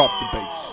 Drop 0.00 0.18
the 0.18 0.28
bass. 0.32 0.72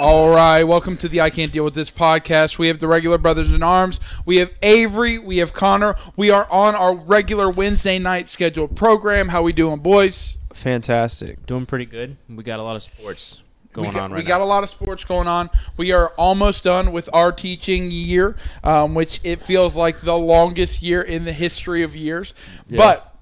All 0.00 0.34
right, 0.34 0.64
welcome 0.64 0.96
to 0.96 1.06
the 1.06 1.20
I 1.20 1.30
Can't 1.30 1.52
Deal 1.52 1.62
with 1.62 1.76
This 1.76 1.96
podcast. 1.96 2.58
We 2.58 2.66
have 2.66 2.80
the 2.80 2.88
regular 2.88 3.18
brothers 3.18 3.52
in 3.52 3.62
arms. 3.62 4.00
We 4.24 4.38
have 4.38 4.50
Avery. 4.64 5.16
We 5.20 5.36
have 5.36 5.52
Connor. 5.52 5.94
We 6.16 6.30
are 6.30 6.50
on 6.50 6.74
our 6.74 6.92
regular 6.92 7.48
Wednesday 7.48 8.00
night 8.00 8.28
scheduled 8.28 8.74
program. 8.74 9.28
How 9.28 9.44
we 9.44 9.52
doing, 9.52 9.78
boys? 9.78 10.38
Fantastic. 10.54 11.46
Doing 11.46 11.66
pretty 11.66 11.86
good. 11.86 12.16
We 12.28 12.42
got 12.42 12.58
a 12.58 12.64
lot 12.64 12.74
of 12.74 12.82
sports 12.82 13.44
going 13.72 13.90
we 13.90 13.94
got, 13.94 14.02
on 14.02 14.10
right 14.10 14.16
we 14.16 14.24
now. 14.24 14.28
got 14.28 14.40
a 14.40 14.44
lot 14.44 14.64
of 14.64 14.70
sports 14.70 15.04
going 15.04 15.28
on. 15.28 15.50
We 15.76 15.92
are 15.92 16.08
almost 16.16 16.64
done 16.64 16.90
with 16.90 17.08
our 17.12 17.30
teaching 17.30 17.92
year, 17.92 18.34
um, 18.64 18.92
which 18.92 19.20
it 19.22 19.40
feels 19.40 19.76
like 19.76 20.00
the 20.00 20.18
longest 20.18 20.82
year 20.82 21.00
in 21.00 21.26
the 21.26 21.32
history 21.32 21.84
of 21.84 21.94
years. 21.94 22.34
Yeah. 22.66 22.78
But 22.78 23.15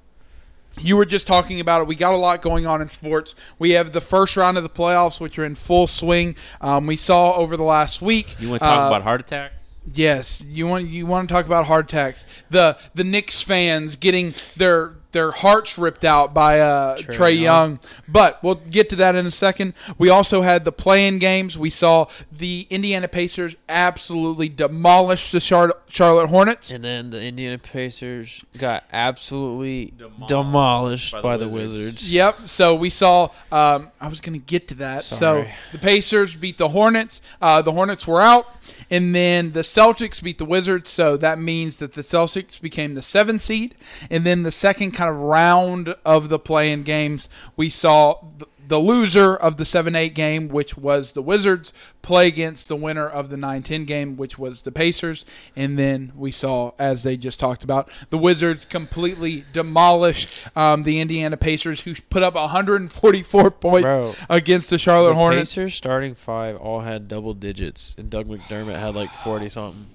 you 0.81 0.97
were 0.97 1.05
just 1.05 1.27
talking 1.27 1.61
about 1.61 1.83
it. 1.83 1.87
We 1.87 1.95
got 1.95 2.15
a 2.15 2.19
lot 2.19 2.43
going 2.43 2.67
on 2.67 2.83
in 2.83 2.89
sports. 2.89 3.35
We 3.59 3.71
have 3.71 3.93
the 3.93 4.01
first 4.01 4.37
round 4.37 4.57
of 4.57 4.63
the 4.63 4.69
playoffs, 4.69 5.21
which 5.21 5.39
are 5.39 5.45
in 5.45 5.55
full 5.55 5.87
swing. 5.87 6.37
Um, 6.61 6.87
we 6.87 6.97
saw 6.97 7.35
over 7.35 7.57
the 7.57 7.63
last 7.65 8.03
week. 8.03 8.37
you 8.41 8.51
want 8.51 8.63
to 8.63 8.69
talk 8.69 8.85
uh, 8.85 8.89
about 8.89 9.03
heart 9.03 9.21
attacks? 9.21 9.73
Yes, 9.93 10.43
you 10.43 10.67
want 10.67 10.89
you 10.89 11.07
want 11.07 11.29
to 11.29 11.35
talk 11.35 11.45
about 11.47 11.67
heart 11.67 11.93
attacks. 11.93 12.25
The 12.51 12.79
the 12.95 13.05
Knicks 13.05 13.43
fans 13.43 13.97
getting 13.97 14.35
their 14.57 14.97
their 15.15 15.31
hearts 15.31 15.79
ripped 15.79 16.05
out 16.05 16.35
by 16.35 16.61
uh, 16.61 16.99
Trey, 16.99 17.17
Trae 17.17 17.41
Young. 17.41 17.71
Young. 17.71 17.81
But 18.07 18.43
we'll 18.43 18.57
get 18.57 18.91
to 18.91 18.97
that 18.97 19.15
in 19.15 19.25
a 19.25 19.31
second. 19.31 19.73
We 19.97 20.11
also 20.11 20.43
had 20.43 20.67
the 20.67 20.73
play-in 20.73 21.19
games. 21.19 21.57
We 21.57 21.71
saw 21.71 22.09
the 22.31 22.67
Indiana 22.69 23.09
Pacers 23.09 23.57
absolutely 23.69 24.51
demolish 24.51 25.31
the 25.31 25.41
Charlotte, 25.41 25.81
Charlotte 25.89 26.27
Hornets. 26.27 26.71
And 26.71 26.85
then 26.85 27.09
the 27.11 27.23
Indiana 27.23 27.59
Pacers 27.59 28.45
got 28.59 28.85
absolutely 28.93 29.95
Demolished 29.97 30.29
demolished, 30.29 31.13
by 31.13 31.19
the 31.19 31.23
by 31.23 31.37
the 31.37 31.49
Wizards. 31.49 31.73
Wizards. 31.73 32.13
Yep. 32.13 32.49
So 32.49 32.75
we 32.75 32.91
saw. 32.91 33.29
Um, 33.51 33.91
I 34.01 34.09
was 34.09 34.21
going 34.21 34.39
to 34.39 34.45
get 34.45 34.69
to 34.69 34.75
that. 34.77 35.03
Sorry. 35.03 35.45
So 35.45 35.51
the 35.73 35.79
Pacers 35.79 36.37
beat 36.37 36.59
the 36.59 36.71
Hornets. 36.71 37.23
Uh, 37.41 37.63
the 37.63 37.73
Hornets 37.73 38.07
were 38.07 38.21
out, 38.21 38.47
and 38.91 39.15
then 39.15 39.53
the 39.53 39.61
Celtics 39.61 40.23
beat 40.23 40.39
the 40.39 40.45
Wizards. 40.45 40.91
So 40.91 41.17
that 41.17 41.39
means 41.39 41.79
that 41.79 41.93
the 41.93 42.03
Celtics 42.03 42.61
became 42.61 42.95
the 42.95 43.03
seven 43.03 43.39
seed, 43.39 43.75
and 44.11 44.25
then 44.25 44.43
the 44.43 44.53
second 44.53 44.93
kind 45.05 45.15
of 45.15 45.23
round 45.23 45.95
of 46.05 46.29
the 46.29 46.39
play-in 46.39 46.83
games, 46.83 47.29
we 47.57 47.71
saw. 47.71 48.19
The, 48.39 48.47
the 48.67 48.79
loser 48.79 49.37
of 49.37 49.59
the 49.59 49.65
7 49.67 49.95
8 49.95 50.15
game, 50.15 50.49
which 50.49 50.75
was 50.75 51.13
the 51.13 51.21
Wizards, 51.21 51.71
play 52.01 52.29
against 52.29 52.67
the 52.67 52.77
winner 52.77 53.07
of 53.07 53.29
the 53.29 53.37
9 53.37 53.61
10 53.61 53.85
game, 53.85 54.17
which 54.17 54.39
was 54.39 54.63
the 54.63 54.73
Pacers. 54.73 55.27
And 55.55 55.79
then 55.79 56.13
we 56.17 56.31
saw, 56.31 56.73
as 56.79 57.03
they 57.03 57.19
just 57.19 57.39
talked 57.39 57.63
about, 57.63 57.91
the 58.09 58.17
Wizards 58.17 58.65
completely 58.65 59.45
demolish 59.53 60.29
um, 60.57 60.85
the 60.85 60.99
Indiana 60.99 61.37
Pacers, 61.37 61.83
who 61.83 61.95
put 62.09 62.23
up 62.23 62.37
144 62.37 63.51
points 63.61 63.83
Bro, 63.83 64.15
against 64.31 64.71
the 64.71 64.79
Charlotte 64.79 65.11
the 65.11 65.17
Hornets. 65.17 65.55
Pacers 65.55 65.75
starting 65.75 66.15
five 66.15 66.57
all 66.57 66.81
had 66.81 67.07
double 67.07 67.35
digits, 67.35 67.95
and 67.99 68.09
Doug 68.09 68.29
McDermott 68.29 68.79
had 68.79 68.95
like 68.95 69.11
40 69.11 69.51
something. 69.51 69.87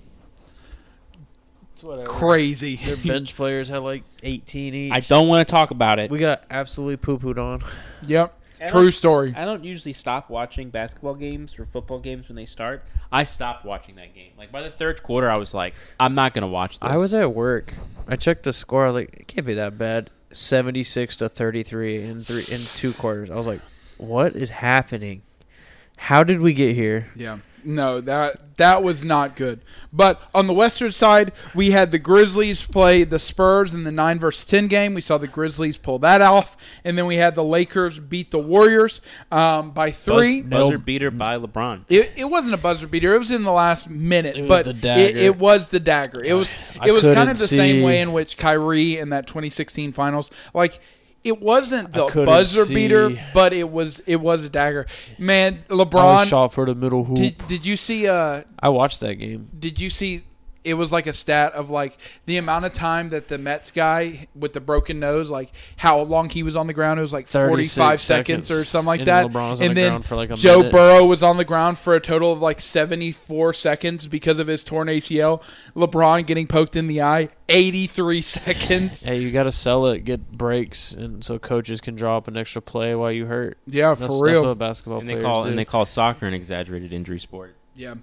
It's 1.80 1.84
whatever. 1.86 2.08
Crazy. 2.08 2.76
Their 2.76 2.98
bench 3.06 3.38
players 3.38 3.70
had 3.70 3.78
like 3.84 4.04
18 4.22 4.74
each. 4.74 4.92
I 4.94 5.00
don't 5.00 5.30
want 5.30 5.48
to 5.48 5.50
talk 5.50 5.72
about 5.72 5.98
it. 5.98 6.12
We 6.12 6.20
got 6.20 6.44
absolutely 6.50 6.98
poo 6.98 7.18
pooed 7.18 7.40
on. 7.40 7.64
yep. 8.06 8.38
I 8.60 8.68
True 8.68 8.82
don't- 8.82 8.92
story. 8.92 9.34
I 9.34 9.46
don't 9.46 9.64
usually 9.64 9.94
stop 9.94 10.30
watching 10.30 10.72
basketball 10.72 11.16
games 11.16 11.58
or 11.58 11.64
football 11.64 12.00
games 12.00 12.28
when 12.28 12.36
they 12.36 12.44
start. 12.44 12.84
I 13.14 13.24
stopped 13.24 13.64
watching 13.64 13.96
that 13.96 14.14
game. 14.14 14.34
Like 14.38 14.52
by 14.52 14.62
the 14.62 14.70
third 14.70 15.02
quarter, 15.04 15.32
I 15.32 15.38
was 15.38 15.54
like, 15.54 15.74
I'm 16.02 16.16
not 16.16 16.34
gonna 16.34 16.50
watch 16.50 16.80
this. 16.80 16.92
I 16.92 16.98
was 16.98 17.14
at 17.14 17.34
work. 17.34 17.74
I 18.10 18.18
checked 18.18 18.44
the 18.44 18.52
score. 18.52 18.84
I 18.84 18.88
was 18.88 18.96
like, 18.96 19.14
it 19.14 19.28
can't 19.30 19.48
be 19.48 19.54
that 19.54 19.78
bad. 19.78 20.10
76 20.34 21.16
to 21.16 21.30
33 21.30 22.04
in 22.04 22.24
three 22.26 22.44
in 22.54 22.60
two 22.74 22.92
quarters. 22.92 23.30
I 23.30 23.36
was 23.36 23.48
like, 23.48 23.62
what 23.98 24.36
is 24.36 24.50
happening? 24.50 25.22
How 25.96 26.26
did 26.26 26.42
we 26.42 26.54
get 26.54 26.76
here? 26.76 27.08
Yeah. 27.16 27.38
No, 27.64 28.02
that 28.02 28.58
that 28.58 28.84
was 28.84 29.04
not 29.04 29.36
good. 29.36 29.62
But 29.94 30.22
on 30.36 30.48
the 30.48 30.54
Western 30.54 30.92
side, 30.92 31.32
we 31.56 31.72
had 31.72 31.92
the 31.92 32.00
Grizzlies 32.00 32.66
play 32.66 33.04
the 33.04 33.20
Spurs 33.20 33.74
in 33.74 33.84
the 33.84 33.92
nine 33.92 34.20
versus 34.20 34.46
ten 34.46 34.68
game. 34.68 34.94
We 34.94 35.02
saw 35.02 35.18
the 35.18 35.28
Grizzlies 35.28 35.78
pull 35.78 36.00
that 36.00 36.22
off, 36.22 36.58
and 36.84 36.98
then 36.98 37.06
we 37.06 37.16
had 37.16 37.36
the 37.36 37.44
Lakers 37.44 38.00
beat 38.00 38.32
the 38.32 38.40
Warriors 38.40 39.02
um, 39.32 39.72
by 39.72 39.88
Buzz- 39.90 40.04
three. 40.04 40.42
buzzer 40.42 40.74
Nope. 40.78 40.86
beater 40.86 41.12
by 41.12 41.38
LeBron. 41.38 41.86
It, 41.90 42.14
it 42.18 42.26
wasn't 42.26 42.54
a 42.54 42.58
buzzer 42.58 42.88
beater. 42.88 43.14
It 43.16 43.20
was 43.20 43.32
in 43.32 43.44
the 43.44 43.52
last 43.52 43.90
minute, 43.90 44.38
It 44.38 44.42
was 44.42 44.50
but 44.50 44.66
the 44.66 44.72
It, 44.72 44.82
dagger. 44.82 45.18
it 45.18 45.38
was 45.38 45.68
the 45.70 45.80
dagger. 45.80 46.24
It 46.24 46.34
was 46.34 46.56
I 46.80 46.88
it 46.90 46.92
was 46.92 47.08
kind 47.08 47.30
of 47.30 47.38
the 47.38 47.48
same 47.48 47.84
way 47.84 48.02
in 48.02 48.12
which 48.14 48.38
Kyrie 48.38 48.98
in 48.98 49.10
that 49.10 49.28
2016 49.28 49.94
Finals, 49.94 50.30
like 50.54 50.80
it 51.24 51.42
wasn't 51.42 51.94
the 51.94 52.06
buzzer 52.26 52.66
see. 52.66 52.74
beater, 52.76 53.10
but 53.34 53.54
it 53.54 53.70
was 53.70 54.00
it 54.02 54.18
was 54.18 54.46
a 54.46 54.50
dagger. 54.50 54.86
Man, 55.18 55.64
LeBron. 55.68 56.26
shot 56.26 56.54
for 56.54 56.66
the 56.66 56.76
middle 56.76 57.04
hoop. 57.04 57.18
Did, 57.18 57.48
did 57.48 57.66
you 57.66 57.78
see? 57.78 58.08
Uh, 58.08 58.44
I 58.60 58.70
watched 58.70 59.00
that 59.02 59.16
game. 59.16 59.50
did 59.58 59.80
you 59.80 59.90
see? 59.90 60.24
It 60.64 60.74
was 60.74 60.92
like 60.92 61.08
a 61.08 61.14
stat 61.14 61.54
of 61.54 61.70
like 61.70 61.98
the 62.26 62.38
amount 62.38 62.66
of 62.66 62.74
time 62.74 63.10
that 63.10 63.30
the 63.30 63.38
Mets 63.38 63.72
guy 63.72 64.28
with 64.36 64.54
the 64.54 64.60
broken 64.60 65.00
nose, 65.00 65.30
like 65.30 65.52
how 65.78 66.02
long 66.02 66.30
he 66.30 66.44
was 66.44 66.56
on 66.56 66.68
the 66.68 66.74
ground. 66.74 67.00
It 67.00 67.04
was 67.04 67.14
like 67.14 67.28
forty-five 67.28 68.00
seconds, 68.00 68.52
or 68.52 68.64
something 68.66 68.88
like 68.88 69.00
And 69.00 69.08
that. 69.08 69.28
LeBron 69.28 69.50
was 69.52 69.62
on 69.62 69.68
and 69.68 69.78
the 69.78 69.82
then 69.82 69.92
ground 69.92 70.06
for 70.06 70.16
like 70.18 70.30
a 70.32 70.36
Joe 70.36 70.58
minute. 70.58 70.72
Burrow 70.74 71.06
was 71.06 71.24
on 71.24 71.38
the 71.38 71.46
ground 71.46 71.78
for 71.78 71.96
a 71.96 72.00
total 72.02 72.34
of 72.34 72.42
like 72.42 72.60
seventy-four 72.60 73.54
seconds 73.54 74.08
because 74.08 74.38
of 74.38 74.48
his 74.48 74.64
torn 74.64 74.88
ACL. 74.90 75.42
LeBron 75.76 76.26
getting 76.26 76.46
poked 76.46 76.76
in 76.76 76.88
the 76.88 77.02
eye, 77.02 77.30
eighty-three 77.48 78.22
seconds. 78.22 79.06
Hey, 79.06 79.20
you 79.20 79.32
got 79.32 79.44
to 79.44 79.52
sell 79.54 79.86
it, 79.88 80.04
get 80.04 80.30
breaks, 80.32 80.92
and 80.94 81.24
so 81.24 81.40
coaches 81.40 81.80
can 81.80 81.96
draw 81.96 82.18
up 82.18 82.28
an 82.28 82.36
extra 82.36 82.62
play 82.62 82.94
while 82.96 83.12
you 83.12 83.26
hurt. 83.28 83.58
Yeah, 83.66 83.96
That's, 83.96 84.12
for 84.12 84.26
that's 84.26 84.34
real. 84.36 84.48
what 84.50 84.58
basketball 84.58 85.00
And 85.00 85.08
they 85.08 85.22
call 85.22 85.44
do. 85.46 85.50
and 85.52 85.58
they 85.58 85.66
call 85.66 85.86
soccer 85.86 86.26
an 86.26 86.34
exaggerated 86.34 86.92
injury 86.92 87.20
sport. 87.20 87.56
Yeah. 87.80 87.96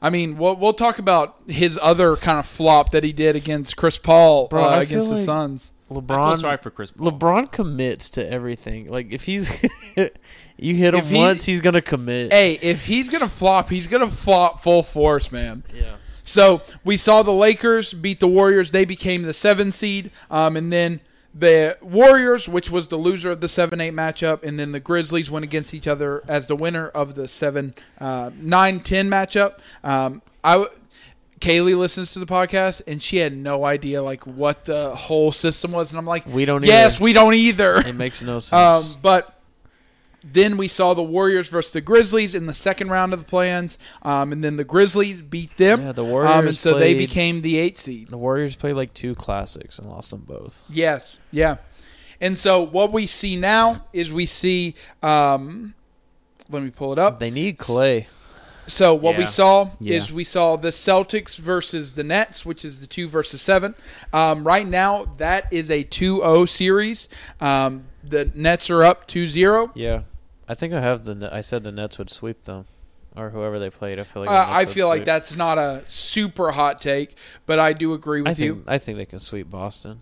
I 0.00 0.10
mean, 0.10 0.36
we'll, 0.36 0.56
we'll 0.56 0.74
talk 0.74 0.98
about 0.98 1.36
his 1.46 1.78
other 1.80 2.16
kind 2.16 2.38
of 2.38 2.46
flop 2.46 2.90
that 2.90 3.02
he 3.04 3.12
did 3.12 3.34
against 3.36 3.76
Chris 3.76 3.96
Paul 3.98 4.48
Bro, 4.48 4.64
uh, 4.64 4.68
I 4.68 4.82
against 4.82 5.06
feel 5.08 5.14
the 5.14 5.20
like- 5.20 5.24
Suns. 5.24 5.72
I 5.90 5.94
feel 5.94 6.02
LeBron. 6.02 6.36
sorry 6.38 6.56
for 6.58 6.70
Chris. 6.70 6.90
Paul. 6.90 7.12
LeBron 7.12 7.52
commits 7.52 8.10
to 8.10 8.30
everything. 8.30 8.88
Like 8.88 9.12
if 9.12 9.24
he's, 9.24 9.62
you 9.96 10.74
hit 10.74 10.94
him 10.94 11.00
If 11.00 11.08
he- 11.10 11.16
once, 11.16 11.44
he's 11.44 11.60
gonna 11.60 11.82
commit. 11.82 12.32
Hey, 12.32 12.58
if 12.62 12.86
he's 12.86 13.08
gonna 13.10 13.28
flop, 13.28 13.68
he's 13.70 13.86
gonna 13.86 14.10
flop 14.10 14.60
full 14.60 14.82
force, 14.82 15.30
man. 15.32 15.64
Yeah. 15.74 15.96
So 16.24 16.62
we 16.84 16.96
saw 16.96 17.22
the 17.22 17.32
Lakers 17.32 17.92
beat 17.94 18.20
the 18.20 18.28
Warriors; 18.28 18.70
they 18.70 18.84
became 18.84 19.22
the 19.22 19.32
seven 19.32 19.70
seed, 19.72 20.10
um, 20.30 20.56
and 20.56 20.72
then 20.72 21.00
the 21.34 21.76
Warriors, 21.80 22.48
which 22.48 22.70
was 22.70 22.88
the 22.88 22.96
loser 22.96 23.30
of 23.30 23.40
the 23.40 23.48
seven 23.48 23.80
eight 23.80 23.94
matchup, 23.94 24.42
and 24.42 24.58
then 24.58 24.72
the 24.72 24.80
Grizzlies 24.80 25.30
went 25.30 25.44
against 25.44 25.72
each 25.74 25.86
other 25.88 26.22
as 26.28 26.46
the 26.46 26.56
winner 26.56 26.88
of 26.88 27.14
the 27.14 27.26
seven 27.28 27.74
uh, 28.00 28.30
nine 28.36 28.80
ten 28.80 29.08
matchup. 29.08 29.58
Um, 29.84 30.22
I. 30.44 30.52
w- 30.54 30.70
Kaylee 31.40 31.76
listens 31.76 32.12
to 32.12 32.20
the 32.20 32.26
podcast 32.26 32.82
and 32.86 33.02
she 33.02 33.16
had 33.16 33.36
no 33.36 33.64
idea 33.64 34.00
like 34.00 34.24
what 34.28 34.64
the 34.64 34.94
whole 34.94 35.32
system 35.32 35.72
was, 35.72 35.90
and 35.90 35.98
I'm 35.98 36.06
like, 36.06 36.24
We 36.24 36.44
don't 36.44 36.62
Yes, 36.62 36.94
either. 36.98 37.02
we 37.04 37.12
don't 37.12 37.34
either. 37.34 37.74
It 37.78 37.96
makes 37.96 38.22
no 38.22 38.34
Um, 38.36 38.40
sense. 38.40 38.94
but 38.94 39.36
then 40.24 40.56
we 40.56 40.68
saw 40.68 40.94
the 40.94 41.02
Warriors 41.02 41.48
versus 41.48 41.72
the 41.72 41.80
Grizzlies 41.80 42.34
in 42.34 42.46
the 42.46 42.54
second 42.54 42.90
round 42.90 43.12
of 43.12 43.18
the 43.18 43.24
play-ins, 43.24 43.78
um, 44.02 44.32
and 44.32 44.42
then 44.44 44.56
the 44.56 44.64
Grizzlies 44.64 45.22
beat 45.22 45.56
them. 45.56 45.82
yeah, 45.82 45.92
the 45.92 46.02
um, 46.04 46.08
and 46.10 46.14
Warriors. 46.14 46.60
so 46.60 46.78
they 46.78 46.94
became 46.94 47.42
the 47.42 47.58
eight 47.58 47.78
seed. 47.78 48.08
The 48.10 48.18
Warriors 48.18 48.54
played 48.56 48.74
like 48.74 48.92
two 48.92 49.14
classics 49.14 49.78
and 49.78 49.88
lost 49.88 50.10
them 50.10 50.24
both. 50.26 50.62
Yes, 50.68 51.18
yeah. 51.30 51.56
And 52.20 52.38
so 52.38 52.62
what 52.62 52.92
we 52.92 53.06
see 53.06 53.36
now 53.36 53.84
is 53.92 54.12
we 54.12 54.26
see. 54.26 54.74
Um, 55.02 55.74
let 56.50 56.62
me 56.62 56.70
pull 56.70 56.92
it 56.92 56.98
up. 56.98 57.18
They 57.18 57.30
need 57.30 57.58
Clay. 57.58 58.06
So 58.68 58.94
what 58.94 59.16
we 59.16 59.26
saw 59.26 59.70
Yeah. 59.80 59.96
is 59.96 60.12
we 60.12 60.22
saw 60.22 60.54
the 60.56 60.68
Celtics 60.68 61.36
versus 61.36 61.92
the 61.92 62.04
Nets, 62.04 62.46
which 62.46 62.64
is 62.64 62.78
the 62.80 62.86
two 62.86 63.08
versus 63.08 63.42
seven. 63.42 63.74
Um, 64.12 64.44
right 64.46 64.66
now, 64.66 65.04
that 65.16 65.52
is 65.52 65.68
a 65.68 65.82
2-0 65.82 66.46
series. 66.48 67.08
Um, 67.40 67.84
the 68.04 68.30
Nets 68.36 68.70
are 68.70 68.84
up 68.84 69.08
2-0. 69.08 69.72
Yeah, 69.74 70.02
I 70.48 70.54
think 70.54 70.72
I 70.72 70.80
have 70.80 71.04
the. 71.04 71.28
I 71.32 71.40
said 71.40 71.64
the 71.64 71.72
Nets 71.72 71.98
would 71.98 72.10
sweep 72.10 72.44
them, 72.44 72.66
or 73.16 73.30
whoever 73.30 73.58
they 73.58 73.70
played. 73.70 73.98
I 73.98 74.04
feel 74.04 74.22
like. 74.22 74.30
Uh, 74.30 74.46
I 74.48 74.64
feel 74.64 74.88
like 74.88 74.98
sweep. 74.98 75.06
that's 75.06 75.36
not 75.36 75.58
a 75.58 75.84
super 75.88 76.52
hot 76.52 76.80
take, 76.80 77.16
but 77.46 77.58
I 77.58 77.72
do 77.72 77.94
agree 77.94 78.22
with 78.22 78.30
I 78.30 78.34
think 78.34 78.46
you. 78.46 78.64
I 78.66 78.78
think 78.78 78.98
they 78.98 79.06
can 79.06 79.18
sweep 79.18 79.50
Boston. 79.50 80.00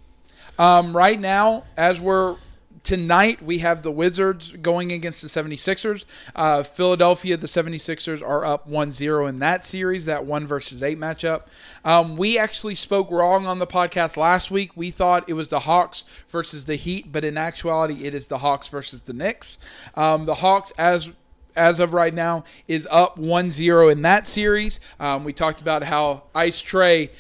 Um, 0.58 0.96
right 0.96 1.19
now, 1.19 1.64
as 1.76 2.00
we're 2.00 2.37
tonight, 2.82 3.42
we 3.42 3.58
have 3.58 3.82
the 3.82 3.90
Wizards 3.90 4.52
going 4.52 4.92
against 4.92 5.22
the 5.22 5.28
76ers. 5.28 6.04
Uh, 6.34 6.62
Philadelphia, 6.62 7.36
the 7.36 7.46
76ers 7.46 8.22
are 8.22 8.44
up 8.44 8.68
1-0 8.68 9.28
in 9.28 9.38
that 9.40 9.64
series, 9.64 10.06
that 10.06 10.24
1 10.24 10.46
versus 10.46 10.82
8 10.82 10.98
matchup. 10.98 11.42
Um, 11.84 12.16
we 12.16 12.38
actually 12.38 12.74
spoke 12.74 13.10
wrong 13.10 13.46
on 13.46 13.58
the 13.58 13.66
podcast 13.66 14.16
last 14.16 14.50
week. 14.50 14.76
We 14.76 14.90
thought 14.90 15.28
it 15.28 15.34
was 15.34 15.48
the 15.48 15.60
Hawks 15.60 16.04
versus 16.28 16.64
the 16.64 16.76
Heat, 16.76 17.12
but 17.12 17.24
in 17.24 17.36
actuality, 17.36 18.04
it 18.04 18.14
is 18.14 18.26
the 18.26 18.38
Hawks 18.38 18.68
versus 18.68 19.02
the 19.02 19.12
Knicks. 19.12 19.58
Um, 19.94 20.26
the 20.26 20.36
Hawks, 20.36 20.72
as 20.78 21.10
as 21.56 21.80
of 21.80 21.92
right 21.92 22.14
now, 22.14 22.44
is 22.68 22.86
up 22.92 23.18
1-0 23.18 23.90
in 23.90 24.02
that 24.02 24.28
series. 24.28 24.78
Um, 25.00 25.24
we 25.24 25.32
talked 25.32 25.60
about 25.60 25.82
how 25.82 26.22
Ice 26.32 26.62
Trae 26.62 27.10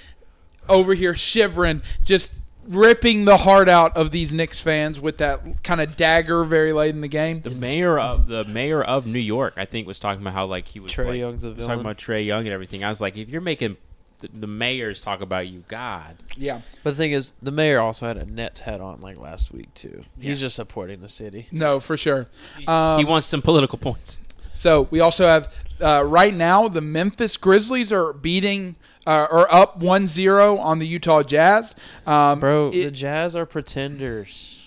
over 0.68 0.94
here 0.94 1.14
shivering, 1.14 1.82
just 2.04 2.32
ripping 2.70 3.24
the 3.24 3.36
heart 3.38 3.68
out 3.68 3.96
of 3.96 4.10
these 4.12 4.32
Knicks 4.32 4.60
fans 4.60 5.00
with 5.00 5.18
that 5.18 5.40
kind 5.64 5.80
of 5.80 5.96
dagger 5.96 6.44
very 6.44 6.72
late 6.72 6.94
in 6.94 7.00
the 7.00 7.08
game. 7.08 7.40
The 7.40 7.50
mayor 7.50 7.98
of 7.98 8.28
the 8.28 8.44
mayor 8.44 8.82
of 8.82 9.06
New 9.06 9.18
York, 9.18 9.54
I 9.56 9.64
think, 9.64 9.86
was 9.86 9.98
talking 9.98 10.22
about 10.22 10.34
how 10.34 10.46
like 10.46 10.68
he 10.68 10.80
was 10.80 10.92
Trae 10.92 11.06
like, 11.08 11.18
Young's 11.18 11.44
a 11.44 11.50
was 11.50 11.66
talking 11.66 11.80
about 11.80 11.98
Trae 11.98 12.24
Young 12.24 12.44
and 12.46 12.52
everything. 12.54 12.84
I 12.84 12.88
was 12.88 13.00
like, 13.00 13.16
if 13.16 13.28
you're 13.28 13.40
making 13.40 13.76
the, 14.20 14.28
the 14.32 14.46
mayors 14.46 15.00
talk 15.00 15.20
about 15.20 15.48
you, 15.48 15.64
God, 15.66 16.16
Yeah. 16.36 16.60
But 16.84 16.90
the 16.92 16.96
thing 16.96 17.12
is, 17.12 17.32
the 17.42 17.50
mayor 17.50 17.80
also 17.80 18.06
had 18.06 18.16
a 18.16 18.24
Nets 18.26 18.60
hat 18.60 18.80
on 18.80 19.00
like 19.00 19.18
last 19.18 19.52
week 19.52 19.72
too. 19.74 20.04
Yeah. 20.18 20.28
He's 20.28 20.40
just 20.40 20.56
supporting 20.56 21.00
the 21.00 21.08
city. 21.08 21.48
No, 21.52 21.80
for 21.80 21.96
sure. 21.96 22.28
he 22.58 22.66
Um, 22.66 23.04
wants 23.06 23.26
some 23.26 23.42
political 23.42 23.78
points. 23.78 24.16
So 24.60 24.88
we 24.90 25.00
also 25.00 25.26
have 25.26 25.54
uh, 25.80 26.04
right 26.06 26.34
now 26.34 26.68
the 26.68 26.82
Memphis 26.82 27.38
Grizzlies 27.38 27.90
are 27.92 28.12
beating 28.12 28.76
uh, 29.06 29.26
or 29.32 29.50
up 29.50 29.80
1-0 29.80 30.58
on 30.60 30.78
the 30.78 30.86
Utah 30.86 31.22
Jazz. 31.22 31.74
Um, 32.06 32.40
Bro, 32.40 32.68
it- 32.74 32.84
the 32.84 32.90
Jazz 32.90 33.34
are 33.34 33.46
pretenders. 33.46 34.62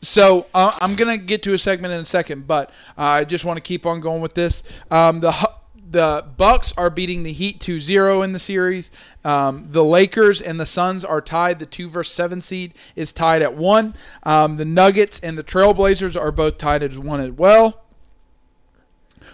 So 0.00 0.46
uh, 0.54 0.74
I'm 0.80 0.96
gonna 0.96 1.18
get 1.18 1.42
to 1.42 1.52
a 1.52 1.58
segment 1.58 1.92
in 1.92 2.00
a 2.00 2.04
second, 2.06 2.46
but 2.46 2.70
uh, 2.96 3.02
I 3.02 3.24
just 3.24 3.44
want 3.44 3.58
to 3.58 3.60
keep 3.60 3.84
on 3.84 4.00
going 4.00 4.22
with 4.22 4.32
this. 4.34 4.62
Um, 4.90 5.20
the 5.20 5.50
the 5.90 6.24
Bucks 6.38 6.72
are 6.78 6.88
beating 6.88 7.24
the 7.24 7.32
Heat 7.32 7.60
2-0 7.60 8.24
in 8.24 8.32
the 8.32 8.38
series. 8.38 8.90
Um, 9.22 9.64
the 9.66 9.84
Lakers 9.84 10.40
and 10.42 10.58
the 10.58 10.66
Suns 10.66 11.04
are 11.04 11.20
tied. 11.20 11.58
The 11.58 11.66
two 11.66 11.88
versus 11.90 12.12
seven 12.14 12.40
seed 12.40 12.72
is 12.96 13.12
tied 13.12 13.42
at 13.42 13.54
one. 13.54 13.94
Um, 14.24 14.56
the 14.56 14.64
Nuggets 14.64 15.20
and 15.20 15.38
the 15.38 15.44
Trailblazers 15.44 16.18
are 16.20 16.32
both 16.32 16.56
tied 16.58 16.82
at 16.82 16.96
one 16.96 17.20
as 17.20 17.32
well. 17.32 17.83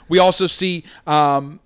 We 0.09 0.19
also 0.19 0.47
see 0.47 0.85
um, 1.07 1.61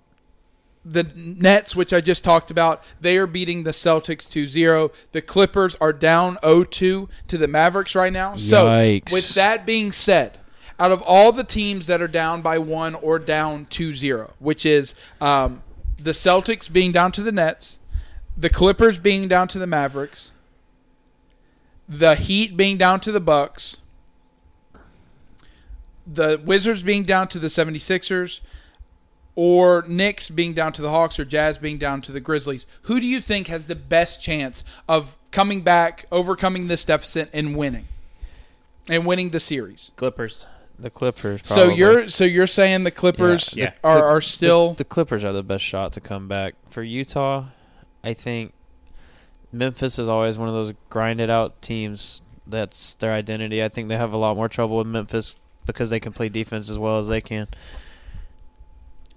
the 0.85 1.03
Nets, 1.15 1.75
which 1.75 1.91
I 1.91 1.99
just 1.99 2.23
talked 2.23 2.51
about, 2.51 2.83
they 3.01 3.17
are 3.17 3.27
beating 3.27 3.63
the 3.63 3.71
Celtics 3.71 4.27
2-0. 4.27 4.93
The 5.13 5.21
Clippers 5.21 5.75
are 5.81 5.91
down 5.91 6.37
0-2 6.37 7.09
to 7.27 7.37
the 7.37 7.47
Mavericks 7.47 7.95
right 7.95 8.13
now. 8.13 8.35
So, 8.37 8.67
with 9.11 9.33
that 9.33 9.65
being 9.65 9.91
said, 9.91 10.37
out 10.79 10.91
of 10.91 11.01
all 11.01 11.31
the 11.31 11.43
teams 11.43 11.87
that 11.87 12.01
are 12.01 12.07
down 12.07 12.41
by 12.41 12.59
1 12.59 12.95
or 12.95 13.17
down 13.17 13.65
2-0, 13.65 14.31
which 14.39 14.65
is 14.65 14.93
um, 15.19 15.63
the 15.97 16.11
Celtics 16.11 16.71
being 16.71 16.91
down 16.91 17.11
to 17.13 17.23
the 17.23 17.31
Nets, 17.31 17.79
the 18.37 18.49
Clippers 18.49 18.99
being 18.99 19.27
down 19.27 19.47
to 19.49 19.59
the 19.59 19.67
Mavericks, 19.67 20.31
the 21.87 22.15
Heat 22.15 22.57
being 22.57 22.77
down 22.77 22.99
to 23.01 23.11
the 23.11 23.21
Bucks, 23.21 23.77
the 26.07 26.39
Wizards 26.43 26.83
being 26.83 27.03
down 27.03 27.27
to 27.29 27.39
the 27.39 27.47
76ers, 27.47 28.41
or 29.35 29.83
Knicks 29.87 30.29
being 30.29 30.53
down 30.53 30.71
to 30.73 30.81
the 30.81 30.89
Hawks 30.91 31.19
or 31.19 31.25
Jazz 31.25 31.57
being 31.57 31.77
down 31.77 32.01
to 32.03 32.11
the 32.11 32.21
Grizzlies. 32.21 32.65
Who 32.83 32.99
do 33.01 33.05
you 33.05 33.19
think 33.19 33.47
has 33.47 33.65
the 33.65 33.75
best 33.75 34.23
chance 34.23 34.63
of 34.87 35.17
coming 35.31 35.61
back, 35.61 36.05
overcoming 36.11 36.67
this 36.67 36.85
deficit, 36.85 37.29
and 37.33 37.55
winning? 37.55 37.87
And 38.89 39.05
winning 39.05 39.31
the 39.31 39.39
series. 39.39 39.91
Clippers. 39.97 40.45
The 40.77 40.89
Clippers. 40.89 41.41
So 41.43 41.69
you're 41.69 42.07
so 42.09 42.23
you're 42.23 42.47
saying 42.47 42.83
the 42.83 42.91
Clippers 42.91 43.55
Yeah. 43.55 43.71
are, 43.83 43.95
The- 43.95 44.01
are 44.03 44.21
still 44.21 44.69
the, 44.69 44.75
the 44.77 44.83
Clippers 44.85 45.23
are 45.23 45.31
the 45.33 45.43
best 45.43 45.63
shot 45.63 45.93
to 45.93 46.01
come 46.01 46.27
back 46.27 46.53
for 46.69 46.83
Utah. 46.83 47.45
I 48.03 48.13
think 48.13 48.53
Memphis 49.51 49.97
is 49.97 50.07
always 50.09 50.37
one 50.37 50.47
of 50.49 50.53
those 50.53 50.73
grinded 50.89 51.29
out 51.29 51.61
teams. 51.61 52.21
That's 52.45 52.93
their 52.95 53.11
identity. 53.11 53.63
I 53.63 53.69
think 53.69 53.87
they 53.87 53.97
have 53.97 54.13
a 54.13 54.17
lot 54.17 54.35
more 54.35 54.47
trouble 54.49 54.77
with 54.77 54.87
Memphis 54.87 55.37
because 55.65 55.89
they 55.89 55.99
can 55.99 56.13
play 56.13 56.29
defense 56.29 56.69
as 56.69 56.77
well 56.77 56.99
as 56.99 57.07
they 57.07 57.21
can. 57.21 57.47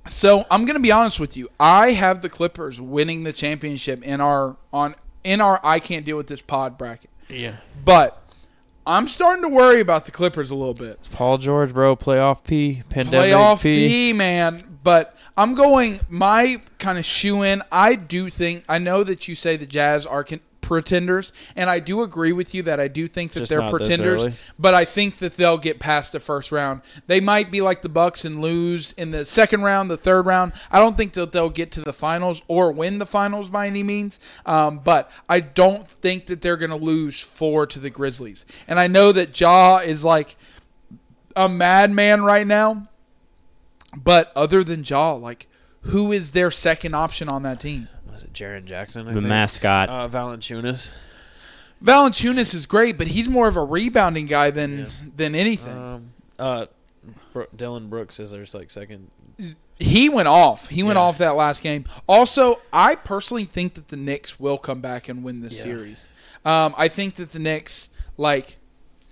So 0.08 0.46
I'm 0.50 0.64
gonna 0.64 0.80
be 0.80 0.92
honest 0.92 1.20
with 1.20 1.36
you. 1.36 1.48
I 1.60 1.92
have 1.92 2.22
the 2.22 2.28
Clippers 2.28 2.80
winning 2.80 3.24
the 3.24 3.32
championship 3.32 4.02
in 4.02 4.20
our 4.20 4.56
on 4.72 4.94
in 5.24 5.40
our 5.40 5.60
I 5.62 5.80
can't 5.80 6.04
deal 6.04 6.16
with 6.16 6.28
this 6.28 6.40
pod 6.40 6.78
bracket. 6.78 7.10
Yeah. 7.28 7.56
But 7.84 8.22
I'm 8.86 9.06
starting 9.06 9.42
to 9.42 9.50
worry 9.50 9.80
about 9.80 10.06
the 10.06 10.10
Clippers 10.10 10.50
a 10.50 10.54
little 10.54 10.72
bit. 10.72 10.98
Paul 11.12 11.36
George, 11.36 11.74
bro, 11.74 11.94
playoff 11.94 12.42
P, 12.42 12.82
pandemic 12.88 13.30
Playoff 13.30 13.62
P. 13.62 13.88
P, 13.88 14.12
man. 14.14 14.78
But 14.82 15.14
I'm 15.36 15.54
going 15.54 16.00
my 16.08 16.62
kind 16.78 16.98
of 16.98 17.04
shoe 17.04 17.42
in. 17.42 17.62
I 17.70 17.94
do 17.94 18.30
think 18.30 18.64
I 18.66 18.78
know 18.78 19.04
that 19.04 19.28
you 19.28 19.34
say 19.34 19.58
the 19.58 19.66
Jazz 19.66 20.06
are 20.06 20.24
con- 20.24 20.40
pretenders, 20.68 21.32
and 21.56 21.70
I 21.70 21.80
do 21.80 22.02
agree 22.02 22.30
with 22.30 22.54
you 22.54 22.62
that 22.64 22.78
I 22.78 22.88
do 22.88 23.08
think 23.08 23.32
that 23.32 23.40
Just 23.40 23.48
they're 23.48 23.60
not 23.60 23.72
this 23.72 23.88
pretenders. 23.88 24.22
early. 24.26 24.34
But 24.58 24.74
I 24.74 24.84
think 24.84 25.16
that 25.16 25.38
they'll 25.38 25.56
get 25.56 25.78
past 25.78 26.12
the 26.12 26.20
first 26.20 26.52
round. 26.52 26.82
They 27.06 27.20
might 27.20 27.50
be 27.50 27.62
like 27.62 27.80
the 27.80 27.88
Bucks 27.88 28.26
and 28.26 28.42
lose 28.42 28.92
in 28.92 29.10
the 29.10 29.24
second 29.24 29.62
round, 29.62 29.90
the 29.90 29.96
third 29.96 30.26
round. 30.26 30.52
I 30.70 30.78
don't 30.78 30.94
think 30.94 31.14
that 31.14 31.32
they'll 31.32 31.48
get 31.48 31.70
to 31.72 31.80
the 31.80 31.94
finals 31.94 32.42
or 32.48 32.70
win 32.70 32.98
the 32.98 33.06
finals 33.06 33.48
by 33.48 33.66
any 33.66 33.82
means. 33.82 34.20
Um, 34.44 34.80
but 34.80 35.10
I 35.26 35.40
don't 35.40 35.88
think 35.88 36.26
that 36.26 36.42
they're 36.42 36.58
going 36.58 36.68
to 36.68 36.76
lose 36.76 37.18
four 37.18 37.66
to 37.66 37.78
the 37.78 37.88
Grizzlies. 37.88 38.44
And 38.68 38.78
I 38.78 38.88
know 38.88 39.10
that 39.12 39.40
Ja 39.40 39.78
is 39.78 40.04
like 40.04 40.36
a 41.34 41.48
madman 41.48 42.24
right 42.24 42.46
now. 42.46 42.88
But 43.96 44.30
other 44.36 44.62
than 44.62 44.84
Ja, 44.84 45.12
like 45.14 45.48
who 45.82 46.12
is 46.12 46.32
their 46.32 46.50
second 46.50 46.94
option 46.94 47.28
on 47.28 47.42
that 47.44 47.58
team? 47.60 47.88
Was 48.18 48.24
it 48.24 48.32
Jaren 48.32 48.64
Jackson? 48.64 49.02
I 49.06 49.12
The 49.12 49.20
think? 49.20 49.28
mascot. 49.28 49.88
Uh, 49.88 50.08
Valanciunas. 50.08 50.96
Valanciunas 51.84 52.52
is 52.52 52.66
great, 52.66 52.98
but 52.98 53.06
he's 53.06 53.28
more 53.28 53.46
of 53.46 53.54
a 53.54 53.62
rebounding 53.62 54.26
guy 54.26 54.50
than 54.50 54.78
Yeah. 54.78 54.86
than 55.16 55.34
anything. 55.36 55.78
Um, 55.80 56.10
uh, 56.36 56.66
Bro- 57.32 57.46
Dillon 57.54 57.88
Brooks 57.88 58.18
is 58.18 58.32
their 58.32 58.44
like 58.54 58.70
second. 58.72 59.06
he 59.78 60.08
went 60.08 60.26
off. 60.26 60.68
He 60.68 60.82
went 60.82 60.96
Yeah. 60.96 61.02
off 61.02 61.18
that 61.18 61.36
last 61.36 61.62
game. 61.62 61.84
Also, 62.08 62.60
I 62.72 62.96
personally 62.96 63.44
think 63.44 63.74
that 63.74 63.86
the 63.86 63.96
Knicks 63.96 64.40
will 64.40 64.58
come 64.58 64.80
back 64.80 65.08
and 65.08 65.22
win 65.22 65.40
this 65.40 65.54
Yeah. 65.58 65.62
series. 65.62 66.08
Um, 66.44 66.74
I 66.76 66.88
think 66.88 67.14
that 67.14 67.30
the 67.30 67.38
Knicks, 67.38 67.88
like, 68.16 68.56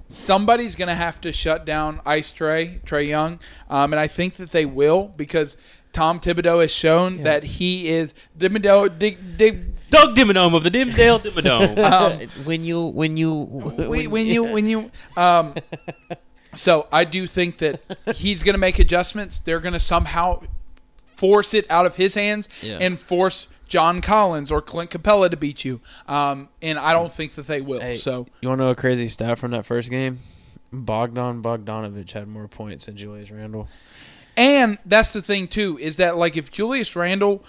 somebody's 0.08 0.74
going 0.74 0.88
to 0.88 0.94
have 0.96 1.20
to 1.20 1.32
shut 1.32 1.64
down 1.64 2.00
Ice 2.04 2.32
Trae, 2.32 2.80
Trae 2.82 3.06
Young, 3.06 3.38
um, 3.70 3.92
and 3.92 4.00
I 4.00 4.08
think 4.08 4.34
that 4.38 4.50
they 4.50 4.66
will 4.66 5.12
because 5.16 5.56
Tom 5.96 6.20
Thibodeau 6.20 6.60
has 6.60 6.70
shown 6.70 7.18
Yeah. 7.18 7.24
that 7.24 7.42
he 7.44 7.88
is 7.88 8.12
Thibodeau. 8.38 8.98
Dig, 8.98 9.16
dig, 9.38 9.72
Doug 9.88 10.14
Dimmadome 10.16 10.54
of 10.54 10.62
the 10.62 10.70
Dimmsdale 10.70 11.18
Dimmadome. 11.20 11.78
um, 11.92 12.28
when 12.44 12.62
you 12.62 12.84
when 12.86 13.16
you 13.16 13.32
when, 13.32 14.10
when 14.10 14.26
you 14.26 14.42
when 14.54 14.66
you 14.68 14.90
um 15.16 15.54
so 16.54 16.86
i 16.92 17.04
do 17.04 17.26
think 17.26 17.58
that 17.58 17.80
he's 18.14 18.42
going 18.42 18.54
to 18.54 18.58
make 18.58 18.78
adjustments 18.78 19.40
they're 19.40 19.60
going 19.60 19.72
to 19.74 19.80
somehow 19.80 20.40
force 21.14 21.52
it 21.54 21.70
out 21.70 21.86
of 21.86 21.96
his 21.96 22.14
hands 22.14 22.48
Yeah. 22.62 22.78
and 22.80 22.98
force 22.98 23.46
john 23.68 24.00
collins 24.00 24.50
or 24.50 24.60
clint 24.62 24.90
capela 24.90 25.30
to 25.30 25.36
beat 25.36 25.64
you 25.64 25.80
um 26.08 26.48
and 26.62 26.78
i 26.78 26.92
don't 26.92 27.12
think 27.12 27.32
that 27.32 27.46
they 27.46 27.60
will 27.60 27.80
Hey, 27.80 27.96
so 27.96 28.26
You 28.40 28.48
want 28.48 28.58
to 28.60 28.64
know 28.64 28.70
a 28.70 28.74
crazy 28.74 29.08
stat 29.08 29.38
from 29.38 29.50
that 29.52 29.64
first 29.66 29.88
game? 29.90 30.20
Bogdan 30.72 31.42
Bogdanovich 31.42 32.12
had 32.12 32.26
more 32.26 32.48
points 32.48 32.86
than 32.86 32.96
Julius 32.96 33.30
Randle. 33.30 33.68
And 34.36 34.78
that's 34.84 35.12
the 35.12 35.22
thing 35.22 35.48
too 35.48 35.78
is 35.80 35.96
that 35.96 36.16
like 36.16 36.36
if 36.36 36.50
julius 36.50 36.94
randle 36.96 37.42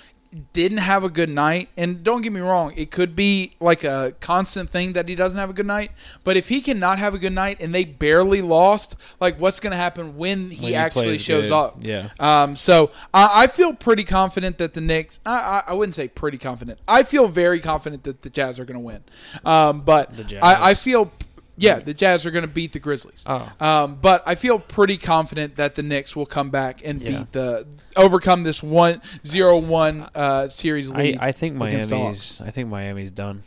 didn't 0.52 0.80
have 0.80 1.06
a 1.06 1.10
good 1.10 1.30
night 1.30 1.70
and 1.78 2.04
don't 2.04 2.22
get 2.22 2.34
me 2.34 2.42
wrong 2.42 2.74
it 2.76 2.92
could 2.92 3.16
be 3.16 3.50
like 3.62 3.86
a 3.86 4.14
constant 4.20 4.70
thing 4.70 4.92
that 4.94 5.08
he 5.08 5.16
doesn't 5.16 5.40
have 5.40 5.50
a 5.50 5.54
good 5.54 5.66
night 5.66 5.90
but 6.26 6.36
if 6.36 6.50
he 6.50 6.60
cannot 6.60 7.00
have 7.00 7.14
a 7.14 7.18
good 7.18 7.32
night 7.32 7.58
and 7.62 7.74
they 7.74 7.86
barely 7.86 8.42
lost 8.42 8.98
like 9.22 9.40
what's 9.40 9.62
going 9.62 9.72
to 9.72 9.78
happen 9.78 10.18
when 10.18 10.52
he 10.52 10.64
When 10.64 10.70
he 10.72 10.76
actually 10.76 11.18
shows 11.18 11.46
good, 11.46 11.54
up? 11.54 11.78
Yeah. 11.82 12.10
um 12.20 12.58
so 12.58 12.92
I, 13.14 13.44
I 13.44 13.48
feel 13.48 13.74
pretty 13.74 14.04
confident 14.04 14.58
that 14.58 14.74
the 14.74 14.82
Knicks 14.82 15.22
I, 15.26 15.64
I 15.66 15.72
I 15.72 15.74
wouldn't 15.74 15.96
say 15.96 16.10
pretty 16.10 16.38
confident. 16.38 16.80
I 16.88 17.04
feel 17.04 17.30
very 17.30 17.60
confident 17.62 18.04
that 18.04 18.22
the 18.22 18.30
Jazz 18.30 18.60
are 18.60 18.66
going 18.66 18.76
to 18.76 18.80
win. 18.82 19.04
Um 19.46 19.80
but 19.82 20.12
I, 20.44 20.72
I 20.72 20.74
feel 20.74 21.12
yeah 21.58 21.80
the 21.80 21.94
Jazz 21.94 22.26
are 22.26 22.32
going 22.32 22.44
to 22.44 22.48
beat 22.48 22.72
the 22.74 22.80
Grizzlies 22.80 23.24
Oh. 23.26 23.52
um, 23.60 23.96
but 24.02 24.24
I 24.26 24.36
feel 24.36 24.60
pretty 24.60 24.98
confident 24.98 25.56
that 25.58 25.76
the 25.76 25.84
Knicks 25.84 26.16
will 26.16 26.26
come 26.26 26.50
back 26.50 26.82
and 26.86 27.02
Yeah. 27.02 27.20
beat 27.20 27.32
the 27.32 27.68
overcome 27.96 28.44
this 28.44 28.62
one 28.64 29.02
zero 29.26 29.58
one 29.58 30.08
uh, 30.16 30.48
series 30.48 30.92
I, 30.92 30.98
lead. 30.98 31.18
I 31.20 31.32
think 31.32 31.56
Miami's 31.56 32.42
I 32.42 32.52
think 32.52 32.70
Miami's 32.70 33.12
done. 33.12 33.44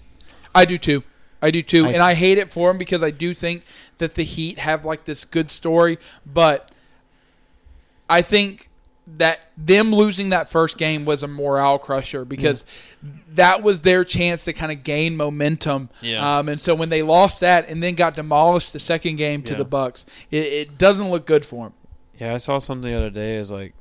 I 0.55 0.65
do 0.65 0.77
too. 0.79 1.05
I 1.43 1.51
do 1.51 1.63
too, 1.63 1.87
I- 1.87 1.93
and 1.93 2.03
I 2.03 2.15
hate 2.15 2.37
it 2.39 2.51
for 2.53 2.69
them 2.69 2.77
because 2.79 3.03
I 3.03 3.11
do 3.11 3.33
think 3.33 3.63
that 3.99 4.15
the 4.15 4.25
Heat 4.25 4.59
have 4.59 4.85
like 4.85 5.05
this 5.05 5.25
good 5.25 5.51
story, 5.51 5.99
but 6.27 6.71
I 8.09 8.23
think 8.23 8.69
that 9.19 9.51
them 9.57 9.93
losing 9.93 10.31
that 10.31 10.49
first 10.51 10.79
game 10.79 11.05
was 11.05 11.23
a 11.23 11.27
morale 11.29 11.79
crusher 11.79 12.25
because 12.25 12.65
that 13.35 13.63
was 13.63 13.81
their 13.81 14.05
chance 14.05 14.45
to 14.45 14.53
kind 14.53 14.71
of 14.73 14.83
gain 14.83 15.17
momentum. 15.17 15.89
Yeah. 16.01 16.39
Um, 16.39 16.49
and 16.49 16.61
so 16.61 16.75
when 16.75 16.89
they 16.89 17.03
lost 17.03 17.41
that 17.41 17.69
and 17.69 17.83
then 17.83 17.95
got 17.95 18.15
demolished 18.15 18.73
the 18.73 18.79
second 18.79 19.17
game 19.17 19.43
to 19.43 19.53
Yeah. 19.53 19.59
the 19.59 19.65
Bucks, 19.65 20.07
it, 20.31 20.45
it 20.45 20.79
doesn't 20.79 21.11
look 21.11 21.27
good 21.27 21.45
for 21.45 21.67
them. 21.67 21.73
Yeah, 22.19 22.35
I 22.35 22.37
saw 22.39 22.59
something 22.59 22.91
the 22.91 22.97
other 22.97 23.11
day. 23.11 23.37
Is 23.37 23.51
like 23.51 23.75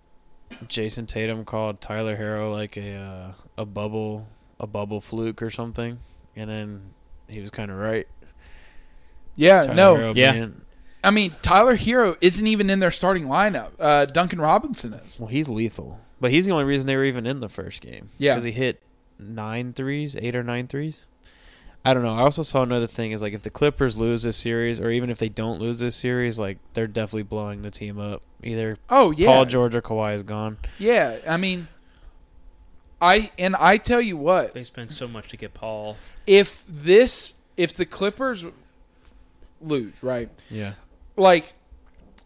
Jayson 0.67 1.05
Tatum 1.07 1.45
called 1.45 1.79
Tyler 1.81 2.17
Herro 2.17 2.51
like 2.51 2.75
a 2.77 2.95
uh, 2.95 3.31
a 3.57 3.65
bubble 3.65 4.27
a 4.59 4.67
bubble 4.67 4.99
fluke 5.01 5.41
or 5.41 5.49
something, 5.51 5.99
and 6.35 6.49
then 6.49 6.81
he 7.27 7.39
was 7.39 7.51
kind 7.51 7.69
of 7.69 7.77
right. 7.77 8.07
Yeah, 9.35 9.63
Tyler 9.63 9.75
no, 9.75 9.95
Herro 9.95 10.15
Yeah. 10.15 10.31
being- 10.31 10.61
I 11.03 11.11
mean 11.11 11.35
Tyler 11.41 11.77
Herro 11.77 12.17
isn't 12.21 12.45
even 12.45 12.69
in 12.69 12.79
their 12.79 12.91
starting 12.91 13.25
lineup. 13.25 13.71
Uh, 13.79 14.05
Duncan 14.05 14.39
Robinson 14.41 14.93
is. 14.93 15.19
well, 15.19 15.29
he's 15.29 15.47
lethal, 15.49 15.99
but 16.19 16.31
he's 16.31 16.45
the 16.45 16.51
only 16.51 16.65
reason 16.65 16.87
they 16.87 16.95
were 16.97 17.05
even 17.05 17.25
in 17.25 17.39
the 17.39 17.49
first 17.49 17.81
game. 17.81 18.09
Yeah. 18.17 18.33
because 18.33 18.43
he 18.43 18.51
hit 18.51 18.81
nine 19.17 19.73
threes, 19.73 20.15
eight 20.17 20.35
or 20.35 20.43
nine 20.43 20.67
threes. 20.67 21.05
I 21.85 21.93
don't 21.93 22.03
know. 22.03 22.15
I 22.15 22.19
also 22.21 22.43
saw 22.43 22.61
another 22.63 22.87
thing 22.87 23.13
is 23.13 23.21
like 23.21 23.31
if 23.33 23.43
the 23.43 23.49
Clippers 23.49 23.95
lose 23.97 24.23
this 24.23 24.35
series, 24.35 24.81
or 24.81 24.89
even 24.91 25.09
if 25.09 25.17
they 25.17 25.29
don't 25.29 25.61
lose 25.61 25.79
this 25.79 25.95
series, 25.95 26.37
like 26.37 26.57
they're 26.73 26.87
definitely 26.87 27.23
blowing 27.23 27.61
the 27.61 27.71
team 27.71 27.97
up. 27.97 28.21
Either 28.43 28.75
Oh 28.89 29.11
yeah, 29.11 29.27
Paul 29.27 29.45
George 29.45 29.75
or 29.75 29.81
Kawhi 29.81 30.15
is 30.15 30.23
gone. 30.23 30.57
yeah. 30.77 31.19
I 31.27 31.37
mean, 31.37 31.69
I 33.01 33.31
and 33.39 33.55
I 33.55 33.77
tell 33.77 34.01
you 34.01 34.17
what, 34.17 34.53
They 34.53 34.65
spent 34.65 34.91
so 34.91 35.07
much 35.07 35.29
to 35.29 35.37
get 35.37 35.53
Paul. 35.53 35.95
if 36.27 36.65
this, 36.67 37.35
if 37.55 37.73
the 37.73 37.85
Clippers 37.85 38.45
lose, 39.61 40.03
right? 40.03 40.29
Yeah. 40.49 40.73
Like, 41.19 41.53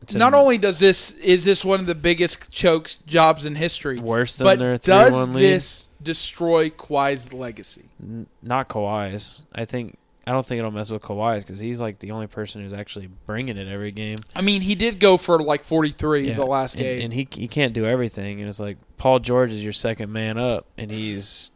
It's 0.02 0.16
not 0.16 0.34
only 0.34 0.58
does 0.58 0.80
this 0.80 1.12
is 1.14 1.44
this 1.46 1.66
one 1.66 1.80
of 1.80 1.86
the 1.86 1.96
biggest 1.96 2.50
chokes 2.52 2.96
jobs 3.06 3.46
in 3.46 3.56
history, 3.56 4.00
worse 4.00 4.36
than 4.38 4.46
but 4.46 4.60
their 4.60 4.78
does 4.78 5.10
three-one 5.10 5.34
lead. 5.34 5.42
this 5.44 5.88
destroy 6.02 6.70
Kawhi's 6.70 7.34
legacy? 7.34 7.86
N- 8.02 8.28
not 8.42 8.70
Kawhi's. 8.70 9.44
I 9.54 9.66
think 9.66 9.98
I 10.28 10.32
don't 10.32 10.46
think 10.46 10.60
it'll 10.60 10.72
mess 10.72 10.90
with 10.92 11.02
Kawhi's 11.02 11.44
because 11.44 11.60
he's 11.60 11.82
like 11.82 12.00
the 12.00 12.12
only 12.12 12.28
person 12.28 12.62
who's 12.62 12.72
actually 12.74 13.08
bringing 13.26 13.58
it 13.58 13.68
every 13.68 13.92
game. 13.92 14.20
I 14.36 14.42
mean, 14.42 14.62
he 14.62 14.76
did 14.76 15.00
go 15.00 15.18
for 15.18 15.42
like 15.44 15.64
43 15.66 16.28
Yeah. 16.30 16.36
the 16.36 16.46
last 16.46 16.76
and, 16.76 16.84
game. 16.84 17.02
and 17.06 17.14
he 17.14 17.28
he 17.32 17.48
can't 17.48 17.74
do 17.74 17.86
everything. 17.86 18.40
And 18.40 18.48
it's 18.50 18.60
like 18.60 18.78
Paul 18.98 19.20
George 19.20 19.52
is 19.52 19.64
your 19.64 19.74
second 19.74 20.12
man 20.14 20.38
up, 20.38 20.66
and 20.78 20.92
he's 20.92 21.52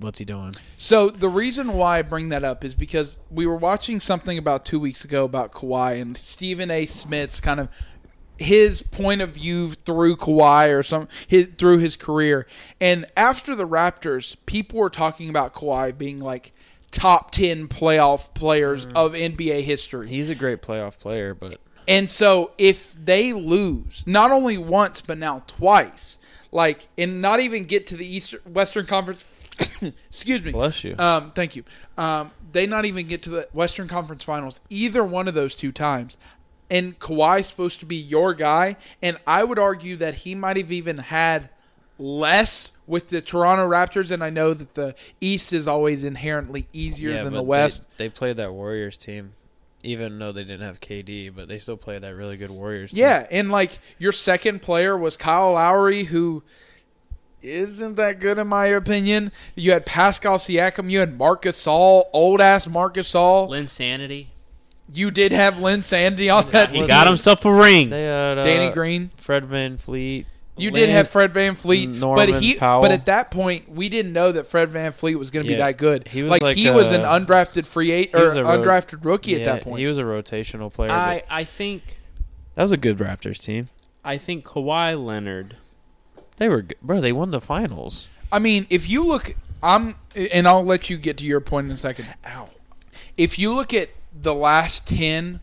what's 0.00 0.18
he 0.18 0.24
doing? 0.24 0.54
So 0.76 1.10
the 1.10 1.28
reason 1.28 1.74
why 1.74 1.98
I 1.98 2.02
bring 2.02 2.30
that 2.30 2.44
up 2.44 2.64
is 2.64 2.74
because 2.74 3.18
we 3.30 3.46
were 3.46 3.56
watching 3.56 4.00
something 4.00 4.38
about 4.38 4.64
two 4.64 4.80
weeks 4.80 5.04
ago 5.04 5.24
about 5.24 5.52
Kawhi 5.52 6.00
and 6.00 6.16
Stephen 6.16 6.70
A. 6.70 6.86
Smith's 6.86 7.40
kind 7.40 7.60
of 7.60 7.68
his 8.40 8.82
point 8.82 9.20
of 9.20 9.30
view 9.30 9.70
through 9.70 10.16
Kawhi 10.16 10.76
or 10.76 10.82
some 10.82 11.08
his, 11.26 11.50
through 11.58 11.78
his 11.78 11.96
career. 11.96 12.46
And 12.80 13.06
after 13.16 13.54
the 13.54 13.68
Raptors, 13.68 14.36
people 14.46 14.80
were 14.80 14.90
talking 14.90 15.28
about 15.28 15.54
Kawhi 15.54 15.96
being 15.96 16.18
like 16.18 16.52
top 16.90 17.30
ten 17.30 17.68
playoff 17.68 18.32
players 18.34 18.86
mm. 18.86 18.92
of 18.94 19.12
NBA 19.12 19.62
history. 19.62 20.08
He's 20.08 20.28
a 20.28 20.34
great 20.34 20.62
playoff 20.62 20.98
player, 20.98 21.34
but 21.34 21.58
And 21.86 22.08
so 22.08 22.52
if 22.56 22.94
they 22.94 23.32
lose, 23.32 24.06
not 24.06 24.30
only 24.30 24.56
once 24.56 25.00
but 25.00 25.18
now 25.18 25.42
twice, 25.46 26.18
like 26.50 26.88
and 26.96 27.20
not 27.20 27.40
even 27.40 27.64
get 27.64 27.86
to 27.88 27.96
the 27.96 28.06
Eastern 28.06 28.40
Western 28.40 28.86
Conference 28.86 29.24
excuse 30.10 30.42
me. 30.42 30.52
bless 30.52 30.84
you. 30.84 30.94
Um, 30.98 31.32
thank 31.32 31.56
you. 31.56 31.64
Um, 31.96 32.30
they 32.52 32.66
not 32.66 32.84
even 32.84 33.06
get 33.06 33.22
to 33.22 33.30
the 33.30 33.48
Western 33.52 33.88
Conference 33.88 34.24
Finals 34.24 34.60
either 34.68 35.04
one 35.04 35.28
of 35.28 35.34
those 35.34 35.54
two 35.54 35.72
times. 35.72 36.16
And 36.70 36.98
Kawhi's 37.00 37.46
supposed 37.46 37.80
to 37.80 37.86
be 37.86 37.96
your 37.96 38.32
guy, 38.32 38.76
and 39.02 39.18
I 39.26 39.42
would 39.42 39.58
argue 39.58 39.96
that 39.96 40.14
he 40.14 40.36
might 40.36 40.56
have 40.56 40.70
even 40.70 40.98
had 40.98 41.50
less 41.98 42.70
with 42.86 43.08
the 43.08 43.20
Toronto 43.20 43.68
Raptors. 43.68 44.12
And 44.12 44.22
I 44.22 44.30
know 44.30 44.54
that 44.54 44.74
the 44.74 44.94
East 45.20 45.52
is 45.52 45.66
always 45.66 46.04
inherently 46.04 46.68
easier 46.72 47.10
yeah, 47.10 47.24
than 47.24 47.34
the 47.34 47.42
West. 47.42 47.82
They, 47.96 48.04
they 48.04 48.08
played 48.08 48.36
that 48.36 48.52
Warriors 48.52 48.96
team, 48.96 49.34
even 49.82 50.16
though 50.20 50.30
they 50.30 50.44
didn't 50.44 50.62
have 50.62 50.80
KD, 50.80 51.34
but 51.34 51.48
they 51.48 51.58
still 51.58 51.76
played 51.76 52.02
that 52.02 52.14
really 52.14 52.36
good 52.36 52.50
Warriors. 52.50 52.90
team. 52.90 53.00
Yeah, 53.00 53.26
and 53.32 53.50
like 53.50 53.80
your 53.98 54.12
second 54.12 54.62
player 54.62 54.96
was 54.96 55.16
Kyle 55.16 55.54
Lowry, 55.54 56.04
who 56.04 56.44
isn't 57.42 57.94
that 57.96 58.20
good 58.20 58.38
in 58.38 58.46
my 58.46 58.66
opinion. 58.66 59.32
You 59.54 59.72
had 59.72 59.86
Pascal 59.86 60.38
Siakam, 60.38 60.90
you 60.90 61.00
had 61.00 61.16
Marc 61.18 61.42
Gasol, 61.42 62.04
old 62.12 62.40
ass 62.40 62.66
Marc 62.66 62.94
Gasol. 62.94 63.48
Lynn 63.48 63.66
Sanity. 63.68 64.30
You 64.92 65.10
did 65.10 65.32
have 65.32 65.60
Lynn 65.60 65.82
Sandy 65.82 66.28
on 66.30 66.48
that 66.50 66.70
He 66.70 66.78
team. 66.78 66.86
got 66.88 67.06
himself 67.06 67.44
a 67.44 67.52
ring. 67.52 67.90
They 67.90 68.04
had 68.04 68.38
uh, 68.38 68.42
Danny 68.44 68.72
Green. 68.74 69.10
Fred 69.16 69.44
VanVleet. 69.44 70.26
You 70.56 70.70
Lynn- 70.72 70.80
did 70.80 70.90
have 70.90 71.08
Fred 71.08 71.32
VanVleet, 71.32 71.96
Norman 71.98 72.30
but 72.30 72.42
he 72.42 72.56
Powell. 72.56 72.82
but 72.82 72.90
at 72.90 73.06
that 73.06 73.30
point 73.30 73.68
we 73.70 73.88
didn't 73.88 74.12
know 74.12 74.32
that 74.32 74.46
Fred 74.48 74.68
VanVleet 74.68 75.14
was 75.14 75.30
going 75.30 75.46
to 75.46 75.48
be 75.50 75.56
that 75.56 75.78
good. 75.78 76.08
he 76.08 76.22
was 76.22 76.30
like, 76.30 76.42
like 76.42 76.56
he 76.56 76.70
was 76.70 76.90
an 76.90 77.02
undrafted 77.02 77.66
free 77.66 77.90
eight 77.92 78.14
or 78.14 78.30
ro- 78.30 78.34
undrafted 78.44 79.04
rookie 79.04 79.36
at 79.36 79.44
that 79.44 79.62
point. 79.62 79.78
He 79.78 79.86
was 79.86 79.98
a 79.98 80.02
rotational 80.02 80.70
player. 80.72 80.90
I 80.90 81.22
I 81.30 81.44
think 81.44 81.96
that 82.56 82.62
was 82.62 82.72
a 82.72 82.76
good 82.76 82.98
Raptors 82.98 83.38
team. 83.38 83.68
I 84.04 84.18
think 84.18 84.44
Kawhi 84.44 85.02
Leonard. 85.02 85.56
They 86.40 86.48
were 86.48 86.62
good. 86.62 86.78
Bro, 86.80 87.02
they 87.02 87.12
won 87.12 87.32
the 87.32 87.40
finals. 87.40 88.08
I 88.32 88.38
mean, 88.38 88.66
if 88.70 88.88
you 88.88 89.04
look, 89.04 89.34
I'm, 89.62 89.96
and 90.16 90.48
I'll 90.48 90.64
let 90.64 90.88
you 90.88 90.96
get 90.96 91.18
to 91.18 91.24
your 91.24 91.42
point 91.42 91.66
in 91.66 91.72
a 91.72 91.76
second. 91.76 92.06
Ow. 92.26 92.48
If 93.18 93.38
you 93.38 93.52
look 93.52 93.74
at 93.74 93.90
the 94.18 94.34
last 94.34 94.88
ten 94.88 95.40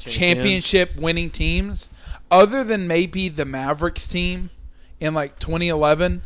championship 0.00 0.96
winning 0.96 1.30
teams, 1.30 1.88
other 2.28 2.64
than 2.64 2.88
maybe 2.88 3.28
the 3.28 3.44
Mavericks 3.44 4.08
team 4.08 4.50
in 4.98 5.14
like 5.14 5.38
2011, 5.38 6.22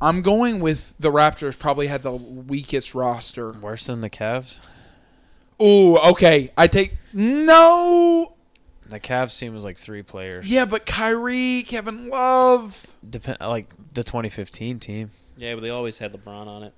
I'm 0.00 0.22
going 0.22 0.58
with 0.60 0.94
the 0.98 1.12
Raptors. 1.12 1.58
Probably 1.58 1.88
had 1.88 2.02
the 2.02 2.12
weakest 2.12 2.94
roster. 2.94 3.52
Worse 3.52 3.84
than 3.86 4.00
the 4.00 4.08
Cavs. 4.08 4.58
Ooh, 5.60 5.98
okay. 5.98 6.50
I 6.56 6.66
take 6.66 6.94
no. 7.12 8.35
The 8.88 9.00
Cavs 9.00 9.38
team 9.38 9.54
was 9.54 9.64
like 9.64 9.76
three 9.76 10.02
players. 10.02 10.46
Yeah, 10.48 10.64
but 10.64 10.86
Kyrie, 10.86 11.64
Kevin 11.66 12.08
Love. 12.08 12.86
Depend 13.08 13.38
like 13.40 13.68
the 13.94 14.04
2015 14.04 14.78
team. 14.78 15.10
Yeah, 15.36 15.54
but 15.54 15.60
they 15.62 15.70
always 15.70 15.98
had 15.98 16.12
LeBron 16.12 16.46
on 16.46 16.62
it. 16.62 16.72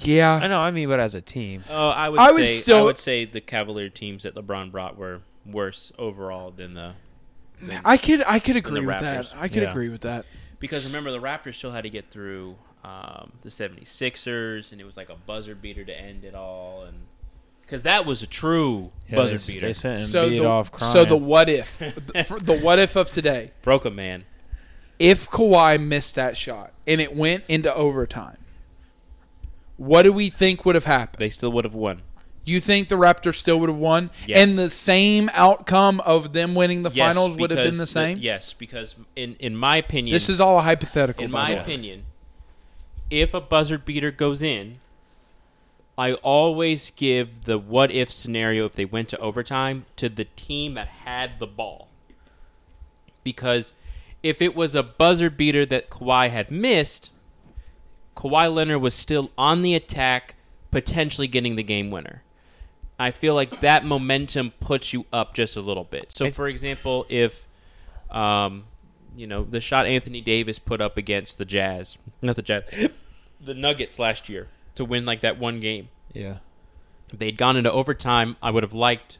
Yeah, 0.00 0.40
I 0.42 0.48
know. 0.48 0.60
I 0.60 0.72
mean, 0.72 0.88
but 0.88 0.98
as 0.98 1.14
a 1.14 1.20
team, 1.20 1.62
Oh, 1.70 1.88
I 1.90 2.08
would 2.08 2.18
I 2.18 2.26
say 2.28 2.32
would 2.34 2.42
I 2.42 2.46
still- 2.46 2.84
would 2.84 2.98
say 2.98 3.24
the 3.24 3.40
Cavalier 3.40 3.88
teams 3.88 4.24
that 4.24 4.34
LeBron 4.34 4.72
brought 4.72 4.96
were 4.98 5.20
worse 5.44 5.92
overall 5.98 6.50
than 6.50 6.74
the 6.74 6.94
than- 7.60 7.80
I 7.84 7.96
could 7.96 8.22
I 8.26 8.38
could 8.40 8.56
agree 8.56 8.84
with 8.84 8.98
that. 8.98 9.32
I 9.36 9.48
could 9.48 9.62
Yeah. 9.62 9.70
agree 9.70 9.88
with 9.88 10.00
that. 10.02 10.26
because 10.58 10.84
remember 10.86 11.10
the 11.12 11.20
Raptors 11.20 11.54
still 11.54 11.70
had 11.70 11.84
to 11.84 11.90
get 11.90 12.10
through 12.10 12.56
um, 12.82 13.32
the 13.42 13.48
76ers 13.50 14.72
and 14.72 14.80
it 14.80 14.84
was 14.84 14.96
like 14.96 15.08
a 15.10 15.14
buzzer 15.14 15.54
beater 15.54 15.84
to 15.84 15.92
end 16.00 16.24
it 16.24 16.34
all 16.34 16.82
and 16.84 16.96
because 17.66 17.82
that 17.82 18.06
was 18.06 18.22
a 18.22 18.26
true 18.26 18.92
yeah, 19.08 19.16
buzzer 19.16 19.36
they, 19.38 19.54
beater 19.54 19.66
they 19.66 19.72
sent 19.72 19.98
So 19.98 20.30
Embiid 20.30 20.38
the, 20.38 20.46
off 20.46 20.70
crying. 20.72 20.92
so 20.92 21.04
the 21.04 21.16
what 21.16 21.48
if 21.48 21.78
the, 21.78 22.40
the 22.42 22.58
what 22.60 22.78
if 22.78 22.96
of 22.96 23.10
today 23.10 23.50
broke 23.62 23.84
a 23.84 23.90
man 23.90 24.24
if 24.98 25.28
Kawhi 25.28 25.78
missed 25.82 26.14
that 26.14 26.36
shot 26.36 26.72
and 26.86 27.00
it 27.02 27.14
went 27.14 27.44
into 27.48 27.74
overtime, 27.74 28.38
what 29.76 30.02
do 30.04 30.12
we 30.12 30.30
think 30.30 30.64
would 30.64 30.74
have 30.74 30.84
happened? 30.86 31.20
they 31.20 31.28
still 31.28 31.52
would 31.52 31.64
have 31.64 31.74
won 31.74 32.00
You 32.44 32.60
think 32.60 32.88
the 32.88 32.94
Raptors 32.94 33.34
still 33.34 33.58
would 33.60 33.68
have 33.68 33.76
won, 33.78 34.10
Yes. 34.26 34.48
and 34.48 34.56
the 34.56 34.70
same 34.70 35.28
outcome 35.34 36.00
of 36.06 36.32
them 36.32 36.54
winning 36.54 36.82
the 36.84 36.90
Yes, 36.90 37.14
finals 37.14 37.36
would 37.36 37.50
have 37.50 37.62
been 37.64 37.76
the 37.76 37.86
same? 37.86 38.18
yes 38.18 38.54
because 38.54 38.94
in 39.16 39.34
in 39.40 39.54
my 39.56 39.76
opinion 39.76 40.14
This 40.14 40.28
is 40.28 40.40
all 40.40 40.58
a 40.58 40.62
hypothetical. 40.62 41.24
in 41.24 41.30
my 41.30 41.50
opinion 41.50 42.04
if 43.10 43.34
a 43.34 43.40
buzzer 43.40 43.78
beater 43.78 44.10
goes 44.10 44.42
in 44.42 44.78
I 45.98 46.12
always 46.14 46.90
give 46.90 47.44
the 47.44 47.58
what 47.58 47.90
if 47.90 48.10
scenario 48.10 48.66
if 48.66 48.74
they 48.74 48.84
went 48.84 49.08
to 49.10 49.18
overtime 49.18 49.86
to 49.96 50.08
the 50.08 50.26
team 50.26 50.74
that 50.74 50.88
had 50.88 51.38
the 51.38 51.46
ball. 51.46 51.88
Because 53.24 53.72
if 54.22 54.42
it 54.42 54.54
was 54.54 54.74
a 54.74 54.82
buzzer 54.82 55.30
beater 55.30 55.64
that 55.66 55.88
Kawhi 55.88 56.28
had 56.28 56.50
missed, 56.50 57.10
Kawhi 58.14 58.52
Leonard 58.52 58.82
was 58.82 58.94
still 58.94 59.30
on 59.38 59.62
the 59.62 59.74
attack, 59.74 60.34
potentially 60.70 61.26
getting 61.26 61.56
the 61.56 61.62
game 61.62 61.90
winner. 61.90 62.22
I 62.98 63.10
feel 63.10 63.34
like 63.34 63.60
that 63.60 63.84
momentum 63.84 64.52
puts 64.60 64.92
you 64.92 65.06
up 65.12 65.34
just 65.34 65.56
a 65.56 65.60
little 65.60 65.84
bit. 65.84 66.12
So, 66.16 66.30
for 66.30 66.48
example, 66.48 67.06
if, 67.08 67.46
um, 68.10 68.64
you 69.14 69.26
know, 69.26 69.44
the 69.44 69.60
shot 69.60 69.86
Anthony 69.86 70.20
Davis 70.20 70.58
put 70.58 70.80
up 70.80 70.96
against 70.96 71.38
the 71.38 71.44
Jazz, 71.44 71.98
not 72.22 72.36
the 72.36 72.42
Jazz, 72.42 72.64
the 73.40 73.54
Nuggets 73.54 73.98
last 73.98 74.28
year 74.28 74.48
to 74.76 74.84
win 74.84 75.04
like 75.04 75.20
that 75.20 75.38
one 75.38 75.60
game, 75.60 75.88
yeah, 76.12 76.38
if 77.12 77.18
they'd 77.18 77.36
gone 77.36 77.56
into 77.56 77.70
overtime, 77.72 78.36
I 78.42 78.50
would 78.50 78.62
have 78.62 78.72
liked 78.72 79.18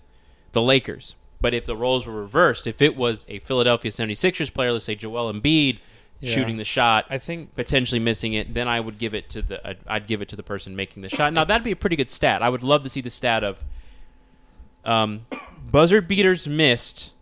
the 0.53 0.63
Lakers. 0.63 1.15
But 1.41 1.53
if 1.53 1.67
the 1.67 1.77
roles 1.77 2.07
were 2.07 2.15
reversed, 2.15 2.67
if 2.67 2.81
it 2.81 2.97
was 2.97 3.27
a 3.29 3.39
Philadelphia 3.41 3.91
76ers 3.91 4.53
player, 4.55 4.73
let's 4.73 4.87
say 4.87 4.95
Joel 4.95 5.31
Embiid, 5.33 5.81
Yeah. 6.21 6.31
shooting 6.33 6.57
the 6.57 6.65
shot, 6.65 7.05
I 7.11 7.19
think 7.19 7.55
potentially 7.55 7.99
missing 7.99 8.33
it, 8.33 8.55
then 8.55 8.67
I 8.69 8.81
would 8.81 8.97
give 8.97 9.15
it 9.15 9.29
to 9.31 9.43
the 9.43 9.69
I'd, 9.69 9.77
I'd 9.87 10.07
give 10.07 10.23
it 10.23 10.29
to 10.31 10.37
the 10.37 10.43
person 10.43 10.75
making 10.75 11.03
the 11.03 11.11
shot. 11.11 11.33
Now 11.35 11.45
that'd 11.45 11.63
be 11.63 11.73
a 11.73 11.77
pretty 11.77 11.97
good 11.97 12.11
stat. 12.11 12.43
I 12.43 12.49
would 12.49 12.63
love 12.63 12.83
to 12.85 12.89
see 12.89 13.03
the 13.03 13.11
stat 13.11 13.45
of 13.45 13.61
um, 14.85 15.27
buzzer 15.71 16.01
beaters 16.01 16.47
missed 16.49 17.13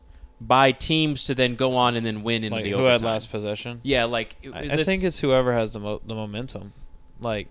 by 0.41 0.71
teams 0.73 1.25
to 1.25 1.35
then 1.35 1.55
go 1.57 1.75
on 1.77 1.97
and 1.97 2.05
then 2.05 2.23
win 2.23 2.45
in 2.45 2.53
like 2.53 2.65
the 2.65 2.71
who 2.71 2.77
overtime. 2.77 2.93
had 3.01 3.05
last 3.05 3.31
possession. 3.31 3.81
Yeah, 3.83 4.05
like 4.05 4.37
I, 4.53 4.61
I 4.73 4.85
think 4.85 5.03
it's 5.03 5.19
whoever 5.19 5.53
has 5.53 5.73
the 5.73 5.81
mo- 5.81 6.03
the 6.07 6.15
momentum. 6.15 6.73
Like, 7.21 7.49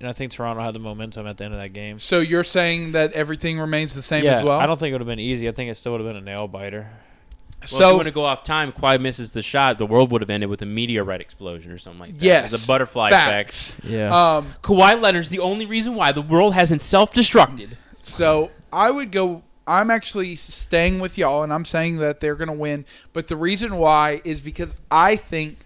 and 0.00 0.08
I 0.08 0.12
think 0.12 0.32
Toronto 0.32 0.62
had 0.62 0.74
the 0.74 0.80
momentum 0.80 1.26
at 1.26 1.36
the 1.36 1.44
end 1.44 1.54
of 1.54 1.60
that 1.60 1.74
game. 1.74 1.98
So 1.98 2.20
you're 2.20 2.44
saying 2.44 2.92
that 2.92 3.12
everything 3.12 3.58
remains 3.58 3.94
the 3.94 4.02
same 4.02 4.24
yeah, 4.24 4.38
as 4.38 4.42
well? 4.42 4.58
I 4.58 4.66
don't 4.66 4.78
think 4.78 4.90
it 4.90 4.94
would 4.94 5.02
have 5.02 5.08
been 5.08 5.20
easy. 5.20 5.48
I 5.48 5.52
think 5.52 5.70
it 5.70 5.74
still 5.74 5.92
would 5.92 6.00
have 6.00 6.08
been 6.08 6.16
a 6.16 6.24
nail 6.24 6.48
biter. 6.48 6.88
Well, 6.88 7.66
if 7.66 7.72
you 7.72 7.78
so 7.78 7.96
want 7.96 8.08
to 8.08 8.12
go 8.12 8.24
off 8.24 8.42
time, 8.42 8.72
Kawhi 8.72 8.98
misses 8.98 9.32
the 9.32 9.42
shot. 9.42 9.76
The 9.76 9.84
world 9.84 10.10
would 10.12 10.22
have 10.22 10.30
ended 10.30 10.48
with 10.48 10.62
a 10.62 10.66
meteorite 10.66 11.20
explosion 11.20 11.70
or 11.70 11.76
something 11.76 12.00
like 12.00 12.14
that. 12.14 12.24
yes, 12.24 12.52
the 12.52 12.66
butterfly 12.66 13.10
facts. 13.10 13.70
effect. 13.70 13.90
Yeah, 13.90 14.36
Um, 14.36 14.46
Kawhi 14.62 14.98
Leonard's 14.98 15.28
the 15.28 15.40
only 15.40 15.66
reason 15.66 15.94
why 15.94 16.12
the 16.12 16.22
world 16.22 16.54
hasn't 16.54 16.80
self-destructed. 16.80 17.76
So 18.00 18.50
I 18.72 18.90
would 18.90 19.12
go. 19.12 19.42
I'm 19.66 19.90
actually 19.90 20.34
staying 20.36 21.00
with 21.00 21.18
y'all, 21.18 21.42
and 21.42 21.52
I'm 21.52 21.66
saying 21.66 21.98
that 21.98 22.20
they're 22.20 22.34
going 22.34 22.48
to 22.48 22.54
win. 22.54 22.86
But 23.12 23.28
the 23.28 23.36
reason 23.36 23.76
why 23.76 24.22
is 24.24 24.40
because 24.40 24.74
I 24.90 25.16
think 25.16 25.58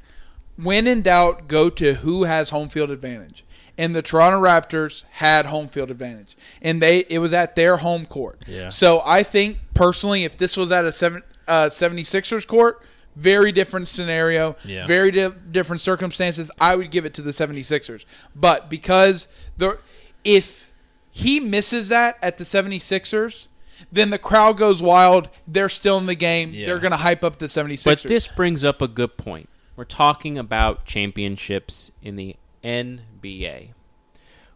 when 0.56 0.88
in 0.88 1.02
doubt, 1.02 1.46
go 1.46 1.70
to 1.70 1.94
who 1.94 2.24
has 2.24 2.50
home 2.50 2.68
field 2.68 2.90
advantage. 2.90 3.43
And 3.76 3.94
the 3.94 4.02
Toronto 4.02 4.40
Raptors 4.40 5.02
had 5.12 5.46
home 5.46 5.66
field 5.68 5.90
advantage, 5.90 6.36
and 6.62 6.80
they 6.80 7.00
it 7.08 7.18
was 7.18 7.32
at 7.32 7.56
their 7.56 7.78
home 7.78 8.06
court. 8.06 8.40
Yeah. 8.46 8.68
So 8.68 9.02
I 9.04 9.22
think 9.24 9.58
personally, 9.74 10.22
if 10.24 10.36
this 10.36 10.56
was 10.56 10.70
at 10.70 10.84
a 10.84 10.92
seven, 10.92 11.22
uh, 11.48 11.66
76ers 11.70 12.46
court, 12.46 12.80
very 13.16 13.50
different 13.52 13.88
scenario, 13.88 14.54
Yeah. 14.64 14.86
very 14.86 15.10
di- 15.10 15.32
different 15.50 15.80
circumstances. 15.80 16.50
I 16.60 16.76
would 16.76 16.90
give 16.92 17.04
it 17.04 17.14
to 17.14 17.22
the 17.22 17.32
76ers. 17.32 18.04
But 18.34 18.70
because 18.70 19.26
the 19.56 19.78
if 20.24 20.70
he 21.10 21.40
misses 21.40 21.88
that 21.90 22.16
at 22.22 22.38
the 22.38 22.44
76ers, 22.44 23.48
then 23.90 24.10
the 24.10 24.18
crowd 24.18 24.56
goes 24.56 24.82
wild. 24.82 25.28
They're 25.48 25.68
still 25.68 25.98
in 25.98 26.06
the 26.06 26.14
game. 26.14 26.54
Yeah. 26.54 26.66
They're 26.66 26.78
going 26.78 26.92
to 26.92 26.96
hype 26.98 27.22
up 27.24 27.38
the 27.38 27.46
76ers. 27.46 27.84
But 27.84 28.02
this 28.04 28.26
brings 28.28 28.64
up 28.64 28.80
a 28.80 28.88
good 28.88 29.16
point. 29.16 29.48
We're 29.76 29.84
talking 29.84 30.38
about 30.38 30.84
championships 30.86 31.90
in 32.02 32.16
the 32.16 32.36
NBA. 32.64 33.70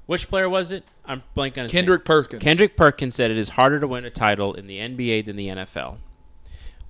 Which 0.06 0.28
player 0.28 0.48
was 0.48 0.72
it? 0.72 0.84
I'm 1.04 1.22
blanking 1.36 1.58
on 1.58 1.62
his 1.64 1.72
Kendrick 1.72 2.00
name. 2.00 2.04
Perkins. 2.04 2.42
Kendrick 2.42 2.76
Perkins 2.76 3.14
said 3.14 3.30
it 3.30 3.36
is 3.36 3.50
harder 3.50 3.78
to 3.78 3.86
win 3.86 4.04
a 4.04 4.10
title 4.10 4.54
in 4.54 4.66
the 4.66 4.78
NBA 4.78 5.26
than 5.26 5.36
the 5.36 5.48
NFL. 5.48 5.98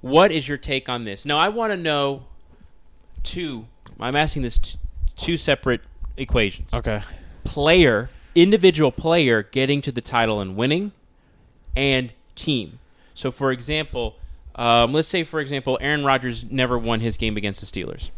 What 0.00 0.30
is 0.30 0.48
your 0.48 0.58
take 0.58 0.88
on 0.88 1.04
this? 1.04 1.26
Now, 1.26 1.38
I 1.38 1.48
want 1.48 1.72
to 1.72 1.76
know 1.76 2.24
two. 3.24 3.66
I'm 3.98 4.14
asking 4.14 4.42
this 4.42 4.58
t- 4.58 4.78
two 5.16 5.36
separate 5.36 5.80
equations. 6.16 6.72
Okay. 6.72 7.02
Player, 7.42 8.08
individual 8.34 8.92
player 8.92 9.42
getting 9.42 9.82
to 9.82 9.90
the 9.90 10.00
title 10.00 10.40
and 10.40 10.54
winning, 10.54 10.92
and 11.76 12.12
team. 12.36 12.78
So, 13.14 13.32
for 13.32 13.50
example, 13.50 14.16
um, 14.54 14.92
let's 14.92 15.08
say, 15.08 15.24
for 15.24 15.40
example, 15.40 15.78
Aaron 15.80 16.04
Rodgers 16.04 16.44
never 16.44 16.78
won 16.78 17.00
his 17.00 17.16
game 17.16 17.36
against 17.36 17.60
the 17.60 17.66
Steelers. 17.66 18.10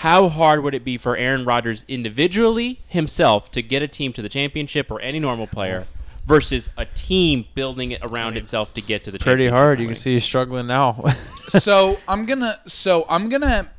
How 0.00 0.28
hard 0.30 0.62
would 0.62 0.74
it 0.74 0.82
be 0.82 0.96
for 0.96 1.14
Aaron 1.14 1.44
Rodgers 1.44 1.84
individually 1.86 2.80
himself 2.88 3.50
to 3.50 3.60
get 3.62 3.82
a 3.82 3.88
team 3.88 4.14
to 4.14 4.22
the 4.22 4.30
championship 4.30 4.90
or 4.90 4.98
any 5.02 5.18
normal 5.18 5.46
player 5.46 5.86
versus 6.24 6.70
a 6.78 6.86
team 6.86 7.44
building 7.54 7.90
it 7.90 8.00
around 8.02 8.38
itself 8.38 8.72
to 8.74 8.80
get 8.80 9.04
to 9.04 9.10
the 9.10 9.18
championship? 9.18 9.36
Pretty 9.36 9.48
hard. 9.50 9.72
and 9.78 9.82
You 9.82 9.86
can 9.88 9.94
see 9.94 10.14
he's 10.14 10.24
struggling 10.24 10.66
now. 10.68 11.02
so 11.48 11.98
I'm 12.08 12.24
gonna. 12.24 12.58
So 12.66 13.04
I'm 13.10 13.28
gonna. 13.28 13.70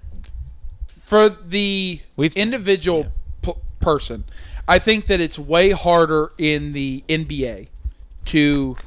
For 1.03 1.27
the 1.27 2.01
We've- 2.15 2.39
individual 2.39 3.07
p- 3.41 3.53
person, 3.79 4.23
I 4.67 4.77
think 4.77 5.07
that 5.07 5.19
it's 5.19 5.39
way 5.39 5.71
harder 5.71 6.33
in 6.37 6.73
the 6.73 7.03
NBA 7.09 7.67
to 8.25 8.77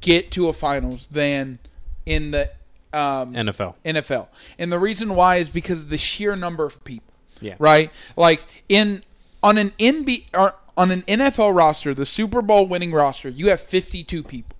get 0.00 0.30
to 0.32 0.48
a 0.48 0.54
finals 0.54 1.08
than 1.08 1.58
in 2.06 2.30
the 2.30 2.50
um, 2.92 3.34
NFL. 3.34 3.74
NFL. 3.84 4.28
And 4.58 4.72
the 4.72 4.78
reason 4.78 5.14
why 5.14 5.36
is 5.36 5.50
because 5.50 5.84
of 5.84 5.90
the 5.90 5.98
sheer 5.98 6.36
number 6.36 6.64
of 6.64 6.82
people. 6.84 7.14
Yeah. 7.40 7.54
Right? 7.58 7.90
Like 8.16 8.44
in 8.68 9.02
on 9.42 9.58
an 9.58 9.70
NB 9.78 10.24
or 10.34 10.56
on 10.76 10.90
an 10.90 11.02
NFL 11.02 11.54
roster, 11.54 11.94
the 11.94 12.06
Super 12.06 12.42
Bowl 12.42 12.66
winning 12.66 12.92
roster, 12.92 13.28
you 13.28 13.48
have 13.48 13.60
52 13.60 14.22
people. 14.22 14.56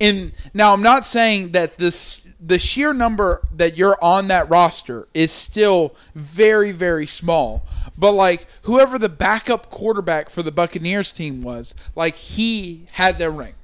And 0.00 0.32
now 0.52 0.72
I'm 0.72 0.82
not 0.82 1.06
saying 1.06 1.52
that 1.52 1.78
this 1.78 2.22
the 2.40 2.58
sheer 2.58 2.92
number 2.92 3.46
that 3.54 3.76
you're 3.76 3.96
on 4.02 4.28
that 4.28 4.48
roster 4.50 5.08
is 5.14 5.30
still 5.30 5.94
very 6.14 6.72
very 6.72 7.06
small. 7.06 7.66
But 7.96 8.12
like 8.12 8.46
whoever 8.62 8.98
the 8.98 9.08
backup 9.08 9.70
quarterback 9.70 10.30
for 10.30 10.42
the 10.42 10.50
Buccaneers 10.50 11.12
team 11.12 11.42
was, 11.42 11.74
like 11.94 12.16
he 12.16 12.86
has 12.92 13.20
a 13.20 13.30
ring. 13.30 13.54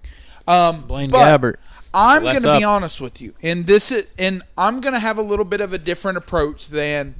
Um, 0.47 0.83
Blaine 0.83 1.11
but 1.11 1.41
Gabbert. 1.41 1.57
I'm 1.93 2.23
going 2.23 2.43
to 2.43 2.59
be 2.59 2.65
honest 2.65 3.01
with 3.01 3.21
you, 3.21 3.35
and 3.43 3.67
this 3.67 3.91
is, 3.91 4.07
and 4.19 4.43
I'm 4.57 4.81
going 4.81 4.93
to 4.95 5.01
have 5.01 5.19
a 5.19 5.23
little 5.23 5.45
bit 5.45 5.61
of 5.61 5.73
a 5.73 5.79
different 5.79 6.19
approach 6.19 6.69
than 6.69 7.15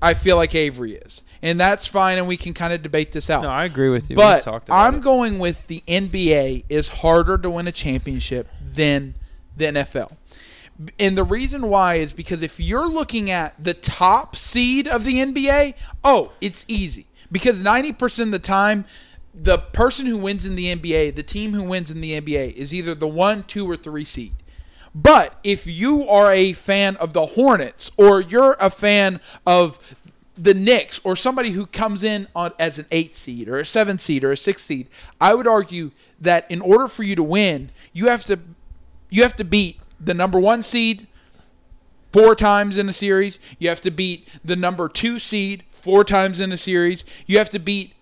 I 0.00 0.14
feel 0.14 0.36
like 0.36 0.54
Avery 0.54 0.94
is, 0.94 1.22
and 1.42 1.60
that's 1.60 1.86
fine, 1.86 2.18
and 2.18 2.26
we 2.26 2.36
can 2.36 2.54
kind 2.54 2.72
of 2.72 2.82
debate 2.82 3.12
this 3.12 3.28
out. 3.28 3.42
no, 3.42 3.50
I 3.50 3.64
agree 3.64 3.90
with 3.90 4.08
you. 4.10 4.16
But 4.16 4.42
talked 4.42 4.68
about 4.68 4.86
I'm 4.86 4.96
it. 4.96 5.02
going 5.02 5.38
with 5.38 5.66
the 5.66 5.82
NBA 5.86 6.64
is 6.68 6.88
harder 6.88 7.38
to 7.38 7.50
win 7.50 7.68
a 7.68 7.72
championship 7.72 8.48
than 8.60 9.14
the 9.56 9.66
NFL. 9.66 10.16
And 10.98 11.18
the 11.18 11.24
reason 11.24 11.68
why 11.68 11.96
is 11.96 12.12
because 12.12 12.40
if 12.40 12.60
you're 12.60 12.88
looking 12.88 13.30
at 13.30 13.62
the 13.62 13.74
top 13.74 14.36
seed 14.36 14.86
of 14.86 15.04
the 15.04 15.16
NBA, 15.16 15.74
oh, 16.04 16.32
it's 16.40 16.64
easy. 16.68 17.06
Because 17.30 17.62
90% 17.62 18.22
of 18.22 18.30
the 18.30 18.38
time, 18.38 18.84
the 19.40 19.58
person 19.58 20.06
who 20.06 20.16
wins 20.16 20.46
in 20.46 20.56
the 20.56 20.74
NBA, 20.74 21.14
the 21.14 21.22
team 21.22 21.52
who 21.52 21.62
wins 21.62 21.90
in 21.90 22.00
the 22.00 22.20
NBA, 22.20 22.54
is 22.54 22.74
either 22.74 22.94
the 22.94 23.08
one, 23.08 23.44
two, 23.44 23.68
or 23.70 23.76
three 23.76 24.04
seed. 24.04 24.32
But 24.94 25.38
if 25.44 25.66
you 25.66 26.08
are 26.08 26.32
a 26.32 26.54
fan 26.54 26.96
of 26.96 27.12
the 27.12 27.26
Hornets 27.26 27.90
or 27.96 28.20
you're 28.20 28.56
a 28.58 28.70
fan 28.70 29.20
of 29.46 29.78
the 30.36 30.54
Knicks 30.54 31.00
or 31.04 31.14
somebody 31.14 31.50
who 31.50 31.66
comes 31.66 32.02
in 32.02 32.26
on 32.34 32.52
as 32.58 32.78
an 32.78 32.86
eight 32.90 33.14
seed 33.14 33.48
or 33.48 33.58
a 33.58 33.66
seven 33.66 33.98
seed 33.98 34.24
or 34.24 34.32
a 34.32 34.36
six 34.36 34.62
seed, 34.62 34.88
I 35.20 35.34
would 35.34 35.46
argue 35.46 35.92
that 36.20 36.50
in 36.50 36.60
order 36.60 36.88
for 36.88 37.02
you 37.02 37.14
to 37.16 37.22
win, 37.22 37.70
you 37.92 38.06
have 38.06 38.24
to 38.26 38.38
you 39.10 39.22
have 39.22 39.36
to 39.36 39.44
beat 39.44 39.80
the 40.00 40.14
number 40.14 40.38
one 40.38 40.62
seed 40.62 41.06
four 42.12 42.34
times 42.34 42.78
in 42.78 42.88
a 42.88 42.92
series. 42.92 43.38
You 43.58 43.68
have 43.68 43.80
to 43.82 43.90
beat 43.90 44.28
the 44.44 44.56
number 44.56 44.88
two 44.88 45.18
seed 45.18 45.64
four 45.70 46.04
times 46.04 46.40
in 46.40 46.52
a 46.52 46.56
series. 46.56 47.04
You 47.26 47.38
have 47.38 47.50
to 47.50 47.58
beat 47.58 47.94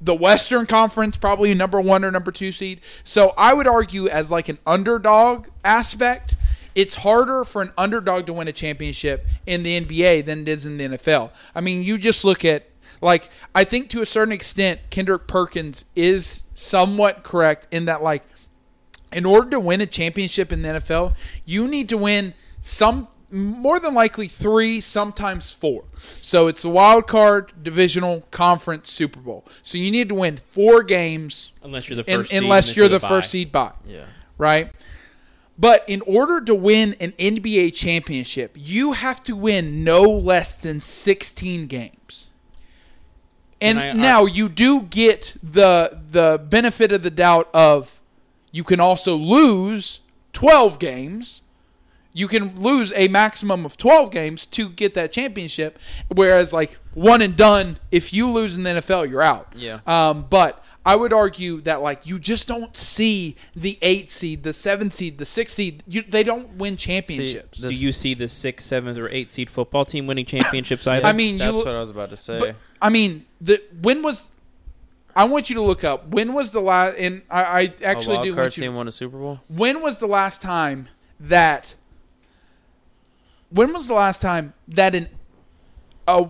the 0.00 0.14
Western 0.14 0.66
Conference, 0.66 1.16
probably 1.16 1.52
number 1.54 1.80
one 1.80 2.04
or 2.04 2.10
number 2.10 2.32
two 2.32 2.52
seed. 2.52 2.80
So 3.04 3.34
I 3.36 3.54
would 3.54 3.66
argue, 3.66 4.08
as 4.08 4.30
like 4.30 4.48
an 4.48 4.58
underdog 4.66 5.48
aspect, 5.64 6.36
it's 6.74 6.96
harder 6.96 7.44
for 7.44 7.62
an 7.62 7.72
underdog 7.76 8.26
to 8.26 8.32
win 8.32 8.48
a 8.48 8.52
championship 8.52 9.26
in 9.46 9.62
the 9.62 9.80
NBA 9.80 10.24
than 10.24 10.40
it 10.40 10.48
is 10.48 10.64
in 10.64 10.78
the 10.78 10.84
NFL. 10.84 11.30
I 11.54 11.60
mean, 11.60 11.82
you 11.82 11.98
just 11.98 12.24
look 12.24 12.44
at 12.44 12.66
like 13.02 13.28
I 13.54 13.64
think 13.64 13.88
to 13.90 14.02
a 14.02 14.06
certain 14.06 14.32
extent, 14.32 14.80
Kendrick 14.90 15.26
Perkins 15.26 15.84
is 15.96 16.44
somewhat 16.54 17.22
correct 17.22 17.66
in 17.70 17.86
that 17.86 18.02
like 18.02 18.22
in 19.12 19.26
order 19.26 19.50
to 19.50 19.60
win 19.60 19.80
a 19.80 19.86
championship 19.86 20.52
in 20.52 20.62
the 20.62 20.68
NFL, 20.68 21.14
you 21.44 21.66
need 21.66 21.88
to 21.88 21.98
win 21.98 22.34
some 22.60 23.08
more 23.30 23.78
than 23.78 23.94
likely 23.94 24.26
three, 24.28 24.80
sometimes 24.80 25.50
four. 25.52 25.84
So 26.20 26.46
it's 26.48 26.64
a 26.64 26.68
wild 26.68 27.06
card, 27.06 27.52
divisional, 27.62 28.22
conference, 28.30 28.90
Super 28.90 29.20
Bowl. 29.20 29.46
So 29.62 29.78
you 29.78 29.90
need 29.90 30.08
to 30.08 30.14
win 30.14 30.36
four 30.36 30.82
games 30.82 31.52
Unless 31.62 31.88
you're 31.88 32.02
the 32.02 32.10
in, 32.10 32.18
first 32.20 32.30
seed, 32.30 32.42
unless 32.42 32.76
you're 32.76 32.88
then 32.88 32.98
the 32.98 33.00
bye. 33.00 33.08
first 33.08 33.30
seed 33.30 33.52
by 33.52 33.72
Yeah. 33.86 34.06
right? 34.38 34.72
But 35.58 35.84
in 35.86 36.00
order 36.06 36.40
to 36.40 36.54
win 36.54 36.96
an 37.00 37.12
NBA 37.18 37.70
championship, 37.74 38.52
you 38.56 38.92
have 38.92 39.22
to 39.24 39.36
win 39.36 39.84
no 39.84 40.02
less 40.02 40.56
than 40.56 40.80
16 40.80 41.66
games. 41.66 42.28
And 43.60 43.78
I- 43.78 43.88
I- 43.88 43.92
now 43.92 44.24
you 44.24 44.48
do 44.48 44.82
get 44.82 45.34
the 45.42 46.00
the 46.10 46.38
benefit 46.48 46.92
of 46.92 47.02
the 47.02 47.10
doubt 47.10 47.48
of 47.52 48.00
you 48.52 48.64
can 48.64 48.80
also 48.80 49.14
lose 49.16 50.00
12 50.32 50.78
games. 50.78 51.42
You 52.12 52.26
can 52.28 52.60
lose 52.60 52.92
a 52.96 53.08
maximum 53.08 53.64
of 53.64 53.76
12 53.76 54.10
games 54.10 54.46
to 54.46 54.68
get 54.68 54.94
that 54.94 55.12
championship 55.12 55.78
whereas 56.08 56.52
like 56.52 56.78
one 56.94 57.22
and 57.22 57.36
done 57.36 57.78
if 57.92 58.12
you 58.12 58.28
lose 58.30 58.56
in 58.56 58.62
the 58.64 58.70
NFL 58.70 59.08
you're 59.08 59.22
out. 59.22 59.52
Yeah. 59.54 59.80
Um, 59.86 60.26
but 60.28 60.64
I 60.84 60.96
would 60.96 61.12
argue 61.12 61.60
that 61.62 61.82
like 61.82 62.06
you 62.06 62.18
just 62.18 62.48
don't 62.48 62.74
see 62.74 63.36
the 63.54 63.78
eight 63.82 64.10
seed, 64.10 64.42
the 64.42 64.52
seven 64.52 64.90
seed, 64.90 65.18
the 65.18 65.24
six 65.24 65.52
seed. 65.52 65.84
You, 65.86 66.02
they 66.02 66.22
don't 66.24 66.54
win 66.54 66.76
championships. 66.76 67.58
the- 67.58 67.68
Do 67.68 67.74
you 67.74 67.92
see 67.92 68.14
the 68.14 68.28
sixth, 68.28 68.66
seventh, 68.66 68.96
or 68.98 69.08
eight 69.10 69.30
seed 69.30 69.50
football 69.50 69.84
team 69.84 70.06
winning 70.06 70.24
championships 70.34 70.86
either? 70.86 71.06
I 71.06 71.12
mean, 71.12 71.36
That's 71.38 71.58
you, 71.58 71.64
what 71.64 71.74
I 71.74 71.80
was 71.80 71.90
about 71.90 72.10
to 72.10 72.16
say. 72.16 72.38
but 72.38 72.56
I 72.80 72.88
mean, 72.88 73.26
the 73.40 73.62
when 73.82 74.02
was? 74.02 74.30
I 75.14 75.24
want 75.24 75.50
you 75.50 75.56
to 75.56 75.62
look 75.62 75.84
up 75.84 76.08
when 76.08 76.32
was 76.32 76.52
the 76.52 76.60
last, 76.60 76.96
and 76.96 77.22
I 77.30 77.72
actually 77.84 78.14
wild 78.16 78.24
do 78.24 78.30
card 78.34 78.44
want 78.44 78.56
you. 78.56 78.62
team 78.62 78.74
won 78.74 78.88
a 78.88 78.92
Super 78.92 79.18
Bowl. 79.18 79.40
When 79.48 79.82
was 79.82 79.98
the 79.98 80.06
last 80.06 80.40
time 80.40 80.88
that? 81.20 81.74
When 83.50 83.72
was 83.72 83.88
the 83.88 83.94
last 83.94 84.20
time 84.22 84.54
that 84.68 84.94
an 84.94 85.08
a 86.06 86.28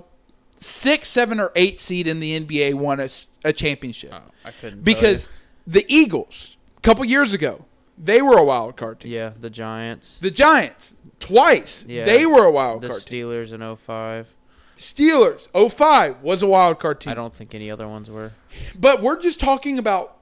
six, 0.58 1.08
seven, 1.08 1.40
or 1.40 1.52
eight 1.54 1.80
seed 1.80 2.06
in 2.06 2.20
the 2.20 2.38
NBA 2.40 2.74
won 2.74 3.00
a 3.44 3.52
championship? 3.52 4.10
Oh, 4.14 4.20
I 4.44 4.50
couldn't 4.52 4.84
because 4.84 5.28
the 5.66 5.84
Eagles, 5.88 6.56
a 6.76 6.80
couple 6.80 7.04
years 7.04 7.32
ago, 7.34 7.64
they 7.96 8.22
were 8.22 8.36
a 8.38 8.44
wild 8.44 8.76
card 8.76 9.00
team. 9.00 9.12
yeah, 9.12 9.32
the 9.38 9.50
Giants, 9.50 10.18
The 10.18 10.30
Giants, 10.30 10.94
twice, 11.18 11.84
Yeah. 11.86 12.04
they 12.04 12.24
were 12.26 12.44
a 12.44 12.50
wild 12.50 12.80
the 12.82 12.88
card 12.88 13.02
team. 13.02 13.26
Steelers 13.26 13.52
in 13.52 13.60
05. 13.76 14.28
Steelers, 14.78 15.48
05 15.70 16.22
was 16.22 16.42
a 16.42 16.46
wild 16.46 16.78
card 16.80 17.00
team. 17.02 17.10
I 17.10 17.14
don't 17.14 17.34
think 17.34 17.54
any 17.54 17.70
other 17.70 17.86
ones 17.86 18.10
were. 18.10 18.32
But 18.78 19.02
we're 19.02 19.20
just 19.20 19.38
talking 19.38 19.78
about 19.78 20.16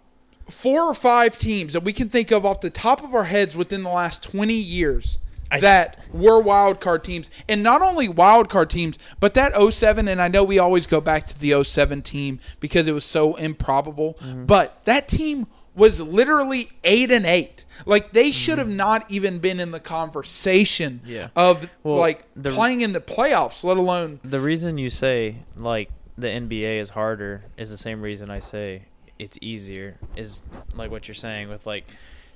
four 0.49 0.83
or 0.83 0.95
five 0.95 1.39
teams 1.39 1.75
that 1.75 1.85
we 1.85 1.93
can 1.93 2.09
think 2.09 2.33
of 2.33 2.45
off 2.45 2.61
the 2.61 2.71
top 2.71 3.05
of 3.05 3.15
our 3.15 3.25
heads 3.25 3.57
within 3.57 3.85
the 3.85 3.91
last 3.91 4.23
20 4.25 4.55
years 4.55 5.19
that 5.51 5.99
were 6.13 6.41
wild 6.41 6.81
card 6.81 7.05
teams. 7.05 7.31
And 7.49 7.63
not 7.63 7.83
only 7.83 8.09
wild 8.09 8.49
card 8.49 8.71
teams, 8.71 8.99
but 9.21 9.35
that 9.35 9.55
07, 9.55 10.09
and 10.09 10.21
I 10.21 10.29
know 10.29 10.45
we 10.45 10.59
always 10.59 10.87
go 10.87 11.01
back 11.01 11.27
to 11.29 11.39
the 11.39 11.63
07 11.63 12.03
team 12.03 12.41
because 12.61 12.87
it 12.87 12.93
was 12.93 13.05
so 13.05 13.35
improbable, 13.37 14.19
mm-hmm. 14.21 14.47
but 14.47 14.85
that 14.85 15.09
team 15.09 15.47
was 15.75 16.01
literally 16.01 16.69
eight 16.83 17.11
and 17.11 17.25
eight. 17.25 17.65
Like 17.87 18.13
they 18.13 18.27
mm-hmm. 18.27 18.33
should 18.33 18.59
have 18.59 18.69
not 18.69 19.09
even 19.11 19.39
been 19.39 19.61
in 19.61 19.71
the 19.71 19.81
conversation 19.81 21.01
Yeah. 21.05 21.29
of 21.37 21.71
Well, 21.85 21.97
like 21.97 22.25
the- 22.35 22.53
playing 22.53 22.81
in 22.81 22.93
the 22.93 23.01
playoffs, 23.01 23.63
let 23.63 23.77
alone 23.77 24.21
The 24.25 24.41
reason 24.41 24.77
you 24.77 24.91
say 24.91 25.37
like 25.57 25.91
the 26.19 26.27
NBA 26.27 26.81
is 26.81 26.91
harder 26.91 27.45
is 27.57 27.71
the 27.71 27.77
same 27.77 28.03
reason 28.03 28.29
I 28.29 28.41
say 28.41 28.83
it's 29.19 29.39
easier. 29.41 29.99
Is 30.17 30.43
like 30.75 30.91
what 30.91 31.07
you're 31.07 31.15
saying 31.15 31.49
with 31.49 31.67
like 31.67 31.87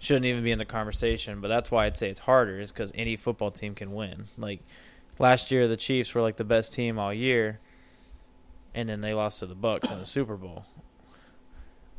shouldn't 0.03 0.27
even 0.27 0.43
be 0.43 0.51
in 0.51 0.59
the 0.59 0.65
conversation, 0.65 1.41
but 1.41 1.47
that's 1.47 1.71
why 1.71 1.87
I'd 1.87 1.97
say 1.97 2.11
it's 2.11 2.19
harder 2.21 2.59
is 2.59 2.73
because 2.73 2.91
any 2.97 3.15
football 3.15 3.53
team 3.53 3.77
can 3.77 3.93
win. 3.93 4.25
Like 4.37 4.61
last 5.21 5.53
year, 5.53 5.69
the 5.69 5.77
Chiefs 5.77 6.12
were 6.12 6.21
like 6.21 6.37
the 6.38 6.45
best 6.45 6.73
team 6.73 6.99
all 6.99 7.15
year, 7.15 7.61
and 8.75 8.88
then 8.88 9.01
they 9.01 9.15
lost 9.15 9.38
to 9.41 9.47
the 9.47 9.55
Bucks 9.55 9.93
in 9.93 10.01
the 10.01 10.05
Super 10.05 10.37
Bowl. 10.37 10.65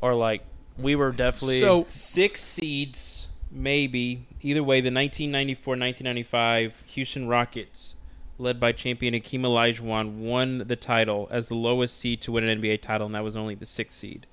Or 0.02 0.14
like 0.14 0.44
we 0.76 0.94
were 0.94 1.12
definitely 1.12 1.60
so 1.60 1.86
Six 1.88 2.42
seeds, 2.42 3.28
maybe. 3.50 4.26
Either 4.42 4.62
way, 4.62 4.82
the 4.82 4.90
1994-1995 4.90 6.72
Houston 6.84 7.26
Rockets, 7.26 7.96
led 8.36 8.60
by 8.60 8.72
champion 8.72 9.14
Hakeem 9.14 9.44
Olajuwon, 9.44 10.18
won 10.18 10.58
the 10.58 10.76
title 10.76 11.26
as 11.30 11.48
the 11.48 11.54
lowest 11.54 11.96
seed 11.96 12.20
to 12.20 12.32
win 12.32 12.46
an 12.46 12.60
NBA 12.60 12.82
title, 12.82 13.06
and 13.06 13.14
that 13.14 13.24
was 13.24 13.34
only 13.34 13.54
the 13.54 13.64
sixth 13.64 13.98
seed. 13.98 14.26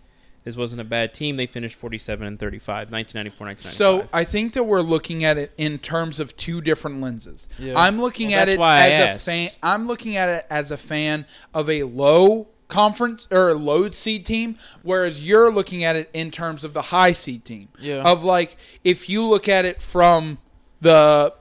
This 0.44 0.56
wasn't 0.56 0.82
a 0.82 0.86
bad 0.86 1.14
team. 1.14 1.38
They 1.38 1.46
finished 1.46 1.76
47 1.76 2.26
and 2.26 2.40
35, 2.40 2.92
1994, 2.92 3.46
1995. 3.48 3.72
So 3.72 4.08
I 4.18 4.24
think 4.24 4.54
that 4.54 4.64
we're 4.64 4.82
looking 4.82 5.24
at 5.24 5.38
it 5.38 5.52
in 5.58 5.78
terms 5.78 6.20
of 6.20 6.36
two 6.36 6.62
different 6.62 7.00
lenses. 7.02 7.48
Yeah. 7.60 7.74
I'm 7.78 8.02
looking 8.02 8.32
Well, 8.32 8.40
at 8.40 8.50
it 8.50 8.60
why 8.60 8.78
I 8.78 8.88
as 8.90 9.16
a 9.18 9.20
fan. 9.20 9.50
I'm 9.62 9.88
looking 9.88 10.16
at 10.16 10.30
it 10.30 10.46
as 10.50 10.72
a 10.72 10.78
fan 10.78 11.26
of 11.54 11.70
a 11.70 11.84
low 11.84 12.48
conference 12.68 13.28
or 13.30 13.50
a 13.50 13.54
low 13.54 13.92
seed 13.92 14.26
team, 14.26 14.58
whereas 14.82 15.28
you're 15.28 15.52
looking 15.52 15.84
at 15.84 15.96
it 15.96 16.10
in 16.14 16.32
terms 16.32 16.64
of 16.64 16.74
the 16.74 16.82
high 16.84 17.14
seed 17.14 17.46
team. 17.46 17.68
Yeah. 17.80 18.02
Of 18.02 18.24
like, 18.24 18.58
if 18.84 19.10
you 19.10 19.26
look 19.26 19.48
at 19.48 19.66
it 19.66 19.82
from 19.82 20.40
the 20.80 21.34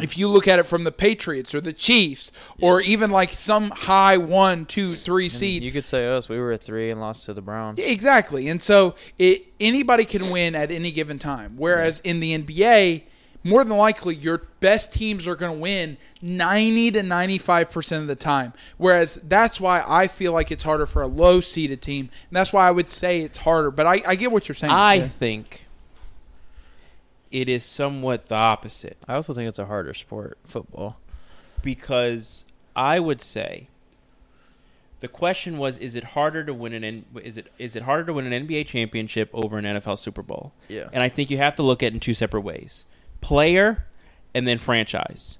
if 0.00 0.16
you 0.18 0.28
look 0.28 0.46
at 0.48 0.58
it 0.58 0.66
from 0.66 0.84
the 0.84 0.92
Patriots 0.92 1.54
or 1.54 1.60
the 1.60 1.72
Chiefs, 1.72 2.30
or 2.60 2.80
even 2.80 3.10
like 3.10 3.30
some 3.30 3.70
high 3.70 4.16
one, 4.16 4.66
two, 4.66 4.94
three 4.94 5.28
seed, 5.28 5.62
You 5.62 5.72
could 5.72 5.86
say 5.86 6.06
oh, 6.06 6.16
us. 6.16 6.28
We 6.28 6.38
were 6.38 6.52
at 6.52 6.62
three 6.62 6.90
and 6.90 7.00
lost 7.00 7.26
to 7.26 7.34
the 7.34 7.42
Browns. 7.42 7.78
Exactly. 7.78 8.48
And 8.48 8.62
so 8.62 8.94
it, 9.18 9.46
anybody 9.60 10.04
can 10.04 10.30
win 10.30 10.54
at 10.54 10.70
any 10.70 10.90
given 10.90 11.18
time. 11.18 11.54
Whereas 11.56 12.00
in 12.00 12.20
the 12.20 12.36
NBA, 12.38 13.02
more 13.46 13.62
than 13.62 13.76
likely 13.76 14.14
your 14.14 14.38
best 14.60 14.92
teams 14.94 15.26
are 15.28 15.36
going 15.36 15.52
to 15.52 15.58
win 15.58 15.98
90 16.22 16.92
to 16.92 17.00
95% 17.02 17.98
of 18.00 18.06
the 18.06 18.16
time. 18.16 18.54
Whereas 18.78 19.16
that's 19.16 19.60
why 19.60 19.84
I 19.86 20.06
feel 20.06 20.32
like 20.32 20.50
it's 20.50 20.62
harder 20.64 20.86
for 20.86 21.02
a 21.02 21.06
low 21.06 21.40
seeded 21.40 21.82
team. 21.82 22.08
And 22.30 22.36
that's 22.36 22.52
why 22.54 22.66
I 22.66 22.70
would 22.70 22.88
say 22.88 23.20
it's 23.20 23.38
harder. 23.38 23.70
But 23.70 23.86
I, 23.86 24.00
I 24.06 24.14
get 24.16 24.32
what 24.32 24.48
you're 24.48 24.54
saying. 24.54 24.72
I 24.72 24.94
Yeah. 24.94 25.08
think 25.08 25.63
it 27.34 27.48
is 27.48 27.64
somewhat 27.64 28.26
the 28.26 28.36
opposite. 28.36 28.96
I 29.08 29.14
also 29.14 29.34
think 29.34 29.48
it's 29.48 29.58
a 29.58 29.66
harder 29.66 29.92
sport, 29.92 30.38
football. 30.44 31.00
because 31.62 32.44
I 32.76 33.00
would 33.00 33.20
say 33.20 33.66
the 35.00 35.08
question 35.08 35.58
was: 35.58 35.76
Is 35.78 35.96
it 35.96 36.04
harder 36.04 36.44
to 36.44 36.54
win 36.54 36.72
an 36.72 36.84
N- 36.84 37.04
is 37.24 37.36
it 37.36 37.50
is 37.58 37.74
it 37.74 37.82
harder 37.82 38.04
to 38.04 38.12
win 38.12 38.32
an 38.32 38.46
NBA 38.46 38.66
championship 38.66 39.30
over 39.32 39.58
an 39.58 39.64
NFL 39.64 39.98
Super 39.98 40.22
Bowl? 40.22 40.52
Yeah. 40.68 40.88
And 40.92 41.02
I 41.02 41.08
think 41.08 41.28
you 41.28 41.36
have 41.38 41.56
to 41.56 41.64
look 41.64 41.82
at 41.82 41.88
it 41.88 41.94
in 41.94 42.00
two 42.00 42.14
separate 42.14 42.42
ways: 42.42 42.84
player 43.20 43.84
and 44.32 44.46
then 44.46 44.58
franchise. 44.58 45.38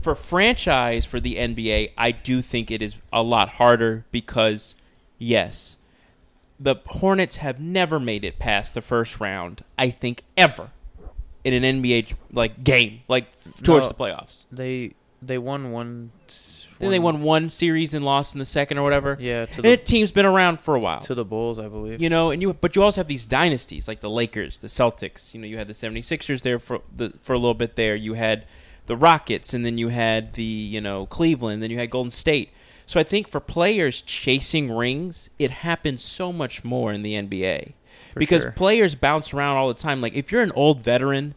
For 0.00 0.14
franchise 0.14 1.04
for 1.04 1.18
the 1.18 1.36
NBA, 1.36 1.90
I 1.98 2.12
do 2.12 2.40
think 2.40 2.70
it 2.70 2.82
is 2.82 2.96
a 3.12 3.22
lot 3.24 3.48
harder 3.50 4.04
because 4.12 4.76
yes, 5.18 5.76
the 6.60 6.76
Hornets 6.86 7.38
have 7.38 7.58
never 7.60 7.98
made 7.98 8.24
it 8.24 8.38
past 8.38 8.74
the 8.74 8.82
first 8.82 9.18
round. 9.18 9.64
I 9.76 9.90
think 9.90 10.22
ever 10.36 10.70
in 11.44 11.64
an 11.64 11.82
NBA 11.82 12.14
like 12.32 12.62
game, 12.64 13.00
like 13.08 13.30
towards 13.62 13.84
No. 13.84 13.88
the 13.88 13.94
playoffs. 13.94 14.44
They 14.52 14.94
they 15.20 15.38
won 15.38 15.70
one. 15.72 16.10
Then 16.78 16.90
they 16.90 16.98
won 16.98 17.22
one 17.22 17.48
series 17.50 17.94
and 17.94 18.04
lost 18.04 18.34
in 18.34 18.40
the 18.40 18.44
second 18.44 18.76
or 18.78 18.82
whatever. 18.82 19.16
Yeah, 19.20 19.46
to 19.46 19.54
And 19.58 19.64
the 19.64 19.76
team's 19.76 20.10
been 20.10 20.26
around 20.26 20.60
for 20.60 20.74
a 20.74 20.80
while. 20.80 20.98
to 21.02 21.14
the 21.14 21.24
Bulls, 21.24 21.60
I 21.60 21.68
believe. 21.68 22.02
You 22.02 22.10
know, 22.10 22.32
and 22.32 22.42
you 22.42 22.52
but 22.54 22.74
you 22.74 22.82
also 22.82 23.00
have 23.00 23.06
these 23.06 23.24
dynasties 23.24 23.86
like 23.86 24.00
the 24.00 24.10
Lakers, 24.10 24.58
the 24.58 24.66
Celtics. 24.66 25.32
You 25.32 25.40
know, 25.40 25.46
you 25.46 25.58
had 25.58 25.68
the 25.68 25.74
76ers 25.74 26.42
there 26.42 26.58
for 26.58 26.80
the 26.96 27.12
for 27.22 27.34
a 27.34 27.38
little 27.38 27.54
bit 27.54 27.76
there. 27.76 27.94
You 27.94 28.14
had 28.14 28.46
the 28.86 28.96
Rockets 28.96 29.54
and 29.54 29.64
then 29.64 29.78
you 29.78 29.88
had 29.88 30.32
the, 30.32 30.42
you 30.42 30.80
know, 30.80 31.06
Cleveland, 31.06 31.62
then 31.62 31.70
you 31.70 31.78
had 31.78 31.88
Golden 31.88 32.10
State. 32.10 32.50
So 32.84 32.98
I 32.98 33.04
think 33.04 33.28
for 33.28 33.38
players 33.38 34.02
chasing 34.02 34.72
rings, 34.72 35.30
it 35.38 35.52
happens 35.52 36.02
so 36.02 36.32
much 36.32 36.64
more 36.64 36.92
in 36.92 37.02
the 37.02 37.14
NBA. 37.14 37.74
Because 38.14 38.42
sure. 38.42 38.52
players 38.52 38.94
bounce 38.94 39.32
around 39.32 39.56
all 39.56 39.68
the 39.68 39.74
time. 39.74 40.00
Like 40.00 40.14
if 40.14 40.30
you're 40.30 40.42
an 40.42 40.52
old 40.52 40.80
veteran, 40.80 41.34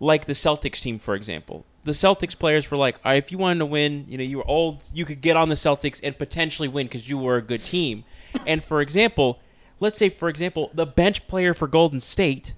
like 0.00 0.26
the 0.26 0.32
Celtics 0.32 0.80
team, 0.80 0.98
for 0.98 1.14
example, 1.14 1.64
the 1.84 1.92
Celtics 1.92 2.38
players 2.38 2.70
were 2.70 2.76
like, 2.76 2.96
all 3.04 3.12
right, 3.12 3.22
if 3.22 3.32
you 3.32 3.38
wanted 3.38 3.60
to 3.60 3.66
win, 3.66 4.04
you 4.08 4.18
know, 4.18 4.24
you 4.24 4.38
were 4.38 4.48
old, 4.48 4.88
you 4.92 5.04
could 5.04 5.20
get 5.20 5.36
on 5.36 5.48
the 5.48 5.54
Celtics 5.54 6.00
and 6.02 6.16
potentially 6.18 6.68
win 6.68 6.86
because 6.86 7.08
you 7.08 7.18
were 7.18 7.36
a 7.36 7.42
good 7.42 7.64
team. 7.64 8.04
And 8.46 8.62
for 8.62 8.80
example, 8.80 9.40
let's 9.80 9.96
say, 9.96 10.08
for 10.08 10.28
example, 10.28 10.70
the 10.74 10.86
bench 10.86 11.26
player 11.28 11.54
for 11.54 11.66
Golden 11.66 12.00
State 12.00 12.54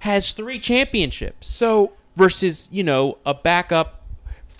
has 0.00 0.32
three 0.32 0.58
championships 0.58 1.46
So 1.46 1.92
versus, 2.16 2.68
you 2.72 2.82
know, 2.82 3.18
a 3.26 3.34
backup 3.34 3.99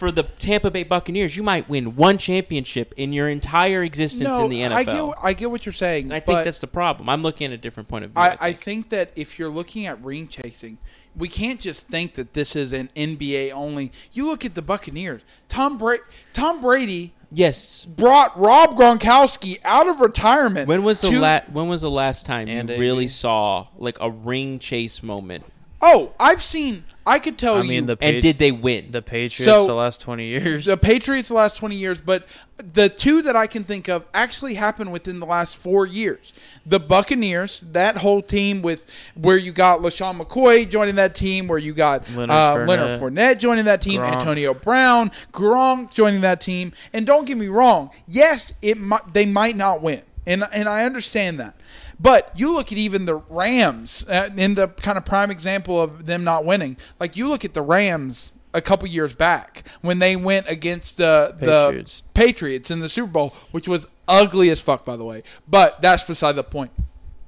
for 0.01 0.11
the 0.11 0.23
Tampa 0.23 0.71
Bay 0.71 0.83
Buccaneers. 0.83 1.37
You 1.37 1.43
might 1.43 1.69
win 1.69 1.95
one 1.95 2.17
championship 2.17 2.95
in 2.97 3.13
your 3.13 3.29
entire 3.29 3.85
existence 3.85 4.31
no, 4.31 4.47
in 4.47 4.51
the 4.51 4.63
NFL. 4.63 4.73
I 4.73 4.85
get, 4.85 5.15
I 5.23 5.33
get 5.35 5.51
what 5.51 5.67
you're 5.67 5.75
saying. 5.75 6.05
and 6.05 6.15
I 6.15 6.21
think 6.21 6.43
that's 6.43 6.59
the 6.59 6.67
problem. 6.67 7.11
I'm 7.11 7.23
looking 7.23 7.49
at 7.49 7.53
a 7.53 7.59
different 7.59 7.87
point 7.91 8.07
of 8.07 8.13
view. 8.13 8.23
I, 8.23 8.37
I 8.41 8.53
think 8.53 8.89
that 8.89 9.13
if 9.15 9.39
you're 9.39 9.51
looking 9.51 9.85
at 9.85 10.03
ring 10.03 10.27
chasing, 10.27 10.79
we 11.15 11.29
can't 11.29 11.61
just 11.61 11.87
think 11.87 12.15
that 12.15 12.33
this 12.33 12.57
is 12.57 12.73
an 12.73 12.89
NBA 12.97 13.53
only. 13.53 13.93
You 14.11 14.25
look 14.25 14.47
at 14.47 14.55
the 14.55 14.63
Buccaneers. 14.63 15.21
Tom 15.49 15.77
Brady. 15.77 16.03
Tom 16.33 16.63
Brady 16.63 17.13
yes, 17.31 17.85
brought 17.85 18.39
Rob 18.41 18.79
Gronkowski 18.79 19.59
out 19.67 19.87
of 19.87 20.01
retirement. 20.01 20.67
When 20.67 20.83
was 20.83 21.03
the 21.03 21.11
to- 21.11 21.21
la- 21.21 21.41
When 21.53 21.69
was 21.69 21.83
the 21.83 21.91
last 21.91 22.25
time 22.25 22.49
And 22.49 22.71
you 22.71 22.75
AD. 22.77 22.81
really 22.81 23.09
saw 23.09 23.67
like 23.77 23.99
a 24.01 24.11
ring 24.11 24.61
chase 24.61 25.03
moment? 25.03 25.45
Oh, 25.83 26.15
I've 26.19 26.43
seen. 26.43 26.85
I 27.11 27.19
could 27.19 27.37
tell 27.39 27.57
I 27.57 27.63
you 27.63 27.69
mean 27.69 27.87
the 27.87 27.97
And 28.01 28.23
did 28.23 28.39
they 28.39 28.53
win? 28.53 28.93
the 28.93 29.03
Patriots 29.03 29.45
So- 29.45 29.67
the 29.67 29.75
last 29.75 30.01
twenty 30.01 30.27
years. 30.27 30.65
the 30.65 30.77
Patriots 30.77 31.29
the 31.29 31.35
last 31.35 31.57
20 31.57 31.75
years, 31.75 31.99
but 31.99 32.27
the 32.73 32.89
two 32.89 33.23
that 33.23 33.35
I 33.37 33.47
can 33.47 33.65
think 33.65 33.89
of 33.89 34.05
actually 34.15 34.55
happened 34.55 34.93
within 34.93 35.19
the 35.19 35.27
last 35.27 35.57
four 35.57 35.87
years. 35.87 36.33
The 36.65 36.79
Buccaneers, 36.79 37.65
that 37.73 37.99
whole 37.99 38.23
team 38.23 38.63
with 38.63 38.87
where 39.15 39.37
you 39.37 39.51
got 39.51 39.81
LeSean 39.81 40.21
McCoy 40.21 40.69
joining 40.71 40.95
that 40.97 41.15
team, 41.15 41.49
where 41.49 41.59
you 41.59 41.73
got 41.73 42.09
Leonard 42.11 42.31
uh, 42.31 42.55
Fournette. 42.57 42.69
Leonard 42.69 43.01
Fournette 43.01 43.39
joining 43.39 43.65
that 43.65 43.81
team, 43.81 44.01
Gronk. 44.01 44.13
Antonio 44.13 44.55
Brown, 44.55 45.11
Gronk 45.33 45.91
joining 45.93 46.21
that 46.21 46.41
team. 46.41 46.73
And 46.93 47.07
don't 47.07 47.25
get 47.25 47.37
me 47.39 47.49
wrong, 47.49 47.91
yes, 48.07 48.53
it 48.63 48.79
might, 48.79 49.13
they 49.15 49.27
might 49.27 49.57
not 49.57 49.83
win, 49.83 50.03
and 50.27 50.45
and 50.53 50.69
I 50.69 50.85
understand 50.85 51.41
that. 51.41 51.57
But 52.03 52.33
you 52.35 52.53
look 52.53 52.73
at 52.73 52.79
even 52.79 53.05
the 53.05 53.17
Rams 53.17 54.05
uh, 54.09 54.31
in 54.37 54.55
the 54.55 54.69
kind 54.69 54.97
of 54.97 55.05
prime 55.05 55.31
example 55.31 55.81
of 55.81 56.07
them 56.07 56.25
not 56.25 56.45
winning. 56.45 56.77
Like 56.99 57.17
you 57.17 57.29
look 57.29 57.45
at 57.45 57.53
the 57.53 57.63
Rams 57.63 58.33
a 58.55 58.61
couple 58.61 58.89
years 58.89 59.15
back 59.15 59.65
when 59.81 59.99
they 59.99 60.17
went 60.17 60.49
against 60.49 60.97
the 60.97 61.37
Patriots. 61.39 62.03
the 62.07 62.13
Patriots 62.15 62.71
in 62.71 62.81
the 62.81 62.89
Super 62.89 63.11
Bowl, 63.11 63.35
which 63.51 63.69
was 63.69 63.87
ugly 64.09 64.51
as 64.51 64.61
fuck, 64.61 64.85
by 64.85 64.97
the 64.97 65.05
way. 65.05 65.23
But 65.47 65.83
that's 65.83 66.03
beside 66.03 66.33
the 66.37 66.45
point. 66.45 66.71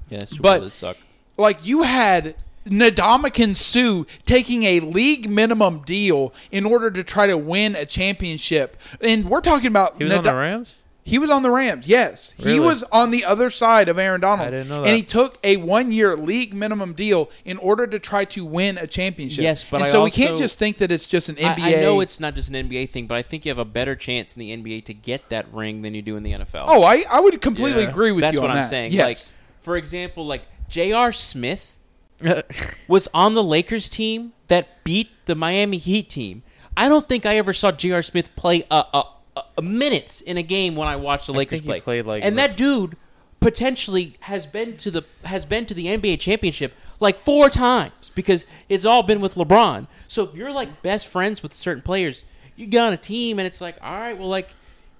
yeah, 0.08 0.24
Super 0.24 0.42
but- 0.42 0.60
Bowl 0.60 0.70
suck. 0.70 0.96
Like 1.38 1.64
you 1.66 1.82
had 1.82 2.34
Ndamukong 2.66 3.56
Suh 3.56 4.04
taking 4.24 4.62
a 4.64 4.80
league 4.80 5.28
minimum 5.28 5.80
deal 5.80 6.32
in 6.50 6.64
order 6.66 6.90
to 6.90 7.02
try 7.02 7.26
to 7.26 7.36
win 7.38 7.74
a 7.74 7.86
championship, 7.86 8.76
and 9.00 9.28
we're 9.28 9.40
talking 9.40 9.66
about 9.66 9.96
he 9.98 10.04
was 10.04 10.12
on 10.14 10.24
the 10.24 10.34
Rams. 10.34 10.81
He 11.04 11.18
was 11.18 11.30
on 11.30 11.42
the 11.42 11.50
Rams. 11.50 11.88
Yes, 11.88 12.32
he 12.36 12.60
was 12.60 12.84
on 12.92 13.10
the 13.10 13.24
other 13.24 13.50
side 13.50 13.88
of 13.88 13.98
Aaron 13.98 14.20
Donald. 14.20 14.46
I 14.46 14.50
didn't 14.50 14.68
know 14.68 14.84
And 14.84 14.94
he 14.96 15.02
took 15.02 15.38
a 15.42 15.56
one-year 15.56 16.16
league 16.16 16.54
minimum 16.54 16.92
deal 16.92 17.28
in 17.44 17.56
order 17.58 17.86
to 17.88 17.98
try 17.98 18.24
to 18.26 18.44
win 18.44 18.78
a 18.78 18.86
championship. 18.86 19.42
Yes, 19.42 19.64
but 19.68 19.78
and 19.78 19.84
I 19.84 19.88
so 19.88 20.04
we 20.04 20.10
can't 20.12 20.36
just 20.38 20.58
think 20.58 20.78
that 20.78 20.92
it's 20.92 21.06
just 21.06 21.28
an 21.28 21.36
NBA. 21.36 21.60
I 21.78 21.80
know 21.80 22.00
it's 22.00 22.20
not 22.20 22.34
just 22.36 22.50
an 22.50 22.68
NBA 22.68 22.90
thing, 22.90 23.06
but 23.08 23.16
I 23.16 23.22
think 23.22 23.44
you 23.44 23.50
have 23.50 23.58
a 23.58 23.64
better 23.64 23.96
chance 23.96 24.36
in 24.36 24.40
the 24.40 24.56
NBA 24.56 24.84
to 24.84 24.94
get 24.94 25.28
that 25.30 25.52
ring 25.52 25.82
than 25.82 25.94
you 25.94 26.02
do 26.02 26.16
in 26.16 26.22
the 26.22 26.32
NFL. 26.32 26.66
Oh, 26.68 26.84
I, 26.84 27.04
I 27.10 27.18
would 27.20 27.40
completely 27.40 27.82
Yeah. 27.82 27.88
agree 27.90 28.12
with 28.12 28.22
that's 28.22 28.34
you 28.34 28.40
That's 28.40 28.48
what 28.48 28.56
I'm 28.56 28.62
that. 28.62 28.68
saying. 28.70 28.92
Yes. 28.92 29.04
Like, 29.04 29.18
for 29.60 29.76
example, 29.76 30.24
like 30.24 30.42
J.R. 30.68 31.12
Smith 31.12 31.78
was 32.88 33.08
on 33.12 33.34
the 33.34 33.42
Lakers 33.42 33.88
team 33.88 34.32
that 34.48 34.84
beat 34.84 35.08
the 35.26 35.34
Miami 35.34 35.78
Heat 35.78 36.08
team. 36.10 36.42
I 36.76 36.88
don't 36.88 37.08
think 37.08 37.26
I 37.26 37.36
ever 37.36 37.52
saw 37.52 37.70
J.R. 37.72 38.02
Smith 38.02 38.34
play 38.36 38.62
a, 38.70 38.84
a, 38.94 39.04
a, 39.36 39.42
a 39.58 39.62
minutes 39.62 40.20
in 40.20 40.36
a 40.36 40.42
game 40.42 40.76
when 40.76 40.88
I 40.88 40.96
watched 40.96 41.26
the 41.26 41.32
I 41.34 41.38
Lakers 41.38 41.58
think 41.60 41.62
he 41.64 41.68
play. 41.68 41.80
played, 41.80 42.06
like, 42.06 42.24
and 42.24 42.36
the- 42.36 42.42
that 42.42 42.56
dude 42.56 42.96
potentially 43.40 44.14
has 44.20 44.46
been 44.46 44.76
to 44.76 44.90
the 44.90 45.02
has 45.24 45.44
been 45.44 45.66
to 45.66 45.74
the 45.74 45.86
NBA 45.86 46.20
championship 46.20 46.72
like 47.00 47.18
four 47.18 47.50
times 47.50 48.12
because 48.14 48.46
it's 48.68 48.84
all 48.84 49.02
been 49.02 49.20
with 49.20 49.34
LeBron. 49.34 49.88
So 50.06 50.22
if 50.22 50.34
you're 50.36 50.52
like 50.52 50.82
best 50.82 51.08
friends 51.08 51.42
with 51.42 51.52
certain 51.52 51.82
players, 51.82 52.24
you 52.54 52.66
get 52.66 52.84
on 52.84 52.92
a 52.92 52.96
team 52.96 53.40
and 53.40 53.46
it's 53.46 53.60
like, 53.60 53.76
all 53.82 53.98
right, 53.98 54.16
well, 54.16 54.28
like, 54.28 54.50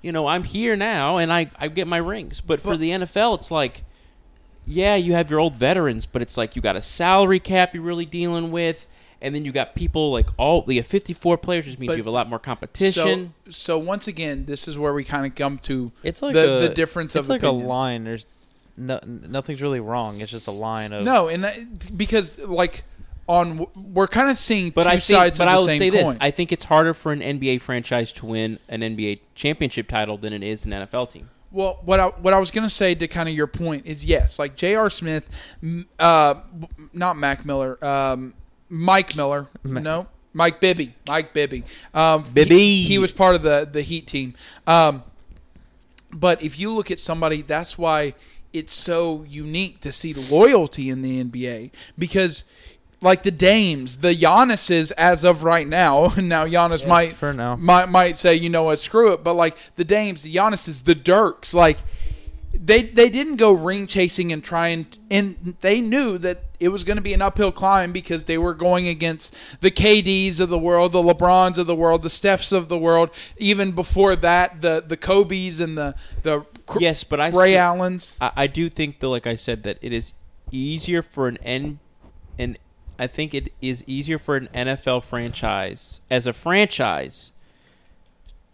you 0.00 0.10
know, 0.10 0.26
I'm 0.26 0.42
here 0.42 0.74
now 0.74 1.18
and 1.18 1.32
I, 1.32 1.50
I 1.56 1.68
get 1.68 1.86
my 1.86 1.98
rings. 1.98 2.40
But 2.40 2.60
for 2.60 2.76
the 2.76 2.90
NFL, 2.90 3.36
it's 3.38 3.50
like 3.52 3.84
yeah, 4.66 4.94
you 4.96 5.12
have 5.12 5.28
your 5.30 5.40
old 5.40 5.56
veterans, 5.56 6.06
but 6.06 6.22
it's 6.22 6.36
like 6.36 6.54
you 6.56 6.62
got 6.62 6.76
a 6.76 6.80
salary 6.80 7.40
cap 7.40 7.74
you're 7.74 7.82
really 7.82 8.06
dealing 8.06 8.50
with, 8.52 8.86
and 9.22 9.34
then 9.34 9.44
you 9.44 9.52
got 9.52 9.74
people 9.74 10.10
like 10.12 10.28
all 10.36 10.64
you 10.68 10.76
have 10.76 10.86
54 10.86 11.38
players, 11.38 11.66
which 11.66 11.78
means 11.78 11.88
But- 11.90 11.96
you 11.96 12.02
have 12.02 12.06
a 12.06 12.10
lot 12.10 12.28
more 12.28 12.38
competition. 12.38 13.32
So, 13.46 13.50
so 13.50 13.78
once 13.78 14.06
again, 14.08 14.44
this 14.44 14.68
is 14.68 14.76
where 14.76 14.92
we 14.92 15.04
kind 15.04 15.24
of 15.24 15.34
come 15.34 15.58
to 15.60 15.92
It's 16.02 16.20
like 16.20 16.34
the, 16.34 16.58
a, 16.58 16.60
the 16.62 16.68
difference 16.68 17.16
It's 17.16 17.26
of 17.26 17.30
like 17.30 17.42
opinion. 17.42 17.64
a 17.64 17.68
line. 17.68 18.04
There's 18.04 18.26
no, 18.76 19.00
nothing's 19.06 19.62
really 19.62 19.80
wrong. 19.80 20.20
It's 20.20 20.32
just 20.32 20.46
a 20.46 20.52
line 20.52 20.92
of 20.92 21.04
No, 21.04 21.28
and 21.28 21.44
that, 21.44 21.96
because 21.96 22.38
like 22.40 22.84
on 23.28 23.66
we're 23.76 24.08
kind 24.08 24.28
of 24.30 24.36
seeing 24.36 24.70
but 24.70 24.82
two 24.82 24.88
I 24.88 24.92
think, 24.94 25.02
sides 25.04 25.38
but 25.38 25.46
of 25.46 25.52
I 25.52 25.56
the 25.56 25.60
will 25.60 25.66
same 25.68 25.78
say 25.78 25.90
coin. 25.90 26.04
this: 26.06 26.16
I 26.20 26.30
think 26.32 26.50
it's 26.50 26.64
harder 26.64 26.92
for 26.92 27.12
an 27.12 27.20
NBA 27.20 27.60
franchise 27.60 28.12
to 28.14 28.26
win 28.26 28.58
an 28.68 28.80
NBA 28.80 29.20
championship 29.36 29.86
title 29.88 30.18
than 30.18 30.32
it 30.32 30.42
is 30.42 30.66
an 30.66 30.72
NFL 30.72 31.10
team. 31.12 31.30
Well, 31.52 31.78
what 31.84 32.00
I 32.00 32.06
what 32.08 32.32
I 32.34 32.38
was 32.40 32.50
gonna 32.50 32.68
say 32.70 32.94
to 32.96 33.06
kind 33.06 33.28
of 33.28 33.34
your 33.34 33.46
point 33.46 33.86
is 33.86 34.04
yes, 34.04 34.38
like 34.38 34.56
J.R. 34.56 34.90
Smith, 34.90 35.28
uh, 35.98 36.34
not 36.92 37.16
Mac 37.16 37.44
Miller, 37.46 37.82
um, 37.84 38.34
Mike 38.72 39.14
Miller, 39.14 39.48
no, 39.64 40.06
Mike 40.32 40.58
Bibby, 40.58 40.94
Mike 41.06 41.34
Bibby, 41.34 41.62
um, 41.92 42.24
Bibby. 42.32 42.56
He, 42.56 42.84
he 42.84 42.98
was 42.98 43.12
part 43.12 43.34
of 43.34 43.42
the 43.42 43.68
the 43.70 43.82
Heat 43.82 44.06
team. 44.06 44.32
Um, 44.66 45.02
but 46.10 46.42
if 46.42 46.58
you 46.58 46.72
look 46.72 46.90
at 46.90 46.98
somebody, 46.98 47.42
that's 47.42 47.76
why 47.76 48.14
it's 48.54 48.72
so 48.72 49.26
unique 49.28 49.80
to 49.80 49.92
see 49.92 50.14
loyalty 50.14 50.88
in 50.88 51.02
the 51.02 51.22
NBA 51.22 51.70
because. 51.98 52.44
Like 53.04 53.24
the 53.24 53.32
Dames, 53.32 53.98
the 53.98 54.14
Giannis's 54.14 54.92
as 54.92 55.24
of 55.24 55.42
right 55.42 55.66
now. 55.66 56.12
Now 56.18 56.46
Giannis 56.46 56.86
might 56.86 57.14
for 57.14 57.32
now. 57.32 57.56
might 57.56 57.88
might 57.88 58.16
say, 58.16 58.36
you 58.36 58.48
know 58.48 58.62
what, 58.62 58.78
screw 58.78 59.12
it. 59.12 59.24
But 59.24 59.34
like 59.34 59.56
the 59.74 59.82
Dames, 59.82 60.22
the 60.22 60.32
Giannis's, 60.32 60.82
the 60.82 60.94
Dirks, 60.94 61.52
like 61.52 61.78
they 62.64 62.82
they 62.82 63.08
didn't 63.08 63.36
go 63.36 63.50
ring 63.52 63.86
chasing 63.86 64.32
and 64.32 64.42
try 64.44 64.68
and 64.68 64.96
and 65.10 65.36
they 65.62 65.80
knew 65.80 66.16
that 66.18 66.44
it 66.60 66.68
was 66.68 66.84
going 66.84 66.96
to 66.96 67.02
be 67.02 67.12
an 67.12 67.20
uphill 67.20 67.50
climb 67.50 67.90
because 67.92 68.24
they 68.24 68.38
were 68.38 68.54
going 68.54 68.86
against 68.86 69.34
the 69.60 69.70
KDs 69.70 70.38
of 70.38 70.48
the 70.48 70.58
world, 70.58 70.92
the 70.92 71.02
LeBrons 71.02 71.58
of 71.58 71.66
the 71.66 71.74
world, 71.74 72.02
the 72.02 72.08
Stephs 72.08 72.52
of 72.52 72.68
the 72.68 72.78
world. 72.78 73.10
Even 73.36 73.72
before 73.72 74.14
that, 74.16 74.62
the 74.62 74.84
the 74.86 74.96
Kobe's 74.96 75.58
and 75.58 75.76
the 75.76 75.94
the 76.22 76.44
Yes, 76.78 77.02
but 77.04 77.20
I 77.20 77.26
Ray 77.28 77.50
still- 77.52 77.58
Allens. 77.60 78.16
I, 78.20 78.30
I 78.36 78.46
do 78.46 78.68
think 78.70 79.00
though, 79.00 79.10
like 79.10 79.26
I 79.26 79.34
said, 79.34 79.64
that 79.64 79.78
it 79.82 79.92
is 79.92 80.14
easier 80.52 81.02
for 81.02 81.26
an 81.26 81.38
N, 81.42 81.80
and 82.38 82.56
I 82.98 83.08
think 83.08 83.34
it 83.34 83.52
is 83.60 83.82
easier 83.88 84.18
for 84.18 84.36
an 84.36 84.48
NFL 84.54 85.02
franchise 85.02 86.00
as 86.08 86.26
a 86.28 86.32
franchise 86.32 87.31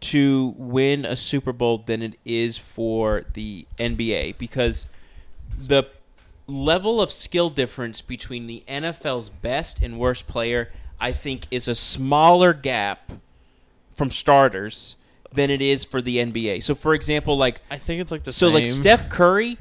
to 0.01 0.55
win 0.57 1.05
a 1.05 1.17
Super 1.17 1.53
Bowl 1.53 1.79
than 1.79 2.03
it 2.03 2.15
is 2.25 2.57
for 2.57 3.25
the 3.35 3.67
NBA 3.79 4.39
because 4.39 4.87
the 5.59 5.89
level 6.47 7.01
of 7.01 7.11
skill 7.11 7.51
difference 7.51 8.01
between 8.01 8.47
the 8.47 8.63
NFL's 8.69 9.29
best 9.31 9.83
and 9.83 9.99
worst 9.99 10.27
player, 10.27 10.71
I 11.01 11.13
think, 11.13 11.47
is 11.51 11.69
a 11.69 11.75
smaller 11.75 12.53
gap 12.53 13.13
from 13.95 14.11
starters 14.11 14.97
than 15.33 15.51
it 15.51 15.61
is 15.61 15.85
for 15.85 16.01
the 16.01 16.17
NBA. 16.17 16.63
So, 16.63 16.75
for 16.75 16.95
example, 16.95 17.37
like 17.37 17.61
I 17.71 17.77
think 17.77 18.01
it's 18.01 18.13
like 18.13 18.25
the 18.25 18.33
so 18.33 18.47
same. 18.47 18.55
like 18.55 18.67
Steph 18.67 19.09
Curry 19.09 19.59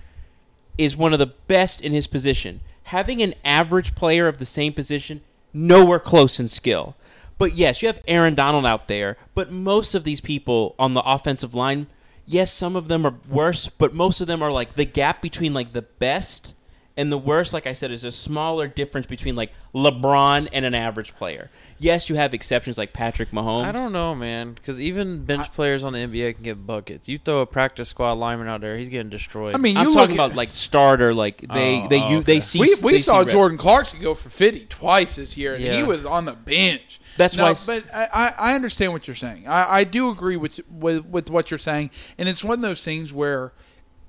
is 0.78 0.96
one 0.96 1.14
of 1.14 1.20
the 1.20 1.28
best 1.28 1.82
in 1.82 1.92
his 1.92 2.08
position. 2.08 2.62
Having 2.84 3.22
an 3.22 3.34
average 3.44 3.96
player 3.96 4.28
of 4.28 4.38
the 4.38 4.46
same 4.46 4.72
position, 4.74 5.22
nowhere 5.54 6.00
close 6.00 6.40
in 6.40 6.48
skill. 6.48 6.96
But 7.38 7.54
yes, 7.54 7.82
you 7.82 7.88
have 7.88 8.02
Aaron 8.08 8.34
Donald 8.36 8.66
out 8.66 8.88
there, 8.88 9.18
but 9.36 9.52
most 9.52 9.94
of 9.96 10.04
these 10.04 10.22
people 10.22 10.76
on 10.80 10.94
the 10.96 11.02
offensive 11.02 11.54
line, 11.54 11.88
yes, 12.26 12.52
some 12.52 12.76
of 12.76 12.88
them 12.88 13.06
are 13.06 13.16
worse, 13.30 13.68
but 13.68 13.94
most 13.94 14.22
of 14.22 14.28
them 14.28 14.42
are 14.42 14.52
like 14.52 14.74
the 14.74 14.86
gap 14.86 15.22
between 15.22 15.54
like 15.54 15.74
the 15.74 15.84
best 15.84 16.56
and 17.00 17.12
the 17.12 17.18
worst, 17.18 17.54
like 17.54 17.68
I 17.68 17.74
said, 17.74 17.92
is 17.92 18.04
a 18.04 18.12
smaller 18.12 18.68
difference 18.68 19.06
between 19.06 19.36
like 19.36 19.52
LeBron 19.76 20.50
and 20.52 20.66
an 20.66 20.74
average 20.74 21.16
player. 21.16 21.52
Yes, 21.78 22.10
you 22.10 22.16
have 22.16 22.34
exceptions 22.34 22.76
like 22.76 22.92
Patrick 22.92 23.30
Mahomes. 23.30 23.66
I 23.66 23.72
don't 23.72 23.92
know, 23.94 24.16
man, 24.16 24.54
because 24.54 24.80
even 24.80 25.24
bench 25.24 25.52
players 25.52 25.84
on 25.84 25.94
the 25.94 26.00
NBA 26.00 26.34
can 26.34 26.44
get 26.44 26.66
buckets. 26.66 27.08
You 27.08 27.20
throw 27.20 27.42
a 27.42 27.46
practice 27.46 27.90
squad 27.90 28.14
lineman 28.14 28.48
out 28.48 28.62
there, 28.62 28.80
he's 28.80 28.90
getting 28.90 29.12
destroyed. 29.12 29.54
I 29.54 29.60
mean, 29.60 29.76
you 29.76 29.82
I'm 29.82 29.88
look 29.90 29.96
talking 29.96 30.20
at- 30.20 30.26
about 30.26 30.36
like 30.36 30.50
starter, 30.50 31.14
like 31.14 31.42
they 31.54 31.84
Oh, 31.84 31.88
they 31.88 32.02
oh, 32.02 32.10
you 32.10 32.24
they 32.24 32.40
see 32.40 32.60
we, 32.60 32.76
we 32.84 32.94
they 32.94 32.98
saw 32.98 33.24
see. 33.24 33.32
Jordan 33.32 33.60
Clarkson 33.60 34.02
go 34.02 34.16
for 34.16 34.30
50 34.30 34.66
twice 34.66 35.18
this 35.18 35.38
year, 35.38 35.54
and 35.54 35.64
he 35.64 35.84
was 35.84 36.04
on 36.04 36.26
the 36.26 36.34
bench. 36.34 37.00
That's 37.18 37.36
no, 37.36 37.44
why 37.44 37.52
s- 37.52 37.66
But 37.66 37.84
I, 37.94 38.08
I 38.14 38.34
I 38.52 38.56
understand 38.56 38.94
what 38.94 39.08
you're 39.08 39.16
saying. 39.16 39.48
I, 39.48 39.78
I 39.80 39.84
do 39.84 40.10
agree 40.10 40.38
with, 40.38 40.60
with 40.70 41.06
with 41.06 41.30
what 41.30 41.52
you're 41.52 41.58
saying, 41.58 41.92
and 42.18 42.30
it's 42.30 42.44
one 42.44 42.60
of 42.60 42.62
those 42.62 42.84
things 42.84 43.12
where 43.12 43.52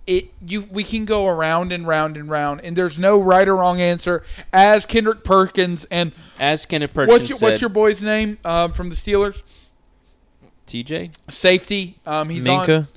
it 0.07 0.33
you 0.47 0.63
we 0.71 0.83
can 0.85 1.05
go 1.05 1.27
around 1.27 1.71
and 1.73 1.87
round 1.87 2.17
and 2.17 2.31
round, 2.31 2.61
and 2.63 2.77
there's 2.77 2.99
no 2.99 3.21
right 3.21 3.47
or 3.47 3.57
wrong 3.57 3.81
answer. 3.81 4.25
As 4.53 4.87
Kendrick 4.87 5.23
Perkins 5.25 5.85
and 5.91 6.13
As 6.41 6.65
Kendrick 6.67 6.95
Perkins 6.95 7.13
what's 7.13 7.29
your 7.29 7.39
said, 7.39 7.47
what's 7.47 7.61
your 7.61 7.71
boy's 7.71 8.03
name 8.03 8.39
um, 8.45 8.73
from 8.73 8.89
the 8.89 8.95
Steelers? 8.95 9.43
TJ? 10.67 11.15
Safety. 11.31 11.99
Um, 12.07 12.29
he's 12.29 12.47
on. 12.47 12.89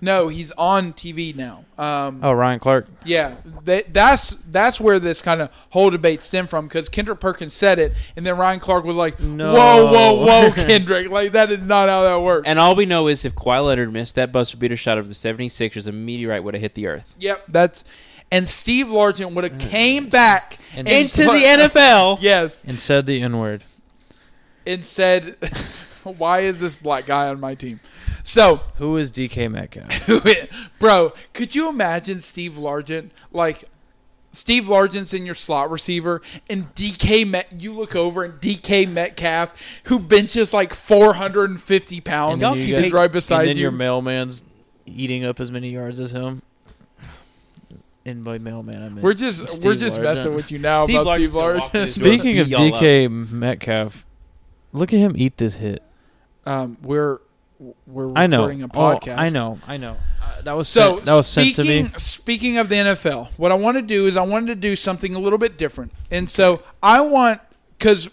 Minkah. 0.00 0.02
No, 0.02 0.28
he's 0.28 0.52
on 0.52 0.92
TV 0.92 1.34
now. 1.34 1.64
Um, 1.76 2.20
Oh, 2.22 2.32
Ryan 2.32 2.58
Clark. 2.58 2.86
Yeah, 3.04 3.36
that, 3.64 3.92
that's 3.94 4.36
that's 4.50 4.80
where 4.80 4.98
this 4.98 5.22
kind 5.22 5.40
of 5.40 5.50
whole 5.70 5.90
debate 5.90 6.22
stemmed 6.22 6.50
from 6.50 6.66
because 6.66 6.88
Kendrick 6.88 7.20
Perkins 7.20 7.52
said 7.52 7.78
it, 7.78 7.92
and 8.16 8.24
then 8.26 8.36
Ryan 8.36 8.60
Clark 8.60 8.84
was 8.84 8.96
like, 8.96 9.20
No. 9.20 9.52
"Whoa, 9.54 9.92
whoa, 9.92 10.24
whoa, 10.24 10.50
Kendrick! 10.54 11.10
Like 11.10 11.32
that 11.32 11.50
is 11.50 11.66
not 11.66 11.88
how 11.88 12.02
that 12.02 12.20
works." 12.24 12.46
And 12.48 12.58
all 12.58 12.74
we 12.74 12.86
know 12.86 13.06
is 13.08 13.24
if 13.24 13.34
Kawhi 13.34 13.64
Leonard 13.64 13.92
missed 13.92 14.14
that 14.16 14.32
buzzer 14.32 14.56
beater 14.56 14.76
shot 14.76 14.98
of 14.98 15.08
the 15.08 15.14
76ers, 15.14 15.86
a 15.86 15.92
meteorite 15.92 16.42
would 16.44 16.54
have 16.54 16.60
hit 16.62 16.74
the 16.74 16.86
earth. 16.86 17.14
yep, 17.18 17.44
that's 17.48 17.84
and 18.30 18.46
Steve 18.48 18.88
Largent 18.88 19.32
would 19.34 19.44
have 19.44 19.58
came 19.58 20.08
back 20.10 20.58
And- 20.74 20.86
Into 20.86 21.22
the 21.22 21.30
NFL. 21.30 22.18
Yes, 22.20 22.62
And 22.64 22.78
said 22.78 23.06
the 23.06 23.22
N 23.22 23.38
word. 23.38 23.64
and 24.66 24.84
said, 24.84 25.36
"Why 26.18 26.40
is 26.40 26.60
this 26.60 26.76
black 26.76 27.06
guy 27.06 27.28
on 27.28 27.40
my 27.40 27.54
team?" 27.54 27.80
So, 28.24 28.60
Who 28.76 28.96
is 28.96 29.10
DK 29.10 29.50
Metcalf? 29.50 30.68
bro, 30.78 31.12
could 31.32 31.54
you 31.54 31.68
imagine 31.68 32.20
Steve 32.20 32.52
Largent 32.54 33.10
like? 33.32 33.64
Steve 34.30 34.64
Largent's 34.64 35.14
in 35.14 35.24
your 35.24 35.34
slot 35.34 35.70
receiver, 35.70 36.20
and 36.50 36.72
DK 36.74 37.26
Met. 37.26 37.60
You 37.60 37.72
look 37.72 37.96
over, 37.96 38.22
and 38.24 38.34
DK 38.34 38.86
Metcalf, 38.88 39.80
who 39.84 39.98
benches 39.98 40.52
like 40.52 40.74
450 40.74 42.00
pounds, 42.02 42.42
And 42.42 42.56
you 42.56 42.76
is 42.76 42.82
get- 42.84 42.92
right 42.92 43.10
beside 43.10 43.40
and 43.40 43.48
then 43.48 43.56
you. 43.56 43.62
your 43.62 43.70
mailman's 43.72 44.42
eating 44.86 45.24
up 45.24 45.40
as 45.40 45.50
many 45.50 45.70
yards 45.70 45.98
as 45.98 46.12
him. 46.12 46.42
And 48.04 48.22
by 48.24 48.38
mailman, 48.38 48.82
I 48.82 48.88
mean 48.88 49.02
we're 49.02 49.12
just 49.14 49.48
Steve 49.50 49.64
we're 49.64 49.74
just 49.74 49.98
Largent. 49.98 50.02
messing 50.04 50.34
with 50.34 50.50
you 50.52 50.58
now 50.58 50.84
Steve 50.84 50.96
about 51.00 51.06
Largent's 51.18 51.32
Steve 51.32 51.32
gonna 51.32 51.58
walk 51.58 51.74
in 51.74 51.80
Largent. 51.80 51.88
Speaking 51.90 52.38
of 52.38 52.46
Beat 52.46 52.52
y'all 52.52 52.80
DK 52.80 53.30
Metcalf, 53.32 54.06
look 54.72 54.92
at 54.92 54.98
him 54.98 55.14
eat 55.16 55.36
this 55.38 55.56
hit. 55.56 55.82
Um, 56.48 56.76
we're 56.82 57.18
we're 57.86 58.12
I 58.16 58.26
know. 58.28 58.42
recording 58.46 58.62
a 58.62 58.66
Oh, 58.66 58.68
podcast. 58.98 59.18
I 59.18 59.28
know. 59.30 59.58
I 59.66 59.76
know. 59.78 59.96
Uh, 60.22 60.42
that 60.42 60.52
was 60.56 60.68
So 60.68 60.94
sent, 60.94 61.06
that 61.06 61.14
was 61.16 61.26
sent 61.26 61.54
to 61.56 61.64
me. 61.64 61.88
speaking 61.96 62.56
of 62.58 62.68
the 62.68 62.76
NFL, 62.76 63.28
what 63.36 63.50
I 63.50 63.56
want 63.56 63.76
to 63.76 63.82
do 63.82 64.06
is 64.06 64.16
I 64.16 64.22
wanted 64.22 64.46
to 64.46 64.54
do 64.54 64.76
something 64.76 65.14
a 65.14 65.18
little 65.18 65.38
bit 65.38 65.58
different, 65.58 65.90
and 66.10 66.30
so 66.30 66.62
I 66.82 67.00
want 67.00 67.40
because 67.76 68.10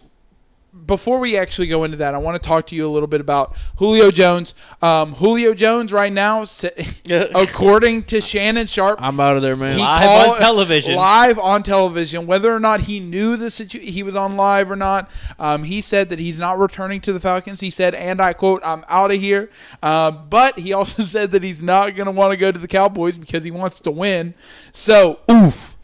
before 0.86 1.20
we 1.20 1.38
actually 1.38 1.68
go 1.68 1.84
into 1.84 1.98
that, 1.98 2.14
I 2.14 2.18
want 2.18 2.42
to 2.42 2.48
talk 2.48 2.68
to 2.68 2.76
you 2.76 2.88
a 2.88 2.92
little 2.92 3.08
bit 3.08 3.22
about 3.22 3.56
Julio 3.78 4.12
Jones. 4.12 4.54
Um, 4.82 5.14
Julio 5.16 5.54
Jones 5.54 5.94
right 5.94 6.12
now, 6.12 6.46
according 7.36 8.04
to 8.04 8.22
Shannon 8.22 8.68
Sharpe, 8.68 9.02
I'm 9.02 9.20
out 9.20 9.36
of 9.36 9.42
there, 9.42 9.56
man. 9.56 9.80
Live 9.80 10.30
on 10.30 10.38
television. 10.38 10.96
Live 10.96 11.40
on 11.40 11.64
television, 11.64 12.28
whether 12.28 12.54
or 12.54 12.60
not 12.60 12.82
he 12.82 13.00
knew 13.00 13.38
the 13.38 13.50
situ- 13.50 13.80
he 13.80 14.04
was 14.04 14.16
on 14.16 14.36
live 14.36 14.70
or 14.70 14.76
not. 14.76 15.10
Um, 15.40 15.64
he 15.64 15.82
said 15.82 16.10
that 16.10 16.20
he's 16.20 16.38
not 16.38 16.60
returning 16.60 17.02
to 17.02 17.14
the 17.14 17.20
Falcons. 17.20 17.62
He 17.62 17.70
said, 17.70 17.96
and 17.96 18.22
I 18.22 18.34
quote, 18.34 18.62
"I'm 18.66 18.84
out 18.88 19.12
of 19.12 19.20
here." 19.20 19.50
Uh, 19.82 20.12
but 20.12 20.60
he 20.60 20.74
also 20.74 21.04
said 21.04 21.32
that 21.32 21.44
he's 21.44 21.62
not 21.62 21.96
going 21.96 22.06
to 22.06 22.12
want 22.12 22.32
to 22.32 22.38
go 22.38 22.52
to 22.52 22.60
the 22.60 22.68
Cowboys 22.68 23.18
because 23.18 23.44
he 23.44 23.52
wants 23.52 23.80
to 23.82 23.92
win. 23.92 24.34
So, 24.74 25.20
oof. 25.30 25.75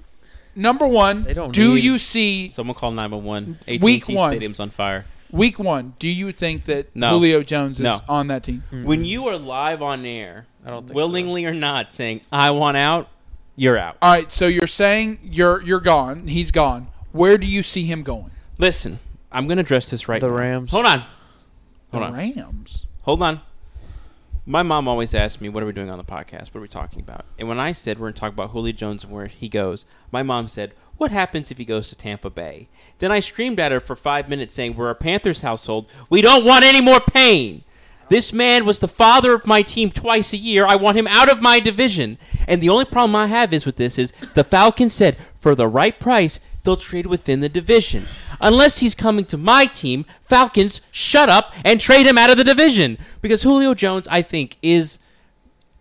Number 0.56 0.88
one, 0.88 1.24
They 1.24 1.34
don't 1.34 1.54
do 1.54 1.76
need- 1.76 1.84
you 1.84 1.98
see 1.98 2.52
Someone 2.52 2.76
call 2.76 2.92
911. 2.92 3.60
AT&T 3.68 3.78
Week 3.84 4.08
one. 4.10 4.32
Stadium's 4.32 4.60
on 4.60 4.70
fire. 4.70 5.06
week 5.32 5.58
one? 5.60 5.94
Do 6.00 6.08
you 6.08 6.32
think 6.32 6.66
that 6.66 6.94
No. 6.96 7.10
Julio 7.12 7.42
Jones 7.44 7.78
is 7.80 7.84
No. 7.84 8.00
on 8.10 8.28
that 8.28 8.44
team? 8.44 8.64
Hmm. 8.70 8.84
When 8.84 9.06
you 9.06 9.28
are 9.28 9.38
live 9.38 9.82
on 9.82 10.06
air, 10.06 10.46
I 10.66 10.70
don't 10.70 10.88
think 10.88 10.96
willingly 10.96 11.46
or 11.46 11.54
not, 11.54 11.90
saying, 11.92 12.22
I 12.32 12.52
want 12.52 12.76
out, 12.78 13.08
you're 13.56 13.78
out. 13.78 13.96
All 14.02 14.12
right, 14.12 14.32
so 14.32 14.48
you're 14.48 14.68
saying 14.68 15.20
you're 15.24 15.62
you're 15.64 15.80
gone. 15.80 16.28
He's 16.28 16.52
gone. 16.52 16.88
Where 17.12 17.38
do 17.38 17.46
you 17.48 17.64
see 17.64 17.84
him 17.86 18.04
going? 18.04 18.32
Listen, 18.58 19.00
I'm 19.32 19.48
going 19.48 19.58
to 19.58 19.62
address 19.62 19.90
this 19.90 20.08
right 20.08 20.20
The 20.22 20.28
now. 20.28 20.34
Rams. 20.34 20.72
Hold 20.72 20.86
on. 20.86 21.04
The 21.92 21.98
Hold 21.98 22.04
on. 22.12 22.14
Rams. 22.14 22.86
Hold 23.04 23.22
on. 23.24 23.42
My 24.46 24.64
mom 24.64 24.88
always 24.88 25.14
asked 25.14 25.40
me, 25.40 25.50
"What 25.50 25.62
are 25.62 25.68
we 25.68 25.72
doing 25.72 25.92
on 25.92 26.00
the 26.00 26.04
podcast? 26.04 26.54
What 26.54 26.58
are 26.58 26.62
we 26.62 26.68
talking 26.68 27.00
about?" 27.02 27.26
And 27.38 27.48
when 27.48 27.60
I 27.60 27.74
said 27.74 28.00
we're 28.00 28.08
going 28.08 28.16
to 28.16 28.20
talk 28.20 28.34
about 28.34 28.50
Julio 28.50 28.74
Jones 28.74 29.04
and 29.04 29.14
where 29.14 29.28
he 29.28 29.48
goes, 29.48 29.86
my 30.12 30.24
mom 30.24 30.48
said, 30.48 30.74
"What 30.98 31.12
happens 31.12 31.52
if 31.52 31.60
he 31.60 31.66
goes 31.66 31.90
to 31.90 31.96
Tampa 31.96 32.32
Bay?" 32.32 32.68
Then 32.98 33.12
I 33.12 33.20
screamed 33.20 33.60
at 33.60 33.72
her 33.72 33.80
for 33.80 33.96
five 33.96 34.30
minutes, 34.30 34.56
saying, 34.56 34.76
"We're 34.76 34.90
a 34.90 34.96
Panthers 34.96 35.42
household. 35.42 35.90
We 36.10 36.22
don't 36.22 36.44
want 36.44 36.66
any 36.66 36.82
more 36.82 37.00
pain." 37.00 37.64
This 38.10 38.34
man 38.34 38.66
was 38.66 38.80
the 38.80 38.90
father 38.90 39.34
of 39.34 39.46
my 39.46 39.62
team 39.62 39.90
twice 39.90 40.34
a 40.34 40.38
year. 40.38 40.66
I 40.66 40.76
want 40.76 40.98
him 40.98 41.08
out 41.08 41.32
of 41.32 41.42
my 41.42 41.60
division. 41.62 42.18
And 42.46 42.62
the 42.62 42.70
only 42.70 42.84
problem 42.84 43.16
I 43.16 43.28
have 43.28 43.54
is 43.54 43.66
with 43.66 43.78
this 43.78 43.98
is 43.98 44.12
the 44.34 44.44
Falcons 44.44 44.94
said 44.94 45.18
for 45.40 45.56
the 45.56 45.68
right 45.68 45.98
price 45.98 46.40
they'll 46.64 46.78
trade 46.78 47.08
within 47.08 47.40
the 47.40 47.50
division. 47.50 48.06
Unless 48.40 48.80
he's 48.80 48.96
coming 48.96 49.26
to 49.26 49.38
my 49.38 49.66
team, 49.66 50.06
Falcons, 50.24 50.82
shut 50.92 51.30
up 51.30 51.54
and 51.64 51.80
trade 51.80 52.06
him 52.08 52.18
out 52.18 52.30
of 52.30 52.38
the 52.38 52.44
division 52.44 52.98
because 53.22 53.44
Julio 53.44 53.74
Jones 53.74 54.08
I 54.10 54.22
think 54.22 54.58
is 54.62 55.00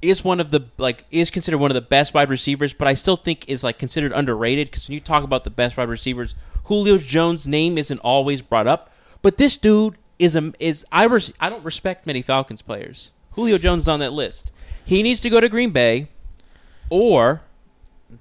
is 0.03 0.25
one 0.25 0.41
of 0.41 0.51
the 0.51 0.67
like 0.79 1.05
is 1.11 1.31
considered 1.31 1.59
one 1.59 1.71
of 1.71 1.75
the 1.75 1.81
best 1.81 2.15
wide 2.15 2.31
receivers, 2.31 2.73
but 2.73 2.89
I 2.89 2.95
still 2.95 3.17
think 3.17 3.49
is 3.49 3.63
like 3.63 3.79
considered 3.79 4.13
underrated 4.13 4.71
because 4.71 4.89
when 4.89 4.95
you 4.95 5.01
talk 5.01 5.23
about 5.23 5.45
the 5.45 5.51
best 5.51 5.77
wide 5.77 5.89
receivers, 5.89 6.35
Julio 6.65 6.99
Jones' 6.99 7.47
name 7.47 7.77
isn't 7.77 7.99
always 7.99 8.43
brought 8.43 8.67
up. 8.67 8.93
But 9.23 9.37
this 9.37 9.57
dude 9.57 9.97
is 10.19 10.37
a 10.37 10.53
is 10.59 10.87
I 10.91 11.05
res, 11.05 11.33
I 11.41 11.51
don't 11.51 11.65
respect 11.65 12.07
many 12.07 12.23
Falcons 12.23 12.63
players. 12.63 13.13
Julio 13.33 13.59
Jones 13.59 13.85
is 13.85 13.89
on 13.89 14.01
that 14.01 14.13
list. 14.13 14.51
He 14.85 15.03
needs 15.03 15.21
to 15.21 15.31
go 15.31 15.41
to 15.41 15.49
Green 15.49 15.71
Bay 15.71 16.09
or 16.89 17.43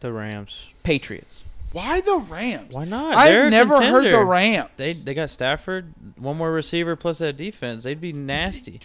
The 0.02 0.12
Rams. 0.12 0.70
Patriots. 0.84 1.44
Why 1.72 2.02
the 2.02 2.18
Rams? 2.28 2.74
Why 2.74 2.86
not? 2.86 3.16
They're 3.28 3.44
a 3.44 3.46
I've 3.46 3.52
never 3.52 3.76
heard 3.82 4.06
the 4.06 4.10
contender. 4.10 4.26
Rams. 4.26 4.70
They 4.78 4.94
they 4.94 5.14
got 5.14 5.30
Stafford, 5.30 5.94
one 6.18 6.38
more 6.38 6.52
receiver 6.52 6.96
plus 6.96 7.20
that 7.20 7.38
defense. 7.38 7.84
They'd 7.84 8.02
be 8.02 8.12
nasty. 8.14 8.82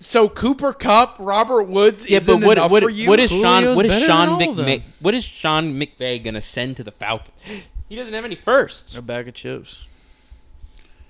so 0.00 0.28
Cooper 0.28 0.72
Kupp, 0.72 1.16
Robert 1.18 1.62
Woods 1.64 2.08
Yeah, 2.08 2.18
isn't 2.18 2.40
but 2.40 2.46
what 2.46 2.58
enough 2.58 2.70
what, 2.70 2.82
for 2.82 2.90
you. 2.90 3.08
what 3.08 3.20
is 3.20 3.30
Sean 3.30 3.62
Julio's 3.62 3.76
what 3.76 3.86
is 3.86 4.02
Sean 4.04 4.38
than 4.38 4.48
all 4.48 4.50
of 4.50 4.56
them. 4.58 4.66
McVay 4.66 4.82
what 5.00 5.14
is 5.14 5.24
Sean 5.24 5.80
McVay 5.80 6.22
gonna 6.22 6.40
send 6.42 6.76
to 6.76 6.84
the 6.84 6.90
Falcons? 6.92 7.34
He 7.88 7.96
doesn't 7.96 8.12
have 8.14 8.24
any 8.24 8.34
firsts. 8.36 8.94
A 8.94 9.02
bag 9.02 9.26
of 9.28 9.34
chips. 9.34 9.86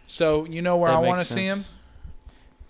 so 0.06 0.44
you 0.46 0.62
know 0.62 0.76
where 0.76 0.90
That 0.90 0.96
I 0.98 1.00
want 1.00 1.18
to 1.20 1.24
see 1.26 1.44
him? 1.44 1.64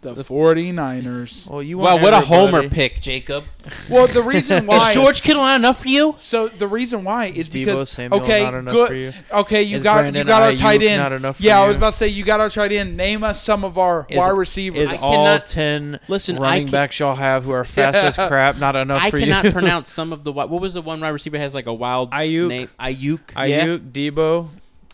The 0.03 0.15
49ers. 0.25 1.51
Well, 1.51 1.63
you 1.63 1.77
Wow, 1.79 1.97
what 1.97 2.15
a 2.15 2.17
everybody- 2.19 2.27
homer 2.27 2.69
pick, 2.71 3.01
Jacob. 3.03 3.45
Well, 3.91 4.07
the 4.07 4.23
reason 4.23 4.65
why 4.67 4.89
Is 4.91 4.95
George 4.95 5.21
Kittle 5.23 5.43
not 5.43 5.57
enough 5.57 5.83
for 5.83 5.89
you? 5.89 6.15
So 6.17 6.49
the 6.49 6.67
reason 6.67 7.05
why 7.05 7.27
is 7.27 7.51
Deebo 7.51 7.65
because 7.67 7.91
Samuel 7.91 8.23
okay, 8.23 8.43
not 8.43 8.55
enough 8.55 8.73
good. 8.73 8.89
for 8.89 8.95
you? 8.95 9.13
Okay, 9.31 9.63
you 9.63 9.77
Is 9.77 9.83
got 9.83 9.99
Brandon 10.01 10.23
you 10.23 10.25
got 10.27 10.43
our 10.43 10.53
Aiyuk 10.53 10.59
tight 10.59 10.83
end. 10.83 11.03
not 11.03 11.13
enough 11.13 11.37
for 11.37 11.43
yeah, 11.43 11.61
I 11.61 11.67
was 11.67 11.75
you? 11.75 11.79
about 11.79 11.91
to 11.91 11.97
say 11.99 12.09
you 12.09 12.25
got 12.25 12.41
our 12.41 12.49
tight 12.49 12.73
end. 12.73 12.97
Name 12.97 13.23
us 13.23 13.43
some 13.43 13.63
of 13.63 13.77
our 13.77 14.07
Is- 14.09 14.17
wide 14.17 14.31
receivers. 14.31 14.91
Is 14.91 14.93
I 14.95 14.97
all 15.03 15.13
cannot- 15.27 15.47
ten 15.47 16.01
Listen, 16.09 16.39
I 16.39 16.41
running 16.41 16.65
can- 16.67 16.73
backs 16.73 16.99
y'all 16.99 17.17
have 17.17 17.45
who 17.45 17.51
are 17.53 17.65
fast 17.65 17.99
as 17.99 18.17
crap 18.29 18.57
not 18.57 18.77
enough 18.77 19.03
I 19.03 19.11
for 19.11 19.19
cannot 19.19 19.45
you? 19.45 19.53
pronounce 19.53 19.91
some 19.93 20.15
of 20.15 20.25
the 20.25 20.31
wi- 20.33 20.51
what 20.51 20.63
was 20.63 20.73
the 20.75 20.81
one 20.83 21.01
wide 21.01 21.09
receiver 21.11 21.37
has 21.39 21.55
like 21.55 21.67
a 21.67 21.75
wild 21.75 22.11
Aiyuk. 22.13 22.49
name 22.49 22.69
Aiyuk. 22.81 23.21
yeah. 23.47 23.67
Aiyuk, 23.67 23.93
Deebo. 23.93 24.49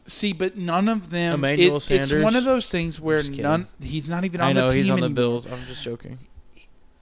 See, 0.06 0.32
but 0.32 0.56
none 0.56 0.88
of 0.88 1.10
them. 1.10 1.34
Emmanuel 1.34 1.76
it- 1.78 1.90
it's 1.90 2.12
one 2.12 2.36
of 2.36 2.44
those 2.44 2.70
things 2.70 3.00
where 3.00 3.22
none. 3.22 3.66
He's 3.82 4.08
not 4.08 4.24
even 4.24 4.40
on 4.40 4.48
I 4.48 4.52
know 4.52 4.68
the 4.68 4.74
team 4.74 4.82
he's 4.84 4.90
on 4.90 5.00
the 5.00 5.06
anymore. 5.06 5.14
Bills. 5.16 5.46
I'm 5.46 5.64
just 5.66 5.82
joking. 5.82 6.18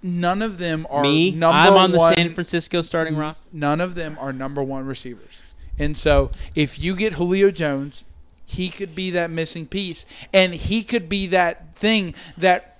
None 0.03 0.43
of 0.43 0.59
them 0.59 0.87
are 0.91 1.03
Me, 1.03 1.31
number 1.31 1.57
I'm 1.59 1.75
on 1.75 1.93
the. 1.93 1.99
San 2.15 2.35
Francisco 2.35 2.83
starting 2.83 3.17
roster. 3.17 3.43
none 3.53 3.81
of 3.81 3.95
them 3.95 4.19
are 4.21 4.33
number 4.33 4.63
one 4.63 4.85
receivers. 4.87 5.35
And 5.79 5.97
so 5.97 6.31
if 6.55 6.79
you 6.79 6.95
get 6.95 7.15
Julio 7.15 7.51
Jones, 7.51 8.05
he 8.45 8.69
could 8.69 8.95
be 8.95 9.11
that 9.11 9.31
missing 9.31 9.67
piece, 9.67 10.05
and 10.33 10.55
he 10.55 10.83
could 10.83 11.09
be 11.09 11.27
that 11.29 11.75
thing 11.77 12.15
that 12.37 12.74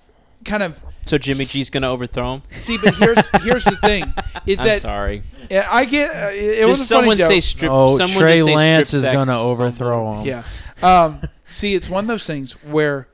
kind 0.45 0.63
of 0.63 0.83
So 1.05 1.17
Jimmy 1.17 1.45
G's 1.45 1.69
gonna 1.69 1.89
overthrow 1.91 2.35
him. 2.35 2.41
see. 2.51 2.77
But 2.77 2.95
here's 2.95 3.29
here's 3.43 3.63
the 3.65 3.77
thing: 3.77 4.13
is 4.45 4.59
I'm 4.59 4.65
that 4.67 4.81
sorry. 4.81 5.23
Yeah, 5.49 5.67
I 5.69 5.85
get 5.85 6.09
uh, 6.11 6.29
it, 6.31 6.59
it 6.59 6.67
was 6.67 6.79
a 6.79 6.83
Just 6.83 6.89
funny 6.91 7.01
someone 7.01 7.17
joke. 7.17 7.31
say 7.31 7.39
strip. 7.41 7.71
Oh, 7.71 7.97
someone 7.97 8.19
Trey 8.23 8.35
just 8.37 8.45
say 8.47 8.55
Lance 8.55 8.87
strip 8.89 8.97
is 8.99 9.03
sex. 9.05 9.13
gonna 9.15 9.39
overthrow 9.41 10.15
him. 10.15 10.25
Yeah. 10.25 10.43
Um, 10.81 11.21
see, 11.47 11.75
it's 11.75 11.89
one 11.89 12.03
of 12.05 12.07
those 12.07 12.25
things 12.27 12.53
where 12.63 13.07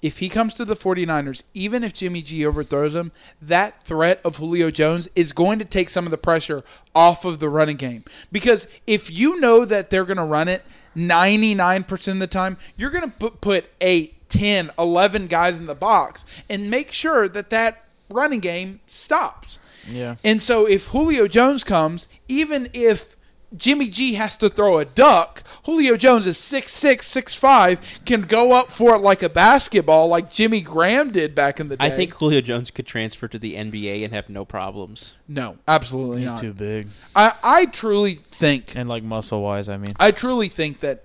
if 0.00 0.18
he 0.18 0.28
comes 0.28 0.54
to 0.54 0.64
the 0.64 0.76
49ers, 0.76 1.42
even 1.54 1.82
if 1.82 1.92
Jimmy 1.92 2.22
G 2.22 2.46
overthrows 2.46 2.94
him, 2.94 3.10
that 3.42 3.82
threat 3.82 4.20
of 4.24 4.36
Julio 4.36 4.70
Jones 4.70 5.08
is 5.16 5.32
going 5.32 5.58
to 5.58 5.64
take 5.64 5.88
some 5.88 6.04
of 6.04 6.12
the 6.12 6.18
pressure 6.18 6.62
off 6.94 7.24
of 7.24 7.40
the 7.40 7.48
running 7.48 7.76
game. 7.76 8.04
Because 8.30 8.68
if 8.86 9.10
you 9.10 9.40
know 9.40 9.64
that 9.64 9.90
they're 9.90 10.04
going 10.04 10.18
to 10.18 10.22
run 10.24 10.46
it 10.46 10.62
99% 10.96 12.08
of 12.12 12.18
the 12.20 12.26
time, 12.28 12.58
you're 12.76 12.90
going 12.90 13.02
to 13.04 13.10
put, 13.10 13.40
put 13.40 13.66
8, 13.80 14.14
10, 14.28 14.70
11 14.78 15.26
guys 15.26 15.58
in 15.58 15.66
the 15.66 15.74
box 15.74 16.24
and 16.48 16.70
make 16.70 16.92
sure 16.92 17.28
that 17.28 17.50
that 17.50 17.84
running 18.10 18.40
game 18.40 18.80
stops. 18.86 19.58
Yeah. 19.88 20.16
And 20.24 20.42
so 20.42 20.66
if 20.66 20.88
Julio 20.88 21.26
Jones 21.28 21.64
comes, 21.64 22.08
even 22.28 22.68
if 22.74 23.16
Jimmy 23.56 23.88
G 23.88 24.12
has 24.14 24.36
to 24.38 24.50
throw 24.50 24.78
a 24.78 24.84
duck, 24.84 25.42
Julio 25.64 25.96
Jones 25.96 26.26
is 26.26 26.36
6'6", 26.36 26.98
6'5", 26.98 28.04
can 28.04 28.22
go 28.22 28.52
up 28.52 28.70
for 28.70 28.94
it 28.94 28.98
like 28.98 29.22
a 29.22 29.30
basketball 29.30 30.08
like 30.08 30.30
Jimmy 30.30 30.60
Graham 30.60 31.10
did 31.10 31.34
back 31.34 31.58
in 31.58 31.68
the 31.70 31.76
day. 31.78 31.86
I 31.86 31.90
think 31.90 32.12
Julio 32.14 32.42
Jones 32.42 32.70
could 32.70 32.86
transfer 32.86 33.26
to 33.28 33.38
the 33.38 33.54
NBA 33.54 34.04
and 34.04 34.12
have 34.12 34.28
no 34.28 34.44
problems. 34.44 35.16
no, 35.26 35.56
absolutely 35.66 36.20
He's 36.20 36.32
not. 36.32 36.40
too 36.40 36.52
big 36.52 36.88
I, 37.16 37.32
I 37.42 37.64
truly 37.66 38.14
think 38.14 38.76
and 38.76 38.88
like 38.88 39.02
muscle 39.02 39.42
wise. 39.42 39.70
I 39.70 39.78
mean, 39.78 39.92
I 39.98 40.10
truly 40.10 40.48
think 40.48 40.80
that 40.80 41.04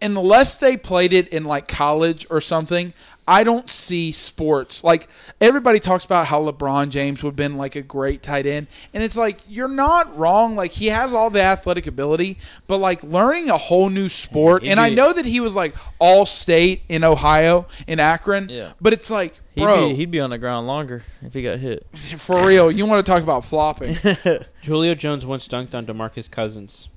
unless 0.00 0.56
they 0.56 0.76
played 0.76 1.12
it 1.12 1.28
in 1.28 1.44
like 1.44 1.68
college 1.68 2.26
or 2.30 2.40
something, 2.40 2.92
I 3.30 3.44
don't 3.44 3.68
see 3.68 4.10
sports 4.10 4.82
like 4.82 5.06
everybody 5.38 5.78
talks 5.80 6.06
about 6.06 6.24
how 6.28 6.40
LeBron 6.50 6.88
James 6.88 7.22
would 7.22 7.32
have 7.32 7.36
been 7.36 7.58
like 7.58 7.76
a 7.76 7.82
great 7.82 8.22
tight 8.22 8.46
end, 8.46 8.68
and 8.94 9.02
it's 9.02 9.18
like 9.18 9.40
you're 9.46 9.68
not 9.68 10.16
wrong. 10.16 10.56
Like 10.56 10.70
he 10.72 10.86
has 10.86 11.12
all 11.12 11.28
the 11.28 11.42
athletic 11.42 11.86
ability, 11.86 12.38
but 12.66 12.78
like 12.78 13.02
learning 13.02 13.50
a 13.50 13.58
whole 13.58 13.90
new 13.90 14.08
sport, 14.08 14.64
and 14.64 14.80
I 14.80 14.88
know 14.88 15.12
that 15.12 15.26
he 15.26 15.40
was 15.40 15.54
like 15.54 15.74
all 15.98 16.24
state 16.24 16.80
in 16.88 17.04
Ohio 17.04 17.66
in 17.86 18.00
Akron, 18.00 18.48
Yeah. 18.48 18.72
but 18.80 18.94
it's 18.94 19.10
like, 19.10 19.38
he'd 19.54 19.64
bro, 19.64 19.90
be, 19.90 19.94
he'd 19.96 20.10
be 20.10 20.20
on 20.20 20.30
the 20.30 20.38
ground 20.38 20.66
longer 20.66 21.02
if 21.20 21.34
he 21.34 21.42
got 21.42 21.58
hit. 21.58 21.86
for 22.16 22.46
real, 22.46 22.70
you 22.70 22.86
want 22.86 23.04
to 23.04 23.12
talk 23.12 23.22
about 23.22 23.44
flopping? 23.44 23.94
Julio 24.64 24.94
Jones 24.94 25.26
once 25.26 25.46
dunked 25.46 25.74
on 25.74 25.84
DeMarcus 25.84 26.30
Cousins, 26.30 26.88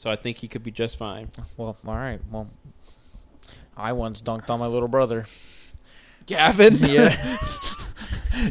so 0.00 0.08
I 0.10 0.16
think 0.16 0.38
he 0.38 0.48
could 0.48 0.64
be 0.64 0.70
just 0.70 0.96
fine. 0.96 1.28
Well, 1.58 1.76
all 1.86 1.94
right. 1.94 2.20
Well, 2.30 2.48
I 3.76 3.92
once 3.92 4.22
dunked 4.22 4.48
on 4.48 4.58
my 4.58 4.66
little 4.66 4.88
brother. 4.88 5.26
Gavin, 6.24 6.76
Yeah. 6.78 7.36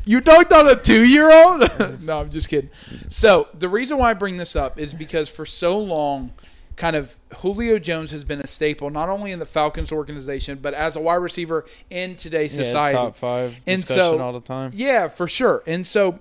You 0.06 0.22
dunked 0.22 0.52
on 0.52 0.68
a 0.70 0.76
two 0.76 1.04
year 1.04 1.32
old? 1.32 1.64
no, 2.02 2.20
I'm 2.20 2.30
just 2.30 2.50
kidding. 2.50 2.70
So, 3.08 3.48
the 3.58 3.68
reason 3.68 3.98
why 3.98 4.12
I 4.12 4.14
bring 4.14 4.38
this 4.38 4.56
up 4.56 4.78
is 4.78 4.94
because 4.94 5.28
for 5.30 5.46
so 5.48 5.80
long, 5.80 6.32
kind 6.76 6.96
of 6.96 7.16
Julio 7.38 7.80
Jones 7.80 8.12
has 8.12 8.24
been 8.24 8.40
a 8.42 8.46
staple, 8.46 8.92
not 8.92 9.10
only 9.10 9.32
in 9.32 9.40
the 9.40 9.46
Falcons 9.48 9.92
organization, 9.92 10.60
but 10.62 10.76
as 10.76 10.96
a 10.96 11.00
wide 11.00 11.16
receiver 11.16 11.66
in 11.90 12.16
today's 12.16 12.54
society. 12.54 12.94
top 12.94 13.16
five 13.16 13.56
And 13.66 13.80
discussion 13.82 13.96
so- 14.04 14.20
all 14.20 14.34
the 14.34 14.42
time. 14.42 14.70
Yeah, 14.76 15.08
for 15.08 15.28
sure. 15.28 15.64
And 15.66 15.88
so, 15.88 16.20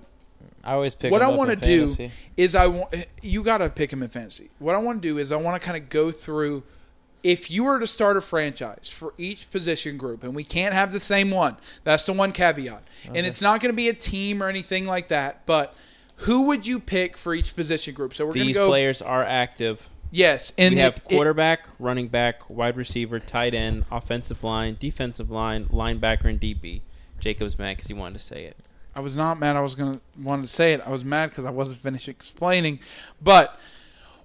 I 0.69 0.73
always 0.73 0.93
pick. 0.95 1.11
what 1.11 1.21
I 1.21 1.27
want 1.29 1.49
to 1.49 1.55
do 1.55 1.87
fantasy. 1.87 2.11
is 2.37 2.53
I 2.55 2.67
want 2.67 2.93
you 3.21 3.43
got 3.43 3.57
to 3.57 3.69
pick 3.69 3.91
him 3.91 4.03
in 4.03 4.09
fantasy. 4.09 4.49
What 4.59 4.75
I 4.75 4.77
want 4.77 5.01
to 5.01 5.07
do 5.07 5.17
is 5.17 5.31
I 5.31 5.35
want 5.37 5.61
to 5.61 5.65
kind 5.65 5.81
of 5.81 5.89
go 5.89 6.11
through 6.11 6.63
if 7.23 7.51
you 7.51 7.63
were 7.65 7.79
to 7.79 7.87
start 7.87 8.15
a 8.17 8.21
franchise 8.21 8.87
for 8.89 9.13
each 9.17 9.49
position 9.49 9.97
group, 9.97 10.23
and 10.23 10.33
we 10.35 10.43
can't 10.43 10.73
have 10.73 10.91
the 10.93 10.99
same 10.99 11.31
one. 11.31 11.57
That's 11.83 12.05
the 12.05 12.13
one 12.13 12.31
caveat. 12.31 12.83
And 13.13 13.25
it's 13.25 13.41
not 13.41 13.61
going 13.61 13.71
to 13.71 13.75
be 13.75 13.89
a 13.89 13.93
team 13.93 14.41
or 14.41 14.47
anything 14.47 14.85
like 14.85 15.09
that. 15.09 15.45
But 15.45 15.75
who 16.17 16.43
would 16.43 16.65
you 16.65 16.79
pick 16.79 17.17
for 17.17 17.33
each 17.33 17.55
position 17.55 17.93
group? 17.93 18.13
So 18.13 18.25
we're 18.25 18.33
going 18.33 18.41
to 18.41 18.47
These 18.47 18.55
go. 18.55 18.67
players 18.69 19.01
are 19.01 19.23
active. 19.23 19.89
Yes, 20.11 20.53
and 20.57 20.75
we 20.75 20.81
have 20.81 20.97
it- 20.97 21.03
it- 21.09 21.15
quarterback, 21.15 21.67
running 21.77 22.07
back, 22.07 22.49
wide 22.49 22.77
receiver, 22.77 23.19
tight 23.19 23.53
end, 23.53 23.85
offensive 23.91 24.43
line, 24.43 24.77
defensive 24.79 25.29
line, 25.29 25.65
linebacker, 25.65 26.25
and 26.25 26.39
DB. 26.39 26.81
Jacob's 27.19 27.59
mad 27.59 27.75
because 27.75 27.87
he 27.87 27.93
wanted 27.93 28.13
to 28.17 28.23
say 28.23 28.45
it. 28.45 28.55
I 28.95 29.01
was 29.01 29.15
not 29.15 29.39
mad. 29.39 29.55
I 29.55 29.61
was 29.61 29.75
gonna 29.75 29.99
wanted 30.21 30.43
to 30.43 30.47
say 30.47 30.73
it. 30.73 30.81
I 30.85 30.89
was 30.89 31.05
mad 31.05 31.29
because 31.29 31.45
I 31.45 31.51
wasn't 31.51 31.81
finished 31.81 32.07
explaining. 32.07 32.79
But 33.21 33.59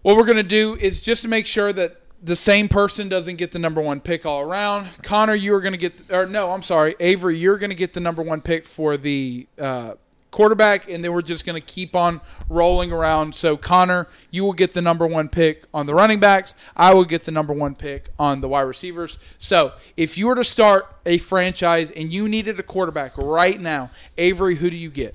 what 0.02 0.16
we're 0.16 0.24
gonna 0.24 0.42
do 0.42 0.74
is 0.76 1.00
just 1.00 1.22
to 1.22 1.28
make 1.28 1.46
sure 1.46 1.72
that 1.72 2.00
the 2.22 2.36
same 2.36 2.68
person 2.68 3.08
doesn't 3.08 3.36
get 3.36 3.52
the 3.52 3.58
number 3.58 3.80
one 3.80 4.00
pick 4.00 4.24
all 4.24 4.40
around. 4.40 4.88
Connor, 5.02 5.34
you 5.34 5.54
are 5.54 5.60
gonna 5.60 5.76
get, 5.76 6.10
or 6.10 6.26
no, 6.26 6.52
I'm 6.52 6.62
sorry, 6.62 6.94
Avery, 6.98 7.36
you're 7.36 7.58
gonna 7.58 7.74
get 7.74 7.92
the 7.92 8.00
number 8.00 8.22
one 8.22 8.40
pick 8.40 8.66
for 8.66 8.96
the 8.96 9.46
uh, 9.58 9.94
quarterback, 10.34 10.90
and 10.90 11.04
then 11.04 11.12
we're 11.12 11.22
just 11.22 11.46
gonna 11.46 11.60
keep 11.60 11.94
on 11.94 12.20
rolling 12.48 12.92
around. 12.92 13.36
So 13.36 13.56
Connor, 13.56 14.08
you 14.32 14.42
will 14.42 14.52
get 14.52 14.72
the 14.74 14.82
number 14.82 15.06
one 15.06 15.28
pick 15.28 15.64
on 15.72 15.86
the 15.86 15.94
running 15.94 16.18
backs. 16.18 16.56
I 16.76 16.92
will 16.92 17.04
get 17.04 17.22
the 17.22 17.30
number 17.30 17.52
one 17.52 17.76
pick 17.76 18.08
on 18.18 18.40
the 18.40 18.48
wide 18.48 18.62
receivers. 18.62 19.16
So 19.38 19.74
if 19.96 20.18
you 20.18 20.26
were 20.26 20.34
to 20.34 20.42
start 20.42 20.92
a 21.06 21.18
franchise 21.18 21.92
and 21.92 22.12
you 22.12 22.28
needed 22.28 22.58
a 22.58 22.64
quarterback 22.64 23.16
right 23.16 23.60
now, 23.60 23.90
Avery, 24.18 24.56
who 24.56 24.70
do 24.70 24.76
you 24.76 24.90
get? 24.90 25.14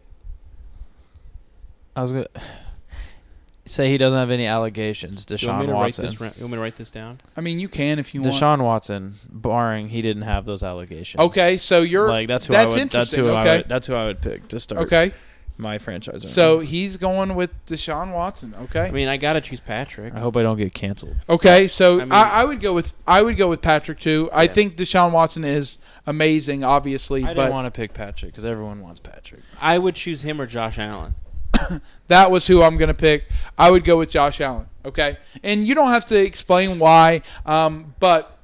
I 1.98 2.02
was 2.02 2.14
gonna 2.14 2.28
say 3.70 3.90
he 3.90 3.98
doesn't 3.98 4.20
have 4.20 4.32
any 4.32 4.46
allegations. 4.46 5.26
Do 5.26 5.36
you 5.40 5.48
want 5.48 5.60
me 5.62 5.66
Deshaun 5.66 5.68
to 5.68 5.74
write 5.74 5.80
Watson. 5.80 6.06
this? 6.06 6.22
ra- 6.22 6.32
You 6.36 6.44
want 6.44 6.52
me 6.52 6.58
to 6.58 6.62
write 6.62 6.76
this 6.78 6.92
down? 6.92 7.18
I 7.38 7.42
mean, 7.42 7.60
you 7.60 7.70
can 7.70 8.00
if 8.00 8.14
you 8.14 8.22
want. 8.22 8.34
Deshaun 8.34 8.64
Watson, 8.64 9.16
barring 9.30 9.90
he 9.90 10.02
didn't 10.02 10.24
have 10.24 10.46
those 10.46 10.64
allegations. 10.64 11.22
Okay, 11.22 11.58
so 11.58 11.82
you're 11.82 12.10
like 12.10 12.28
that's 12.28 12.48
who 12.48 12.54
that's 12.54 12.74
I 12.76 12.80
would. 12.80 12.90
That's 12.92 13.14
interesting. 13.14 13.24
who 13.24 13.30
okay. 13.30 13.38
I 13.38 13.58
would. 13.58 13.70
That's 13.70 13.88
who 13.88 13.94
I 13.96 14.06
would 14.06 14.22
pick 14.22 14.48
to 14.50 14.60
start. 14.60 14.82
okay. 14.84 15.14
my 15.58 15.78
franchise. 15.78 16.32
So 16.32 16.60
he's 16.60 16.96
going 16.96 17.36
with 17.36 17.52
Deshaun 17.66 18.14
Watson. 18.14 18.56
Okay. 18.64 18.86
I 18.88 18.92
mean, 18.92 19.10
I 19.10 19.18
gotta 19.18 19.42
choose 19.42 19.60
Patrick. 19.60 20.14
I 20.14 20.20
hope 20.20 20.38
I 20.38 20.42
don't 20.42 20.58
get 20.58 20.74
canceled. 20.74 21.18
Okay, 21.28 21.68
so 21.68 22.00
I, 22.00 22.02
I 22.02 22.06
mean- 22.06 22.12
I, 22.14 22.46
would 22.46 22.62
go 22.62 22.74
with 22.74 22.94
I 23.06 23.22
would 23.22 23.36
go 23.36 23.50
with 23.50 23.62
Patrick 23.62 24.00
too. 24.00 24.30
I 24.32 24.48
think 24.48 24.78
Deshaun 24.78 25.12
Watson 25.12 25.44
is 25.44 25.78
amazing, 26.08 26.64
obviously, 26.64 27.24
but 27.24 27.32
I 27.32 27.34
didn't 27.34 27.52
want 27.52 27.66
to 27.66 27.72
pick 27.72 27.94
Patrick 27.94 28.32
because 28.32 28.46
everyone 28.46 28.82
wants 28.82 29.02
Patrick. 29.02 29.42
I 29.60 29.78
would 29.78 29.96
choose 29.96 30.22
him 30.22 30.40
or 30.40 30.46
Josh 30.46 30.80
Allen. 30.80 31.16
that 32.08 32.32
was 32.32 32.48
who 32.48 32.62
I'm 32.62 32.78
going 32.78 32.90
to 32.90 32.94
pick. 32.94 33.26
I 33.58 33.72
would 33.72 33.84
go 33.84 33.98
with 33.98 34.10
Josh 34.10 34.42
Allen. 34.42 34.68
Okay, 34.86 35.18
and 35.44 35.68
you 35.68 35.76
don't 35.76 35.90
have 35.90 36.06
to 36.06 36.18
explain 36.18 36.80
why, 36.80 37.22
um, 37.46 37.94
but 38.00 38.40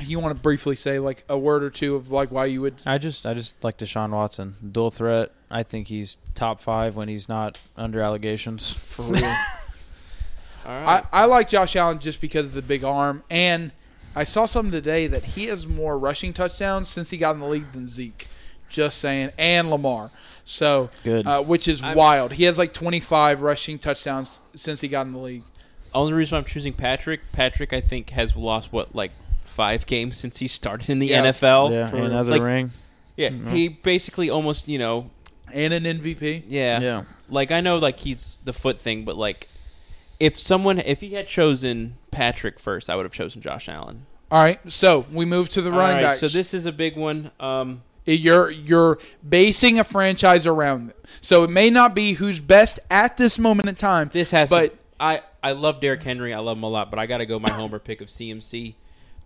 you 0.00 0.18
want 0.18 0.34
to 0.34 0.42
briefly 0.42 0.74
say 0.74 0.98
like 0.98 1.24
a 1.28 1.38
word 1.38 1.62
or 1.62 1.70
two 1.70 1.96
of 1.96 2.10
like 2.10 2.30
why 2.30 2.46
you 2.46 2.60
would. 2.62 2.80
I 2.86 2.98
just 2.98 3.26
I 3.26 3.34
just 3.34 3.62
like 3.62 3.78
Deshaun 3.78 4.10
Watson, 4.10 4.56
dual 4.72 4.90
threat. 4.90 5.32
I 5.50 5.62
think 5.62 5.88
he's 5.88 6.18
top 6.34 6.60
five 6.60 6.96
when 6.96 7.08
he's 7.08 7.28
not 7.28 7.58
under 7.76 8.00
allegations 8.00 8.72
for 8.72 9.02
real. 9.02 9.24
All 10.66 10.88
I. 10.88 11.02
I 11.12 11.24
like 11.26 11.48
Josh 11.48 11.76
Allen 11.76 11.98
just 11.98 12.20
because 12.20 12.46
of 12.46 12.54
the 12.54 12.62
big 12.62 12.84
arm, 12.84 13.22
and 13.30 13.70
I 14.16 14.24
saw 14.24 14.46
something 14.46 14.72
today 14.72 15.06
that 15.06 15.24
he 15.24 15.46
has 15.46 15.66
more 15.66 15.98
rushing 15.98 16.32
touchdowns 16.32 16.88
since 16.88 17.10
he 17.10 17.16
got 17.16 17.34
in 17.34 17.40
the 17.40 17.48
league 17.48 17.72
than 17.72 17.86
Zeke. 17.86 18.28
Just 18.68 18.98
saying, 18.98 19.30
and 19.38 19.70
Lamar. 19.70 20.10
So 20.44 20.90
Good. 21.04 21.26
uh, 21.26 21.42
which 21.42 21.68
is 21.68 21.82
I'm- 21.82 21.96
wild. 21.96 22.32
He 22.34 22.44
has 22.44 22.58
like 22.58 22.72
25 22.72 23.40
rushing 23.42 23.78
touchdowns 23.78 24.40
since 24.54 24.80
he 24.82 24.88
got 24.88 25.06
in 25.06 25.12
the 25.12 25.18
league. 25.18 25.42
Only 25.94 26.12
reason 26.12 26.36
I'm 26.36 26.44
choosing 26.44 26.72
Patrick, 26.72 27.20
Patrick, 27.32 27.72
I 27.72 27.80
think 27.80 28.10
has 28.10 28.34
lost 28.36 28.72
what 28.72 28.94
like 28.94 29.12
five 29.44 29.86
games 29.86 30.16
since 30.16 30.38
he 30.38 30.48
started 30.48 30.90
in 30.90 30.98
the 30.98 31.06
Yeah. 31.08 31.22
NFL. 31.22 31.70
yeah, 31.70 31.88
for- 31.88 31.96
and 31.96 32.12
has 32.12 32.28
like- 32.28 32.40
a 32.40 32.44
ring. 32.44 32.70
Yeah, 33.16 33.30
he 33.50 33.68
basically 33.68 34.28
almost 34.28 34.66
you 34.66 34.76
know 34.78 35.10
And 35.52 35.72
an 35.72 35.84
MVP. 35.86 36.42
yeah 36.48 36.80
Yeah. 36.80 37.02
like 37.28 37.52
I 37.52 37.60
know 37.60 37.78
like 37.78 38.00
he's 38.00 38.34
the 38.44 38.52
foot 38.52 38.80
thing, 38.80 39.04
but 39.04 39.16
like 39.16 39.48
if 40.18 40.38
someone 40.38 40.78
if 40.80 41.00
he 41.00 41.10
had 41.10 41.28
chosen 41.28 41.94
Patrick 42.10 42.58
first, 42.58 42.90
I 42.90 42.96
would 42.96 43.04
have 43.04 43.12
chosen 43.12 43.40
Josh 43.40 43.68
Allen. 43.68 44.06
All 44.32 44.42
right, 44.42 44.58
so 44.68 45.06
we 45.12 45.24
move 45.24 45.48
to 45.50 45.62
the 45.62 45.70
running 45.70 45.82
All 45.98 46.02
right, 46.02 46.02
backs. 46.02 46.20
So 46.20 46.28
this 46.28 46.52
is 46.54 46.66
a 46.66 46.72
big 46.72 46.96
one. 46.96 47.30
Um, 47.38 47.82
you're 48.04 48.50
you're 48.50 48.98
basing 49.26 49.78
a 49.78 49.84
franchise 49.84 50.46
around 50.46 50.88
them. 50.88 50.96
So 51.20 51.44
it 51.44 51.50
may 51.50 51.70
not 51.70 51.94
be 51.94 52.14
who's 52.14 52.40
best 52.40 52.78
at 52.90 53.16
this 53.16 53.38
moment 53.38 53.68
in 53.68 53.74
time. 53.76 54.10
this 54.12 54.30
has, 54.32 54.50
But- 54.50 54.76
I 55.00 55.22
I 55.42 55.52
love 55.52 55.80
Derrick 55.80 56.02
Henry. 56.02 56.32
I 56.32 56.38
love 56.38 56.56
him 56.56 56.62
a 56.62 56.68
lot, 56.68 56.88
but 56.90 56.98
I 56.98 57.06
got 57.06 57.18
to 57.18 57.26
go 57.26 57.38
my 57.38 57.50
homer 57.52 57.78
pick 57.80 58.00
of 58.00 58.08
CMC 58.08 58.74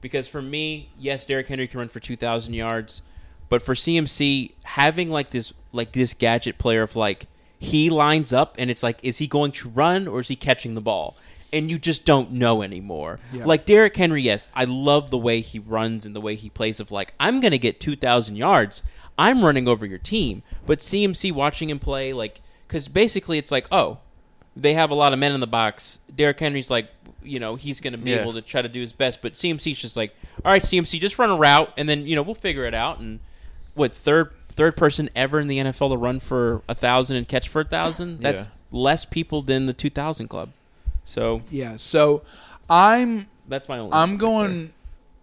because 0.00 0.26
for 0.26 0.40
me, 0.40 0.88
yes, 0.98 1.26
Derrick 1.26 1.46
Henry 1.48 1.68
can 1.68 1.78
run 1.78 1.88
for 1.88 2.00
two 2.00 2.16
thousand 2.16 2.54
yards, 2.54 3.02
but 3.48 3.60
for 3.62 3.74
CMC 3.74 4.52
having 4.64 5.10
like 5.10 5.30
this 5.30 5.52
like 5.72 5.92
this 5.92 6.14
gadget 6.14 6.56
player 6.58 6.82
of 6.82 6.96
like 6.96 7.26
he 7.58 7.90
lines 7.90 8.32
up 8.32 8.54
and 8.58 8.70
it's 8.70 8.82
like 8.82 8.98
is 9.02 9.18
he 9.18 9.26
going 9.26 9.52
to 9.52 9.68
run 9.68 10.08
or 10.08 10.20
is 10.20 10.28
he 10.28 10.36
catching 10.36 10.74
the 10.74 10.80
ball? 10.80 11.16
And 11.52 11.70
you 11.70 11.78
just 11.78 12.04
don't 12.04 12.32
know 12.32 12.62
anymore. 12.62 13.18
Yeah. 13.32 13.44
Like 13.46 13.64
Derrick 13.64 13.96
Henry, 13.96 14.20
yes, 14.22 14.48
I 14.54 14.64
love 14.64 15.10
the 15.10 15.16
way 15.18 15.40
he 15.40 15.58
runs 15.58 16.04
and 16.04 16.14
the 16.14 16.20
way 16.20 16.34
he 16.34 16.50
plays. 16.50 16.78
Of 16.80 16.90
like, 16.90 17.14
I'm 17.18 17.40
going 17.40 17.52
to 17.52 17.58
get 17.58 17.80
two 17.80 17.96
thousand 17.96 18.36
yards. 18.36 18.82
I'm 19.18 19.42
running 19.44 19.66
over 19.66 19.86
your 19.86 19.98
team. 19.98 20.42
But 20.66 20.80
CMC 20.80 21.32
watching 21.32 21.70
him 21.70 21.78
play, 21.78 22.12
like, 22.12 22.40
because 22.66 22.86
basically 22.88 23.38
it's 23.38 23.50
like, 23.50 23.66
oh, 23.72 23.98
they 24.54 24.74
have 24.74 24.90
a 24.90 24.94
lot 24.94 25.12
of 25.12 25.18
men 25.18 25.32
in 25.32 25.40
the 25.40 25.46
box. 25.46 25.98
Derrick 26.14 26.38
Henry's 26.38 26.70
like, 26.70 26.88
you 27.22 27.40
know, 27.40 27.56
he's 27.56 27.80
going 27.80 27.92
to 27.94 27.98
be 27.98 28.10
Yeah. 28.10 28.18
able 28.20 28.32
to 28.34 28.42
try 28.42 28.60
to 28.62 28.68
do 28.68 28.80
his 28.80 28.92
best. 28.92 29.22
But 29.22 29.32
CMC's 29.34 29.78
just 29.78 29.96
like, 29.96 30.14
all 30.44 30.52
right, 30.52 30.62
CMC, 30.62 31.00
just 31.00 31.18
run 31.18 31.30
a 31.30 31.36
route, 31.36 31.72
and 31.78 31.88
then 31.88 32.06
you 32.06 32.14
know 32.14 32.22
we'll 32.22 32.34
figure 32.34 32.64
it 32.64 32.74
out. 32.74 33.00
And 33.00 33.20
what 33.74 33.92
third 33.94 34.32
third 34.50 34.76
person 34.76 35.08
ever 35.16 35.40
in 35.40 35.46
the 35.46 35.58
NFL 35.58 35.90
to 35.92 35.96
run 35.96 36.20
for 36.20 36.62
a 36.68 36.74
thousand 36.74 37.16
and 37.16 37.26
catch 37.26 37.48
for 37.48 37.60
a 37.62 37.64
thousand? 37.64 38.20
That's 38.20 38.44
Yeah. 38.44 38.50
less 38.70 39.04
people 39.04 39.40
than 39.42 39.66
the 39.66 39.72
two 39.72 39.90
thousand 39.90 40.28
club. 40.28 40.50
So 41.08 41.40
yeah, 41.50 41.76
so 41.78 42.22
I'm 42.68 43.28
that's 43.48 43.66
my 43.66 43.78
only. 43.78 43.94
I'm 43.94 44.10
pick 44.12 44.18
going. 44.20 44.72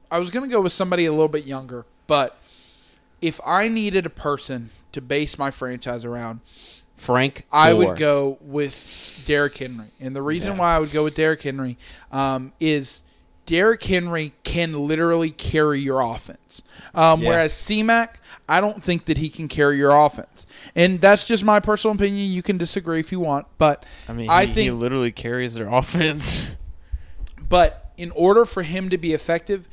I 0.09 0.17
was 0.17 0.31
going 0.31 0.49
to 0.49 0.51
go 0.51 0.59
with 0.61 0.71
somebody 0.71 1.05
a 1.05 1.11
little 1.11 1.27
bit 1.27 1.45
younger, 1.45 1.85
but 2.07 2.37
if 3.21 3.39
I 3.45 3.67
needed 3.67 4.05
a 4.07 4.09
person 4.09 4.71
to 4.93 5.01
base 5.01 5.37
my 5.37 5.51
franchise 5.51 6.03
around, 6.03 6.39
there. 6.39 6.83
Frank. 6.97 7.43
I 7.51 7.69
Gore. 7.71 7.77
would 7.85 7.97
go 7.99 8.37
with 8.41 9.23
Derrick 9.27 9.57
Henry. 9.57 9.89
And 9.99 10.15
the 10.15 10.23
reason 10.23 10.53
Yeah. 10.53 10.59
why 10.59 10.75
I 10.75 10.79
would 10.79 10.91
go 10.91 11.03
with 11.03 11.13
Derrick 11.13 11.43
Henry 11.43 11.77
um, 12.11 12.51
is 12.59 13.03
Derrick 13.45 13.83
Henry 13.83 14.33
can 14.43 14.87
literally 14.87 15.31
carry 15.31 15.79
your 15.79 16.01
offense. 16.01 16.61
Um, 16.93 17.21
Yeah. 17.21 17.29
Whereas 17.29 17.53
C-Mac, 17.53 18.19
I 18.47 18.61
don't 18.61 18.83
think 18.83 19.05
that 19.05 19.17
he 19.17 19.29
can 19.29 19.47
carry 19.47 19.77
your 19.77 19.91
offense. 19.95 20.45
And 20.75 21.01
that's 21.01 21.25
just 21.25 21.43
my 21.43 21.59
personal 21.59 21.95
opinion. 21.95 22.31
You 22.31 22.43
can 22.43 22.57
disagree 22.57 22.99
if 22.99 23.11
you 23.11 23.19
want, 23.19 23.47
but 23.57 23.85
I 24.07 24.13
mean, 24.13 24.29
I 24.29 24.45
he, 24.45 24.63
he 24.63 24.71
literally 24.71 25.11
carries 25.11 25.53
their 25.53 25.67
offense. 25.73 26.57
But 27.47 27.91
in 27.97 28.11
order 28.11 28.45
for 28.45 28.63
him 28.63 28.89
to 28.89 28.97
be 28.97 29.13
effective, 29.13 29.67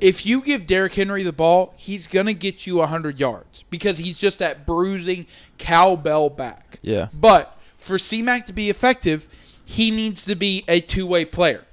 if 0.00 0.24
you 0.24 0.40
give 0.42 0.66
Derrick 0.66 0.94
Henry 0.94 1.22
the 1.22 1.32
ball, 1.32 1.74
he's 1.76 2.06
going 2.06 2.26
to 2.26 2.34
get 2.34 2.66
you 2.66 2.76
100 2.76 3.18
yards 3.18 3.64
because 3.70 3.98
he's 3.98 4.18
just 4.18 4.38
that 4.38 4.64
bruising 4.66 5.26
cowbell 5.58 6.30
back. 6.30 6.78
Yeah. 6.82 7.08
But 7.12 7.58
for 7.76 7.96
CMAC 7.96 8.44
to 8.46 8.52
be 8.52 8.70
effective, 8.70 9.26
he 9.64 9.90
needs 9.90 10.24
to 10.26 10.34
be 10.34 10.64
a 10.68 10.80
two 10.80 11.06
way 11.06 11.24
player. 11.24 11.64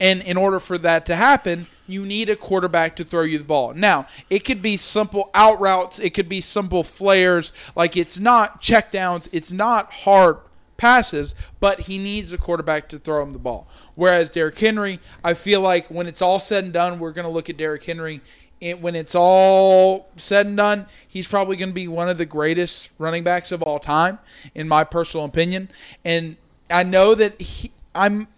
And 0.00 0.22
in 0.22 0.36
order 0.38 0.58
for 0.58 0.78
that 0.78 1.04
to 1.06 1.14
happen, 1.14 1.66
you 1.86 2.06
need 2.06 2.30
a 2.30 2.36
quarterback 2.36 2.96
to 2.96 3.04
throw 3.04 3.22
you 3.22 3.38
the 3.38 3.44
ball. 3.44 3.74
Now, 3.74 4.06
it 4.30 4.40
could 4.40 4.62
be 4.62 4.78
simple 4.78 5.30
out 5.34 5.60
routes, 5.60 5.98
it 5.98 6.14
could 6.14 6.28
be 6.28 6.40
simple 6.40 6.82
flares. 6.82 7.52
Like 7.76 7.96
it's 7.96 8.18
not 8.18 8.62
checkdowns, 8.62 9.28
it's 9.30 9.52
not 9.52 9.92
hard 9.92 10.38
passes, 10.78 11.34
but 11.60 11.82
he 11.82 11.98
needs 11.98 12.32
a 12.32 12.38
quarterback 12.38 12.88
to 12.88 12.98
throw 12.98 13.22
him 13.22 13.34
the 13.34 13.38
ball. 13.38 13.68
Whereas 13.94 14.30
Derrick 14.30 14.58
Henry, 14.58 14.98
I 15.22 15.34
feel 15.34 15.60
like 15.60 15.88
when 15.88 16.06
it's 16.06 16.22
all 16.22 16.40
said 16.40 16.64
and 16.64 16.72
done, 16.72 16.98
we're 16.98 17.12
going 17.12 17.26
to 17.26 17.30
look 17.30 17.50
at 17.50 17.58
Derrick 17.58 17.84
Henry. 17.84 18.22
It, 18.62 18.80
when 18.80 18.94
it's 18.94 19.14
all 19.14 20.08
said 20.16 20.46
and 20.46 20.56
done, 20.56 20.86
he's 21.06 21.28
probably 21.28 21.56
going 21.56 21.68
to 21.68 21.74
be 21.74 21.86
one 21.86 22.08
of 22.08 22.16
the 22.16 22.24
greatest 22.24 22.90
running 22.98 23.24
backs 23.24 23.52
of 23.52 23.62
all 23.62 23.78
time, 23.78 24.18
in 24.54 24.68
my 24.68 24.84
personal 24.84 25.26
opinion. 25.26 25.68
And 26.02 26.36
I 26.70 26.82
know 26.82 27.14
that 27.14 27.38
he, 27.40 27.72
I'm. 27.94 28.28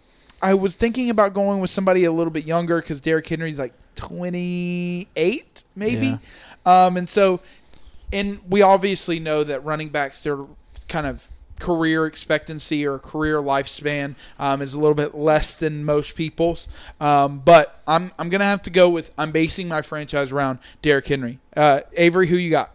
I 0.42 0.54
was 0.54 0.74
thinking 0.74 1.08
about 1.08 1.34
going 1.34 1.60
with 1.60 1.70
somebody 1.70 2.04
a 2.04 2.12
little 2.12 2.32
bit 2.32 2.44
younger 2.44 2.80
because 2.80 3.00
Derrick 3.00 3.26
Henry's 3.28 3.58
like 3.58 3.72
28, 3.94 5.64
maybe. 5.76 6.06
Yeah. 6.06 6.16
Um, 6.86 6.96
and 6.96 7.08
so, 7.08 7.40
and 8.12 8.40
we 8.48 8.60
obviously 8.60 9.20
know 9.20 9.44
that 9.44 9.64
running 9.64 9.88
backs, 9.88 10.20
their 10.20 10.38
kind 10.88 11.06
of 11.06 11.28
career 11.60 12.06
expectancy 12.06 12.84
or 12.84 12.98
career 12.98 13.36
lifespan 13.36 14.16
um, 14.40 14.60
is 14.60 14.74
a 14.74 14.80
little 14.80 14.96
bit 14.96 15.14
less 15.14 15.54
than 15.54 15.84
most 15.84 16.16
people's. 16.16 16.66
Um, 17.00 17.38
but 17.38 17.80
I'm 17.86 18.10
I'm 18.18 18.28
gonna 18.28 18.44
have 18.44 18.62
to 18.62 18.70
go 18.70 18.90
with 18.90 19.12
I'm 19.16 19.30
basing 19.30 19.68
my 19.68 19.80
franchise 19.80 20.32
around 20.32 20.58
Derrick 20.82 21.06
Henry. 21.06 21.38
Uh, 21.56 21.80
Avery, 21.96 22.26
who 22.26 22.36
you 22.36 22.50
got? 22.50 22.74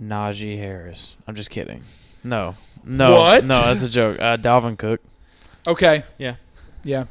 Najee 0.00 0.58
Harris. 0.58 1.16
I'm 1.26 1.34
just 1.34 1.50
kidding. 1.50 1.82
No, 2.26 2.54
no, 2.84 3.12
What? 3.14 3.44
No, 3.44 3.54
that's 3.66 3.82
a 3.82 3.88
joke. 3.88 4.18
Uh, 4.20 4.36
Dalvin 4.36 4.76
Cook. 4.76 5.00
Okay, 5.66 6.02
Yeah. 6.18 6.36
yeah, 6.84 7.04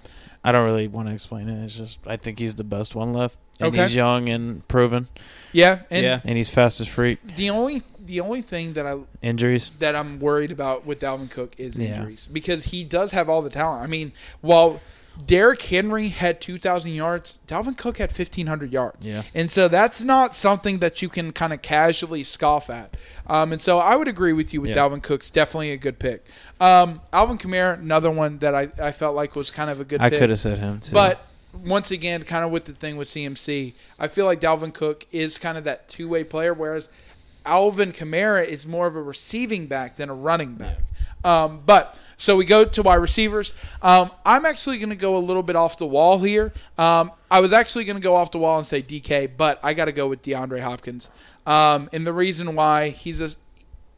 I 0.43 0.51
don't 0.51 0.65
really 0.65 0.87
want 0.87 1.07
to 1.07 1.13
explain 1.13 1.49
it. 1.49 1.63
It's 1.65 1.75
just 1.75 1.99
I 2.05 2.17
think 2.17 2.39
he's 2.39 2.55
the 2.55 2.63
best 2.63 2.95
one 2.95 3.11
left, 3.13 3.37
and 3.59 3.69
Okay. 3.73 3.83
he's 3.83 3.95
young 3.95 4.29
and 4.29 4.65
proven, 4.67 5.07
yeah. 5.51 5.79
And 5.89 6.03
Yeah. 6.03 6.19
and 6.23 6.37
he's 6.37 6.49
fast 6.49 6.79
as 6.79 6.87
freak. 6.87 7.19
the 7.35 7.49
only 7.49 7.81
the 8.05 8.19
only 8.21 8.41
thing 8.43 8.73
that 8.73 8.85
I 8.85 8.97
Injuries. 9.21 9.71
that 9.79 9.95
I'm 9.95 10.19
worried 10.19 10.51
about 10.51 10.85
with 10.85 10.99
Dalvin 10.99 11.29
Cook 11.29 11.55
is 11.57 11.77
Yeah. 11.77 11.95
injuries 11.95 12.29
because 12.31 12.65
he 12.65 12.83
does 12.83 13.11
have 13.13 13.29
all 13.29 13.41
the 13.41 13.49
talent. 13.49 13.81
I 13.83 13.87
mean, 13.87 14.11
while 14.41 14.79
Derrick 15.23 15.61
Henry 15.61 16.09
had 16.09 16.41
2,000 16.41 16.91
yards, 16.91 17.39
Dalvin 17.47 17.77
Cook 17.77 17.97
had 17.97 18.11
1,500 18.11 18.71
yards. 18.71 19.07
Yeah. 19.07 19.23
And 19.33 19.49
so 19.49 19.67
that's 19.67 20.03
not 20.03 20.35
something 20.35 20.79
that 20.79 21.01
you 21.01 21.09
can 21.09 21.31
kind 21.31 21.53
of 21.53 21.61
casually 21.61 22.23
scoff 22.23 22.69
at. 22.69 22.95
Um, 23.27 23.53
and 23.53 23.61
so 23.61 23.79
I 23.79 23.95
would 23.95 24.07
agree 24.07 24.33
with 24.33 24.53
you 24.53 24.61
with 24.61 24.71
Yeah. 24.71 24.75
Dalvin 24.77 25.01
Cook's 25.01 25.29
definitely 25.29 25.71
a 25.71 25.77
good 25.77 25.99
pick. 25.99 26.25
Um, 26.59 27.01
Alvin 27.13 27.37
Kamara, 27.37 27.79
another 27.79 28.11
one 28.11 28.39
that 28.39 28.53
I, 28.53 28.69
I 28.81 28.91
felt 28.91 29.15
like 29.15 29.35
was 29.35 29.51
kind 29.51 29.69
of 29.69 29.79
a 29.79 29.85
good 29.85 30.01
I 30.01 30.09
could 30.09 30.29
have 30.29 30.39
said 30.39 30.59
him 30.59 30.79
too. 30.79 30.93
But 30.93 31.25
once 31.63 31.91
again, 31.91 32.23
kind 32.23 32.43
of 32.43 32.51
with 32.51 32.65
the 32.65 32.73
thing 32.73 32.97
with 32.97 33.07
CMC, 33.07 33.73
I 33.97 34.07
feel 34.07 34.25
like 34.25 34.41
Dalvin 34.41 34.73
Cook 34.73 35.05
is 35.11 35.37
kind 35.37 35.57
of 35.57 35.63
that 35.63 35.87
two 35.87 36.09
way 36.09 36.23
player, 36.23 36.53
whereas 36.53 36.89
Alvin 37.45 37.91
Kamara 37.93 38.45
is 38.45 38.67
more 38.67 38.87
of 38.87 38.95
a 38.95 39.01
receiving 39.01 39.67
back 39.67 39.95
than 39.95 40.09
a 40.09 40.13
running 40.13 40.55
back. 40.55 40.79
Um, 41.23 41.61
but 41.65 41.97
so 42.17 42.35
we 42.35 42.45
go 42.45 42.65
to 42.65 42.81
wide 42.83 42.95
receivers. 42.95 43.53
Um, 43.81 44.11
I'm 44.25 44.45
actually 44.45 44.77
going 44.77 44.89
to 44.89 44.95
go 44.95 45.17
a 45.17 45.19
little 45.19 45.43
bit 45.43 45.55
off 45.55 45.77
the 45.77 45.85
wall 45.85 46.19
here. 46.19 46.53
Um, 46.77 47.11
I 47.29 47.39
was 47.39 47.51
actually 47.53 47.85
going 47.85 47.97
to 47.97 48.01
go 48.03 48.15
off 48.15 48.31
the 48.31 48.37
wall 48.37 48.57
and 48.57 48.65
say 48.67 48.81
DK, 48.81 49.31
but 49.37 49.59
I 49.63 49.73
got 49.73 49.85
to 49.85 49.91
go 49.91 50.07
with 50.07 50.21
DeAndre 50.23 50.61
Hopkins. 50.61 51.09
Um, 51.45 51.89
and 51.93 52.05
the 52.07 52.13
reason 52.13 52.55
why 52.55 52.89
he's 52.89 53.21
a 53.21 53.29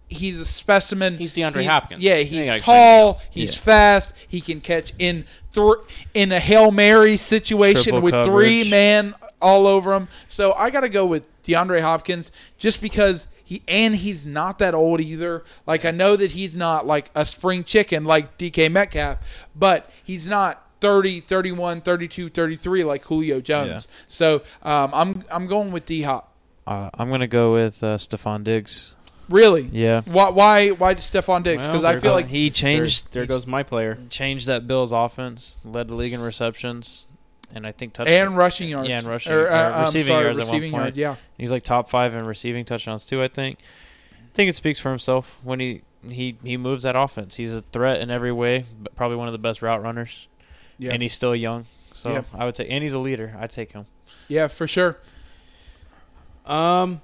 he's 0.09 0.39
a 0.39 0.45
specimen. 0.45 1.18
He's 1.18 1.34
DeAndre 1.34 1.65
Hopkins. 1.65 2.01
Yeah, 2.01 2.18
he's 2.18 2.34
ain't 2.39 2.45
gotta 2.47 2.55
explain 2.57 2.78
anything 2.78 3.13
tall. 3.13 3.22
He's 3.30 3.55
Yeah. 3.55 3.61
fast. 3.61 4.13
He 4.28 4.41
can 4.41 4.61
catch 4.61 4.93
in 4.99 5.26
th- 5.53 5.76
in 6.13 6.32
a 6.32 6.39
hail 6.39 6.72
mary 6.72 7.18
situation 7.18 7.84
Triple 7.93 8.01
with 8.01 8.13
three 8.26 8.63
coverage. 8.63 8.70
men 8.72 9.15
all 9.41 9.68
over 9.68 9.93
him. 9.93 10.07
So 10.30 10.53
I 10.53 10.70
got 10.70 10.82
to 10.82 10.89
go 10.89 11.05
with 11.05 11.24
DeAndre 11.43 11.82
Hopkins 11.82 12.32
just 12.57 12.82
because 12.82 13.28
he 13.48 13.62
and 13.66 13.95
he's 13.95 14.26
not 14.26 14.60
that 14.60 14.74
old 14.74 15.00
either. 15.00 15.45
Like 15.66 15.86
I 15.86 15.91
know 15.91 16.18
that 16.18 16.32
he's 16.32 16.54
not 16.54 16.86
like 16.86 17.10
a 17.16 17.26
spring 17.26 17.64
chicken 17.64 18.04
like 18.04 18.38
DK 18.38 18.70
Metcalf, 18.70 19.20
but 19.56 19.89
he's 20.04 20.28
not 20.28 20.64
30, 20.82 21.22
31, 21.22 21.80
32, 21.82 22.30
33 22.30 22.84
like 22.84 23.06
Julio 23.06 23.39
Jones. 23.39 23.70
Yeah. 23.70 23.95
So 24.10 24.36
um, 24.64 24.91
I'm 24.93 25.24
I'm 25.32 25.48
going 25.48 25.72
with 25.72 25.86
D 25.86 26.02
Hop. 26.02 26.34
Uh, 26.68 26.89
I'm 26.93 27.10
gonna 27.10 27.26
go 27.26 27.54
with 27.54 27.82
uh, 27.82 27.95
Stefon 27.98 28.43
Diggs. 28.43 28.93
Really? 29.30 29.64
Yeah, 29.74 30.02
Why 30.06 30.30
why 30.30 30.70
why 30.70 30.95
Stefon 30.95 31.43
Diggs? 31.43 31.64
Well, 31.68 31.72
Because 31.78 31.84
I 31.86 31.93
feel 31.93 32.12
goes- 32.14 32.24
like 32.24 32.28
he 32.28 32.50
changed. 32.50 33.14
there, 33.14 33.26
there 33.26 33.28
goes 33.36 33.48
my 33.48 33.64
player. 33.64 33.98
changed 34.10 34.48
that 34.48 34.68
Bills 34.68 34.91
offense, 34.91 35.58
led 35.66 35.88
the 35.88 35.95
league 35.95 36.14
in 36.14 36.22
receptions, 36.22 37.07
and 37.54 37.66
I 37.66 37.72
think 37.72 37.93
touched. 37.93 38.10
and 38.10 38.36
rushing 38.38 38.70
yards. 38.70 38.89
Yeah, 38.89 38.98
and 39.00 39.08
rushing- 39.08 39.34
Or, 39.34 39.50
uh, 39.50 39.72
I'm 39.78 39.82
receiving 39.86 40.08
sorry, 40.08 40.26
yards 40.26 40.39
at 40.39 40.45
one 40.52 40.62
point. 40.62 40.74
yard, 40.74 40.98
Yeah. 40.98 41.16
He's 41.38 41.52
like 41.52 41.64
top 41.64 41.89
five 41.89 42.14
in 42.14 42.26
receiving 42.26 42.66
touchdowns 42.66 43.06
too. 43.06 43.22
I 43.24 43.28
think. 43.28 43.60
I 44.14 44.36
think 44.38 44.50
it 44.50 44.56
speaks 44.56 44.80
for 44.80 44.89
himself 44.89 45.39
when 45.43 45.60
he 45.60 45.82
he 46.08 46.38
he 46.43 46.58
moves 46.58 46.84
that 46.84 46.95
offense. 46.95 47.36
He's 47.36 47.54
a 47.56 47.62
threat 47.62 48.00
in 48.02 48.12
every 48.12 48.32
way, 48.32 48.66
but 48.82 48.95
probably 48.95 49.18
one 49.18 49.28
of 49.28 49.32
the 49.32 49.39
best 49.39 49.62
route 49.62 49.82
runners, 49.82 50.28
Yeah. 50.78 50.91
and 50.91 51.02
he's 51.02 51.14
still 51.14 51.36
young. 51.36 51.66
So 51.93 52.12
Yeah. 52.14 52.22
I 52.34 52.45
would 52.45 52.56
say, 52.56 52.68
and 52.68 52.84
he's 52.84 52.93
a 52.93 53.00
leader. 53.00 53.36
I'd 53.39 53.50
take 53.50 53.72
him. 53.74 53.88
yeah, 54.28 54.48
for 54.48 54.68
sure. 54.68 54.98
Um, 56.45 57.02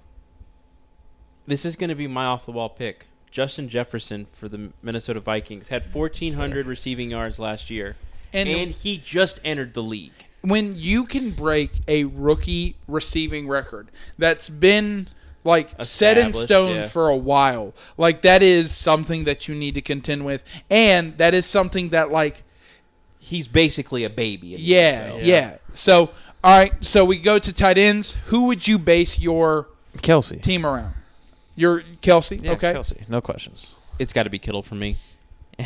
this 1.48 1.66
is 1.66 1.76
going 1.76 1.90
to 1.90 1.96
be 1.96 2.08
my 2.08 2.26
off 2.26 2.46
the 2.46 2.52
wall 2.52 2.70
pick. 2.70 3.08
Justin 3.32 3.68
Jefferson 3.68 4.28
for 4.32 4.48
the 4.48 4.70
Minnesota 4.84 5.20
Vikings 5.20 5.70
had 5.70 5.84
1,400 5.84 6.68
receiving 6.68 7.10
yards 7.10 7.40
last 7.40 7.70
year, 7.72 7.96
And, 8.32 8.48
and, 8.48 8.72
he 8.72 8.98
just 8.98 9.40
entered 9.44 9.74
the 9.74 9.82
league. 9.84 10.28
When 10.44 10.76
you 10.78 11.06
can 11.06 11.32
break 11.32 11.72
a 11.88 12.04
rookie 12.04 12.76
receiving 12.88 13.48
record 13.48 13.90
that's 14.18 14.50
been 14.50 15.08
like 15.46 15.70
set 15.84 16.18
in 16.18 16.34
stone 16.34 16.76
yeah. 16.76 16.88
for 16.88 17.10
a 17.10 17.16
while, 17.16 17.74
like 17.98 18.22
that 18.24 18.42
is 18.44 18.72
something 18.72 19.24
that 19.24 19.48
you 19.48 19.56
need 19.56 19.76
to 19.76 19.82
contend 19.82 20.26
with, 20.26 20.44
and 20.70 21.18
that 21.18 21.34
is 21.34 21.46
something 21.46 21.90
that 21.90 22.12
like 22.12 22.44
He's 23.20 23.48
basically 23.48 24.04
a 24.04 24.10
baby. 24.10 24.54
in 24.54 24.60
the 24.60 24.66
yeah, 24.66 25.16
yeah. 25.16 25.58
So 25.72 26.10
all 26.44 26.58
right, 26.60 26.74
so 26.84 27.06
we 27.06 27.18
go 27.18 27.40
to 27.40 27.54
tight 27.54 27.78
ends. 27.78 28.18
Who 28.26 28.48
would 28.48 28.68
you 28.68 28.78
base 28.78 29.18
your 29.18 29.70
Kelce. 30.00 30.42
team 30.42 30.66
around? 30.66 30.94
Your 31.56 31.80
Kelce, 32.02 32.44
Yeah, 32.44 32.52
okay? 32.52 32.74
Kelce. 32.74 33.08
No 33.08 33.22
questions. 33.22 33.76
It's 33.98 34.12
got 34.12 34.24
to 34.24 34.30
be 34.30 34.40
Kittle 34.40 34.62
for 34.64 34.76
me. 34.76 34.98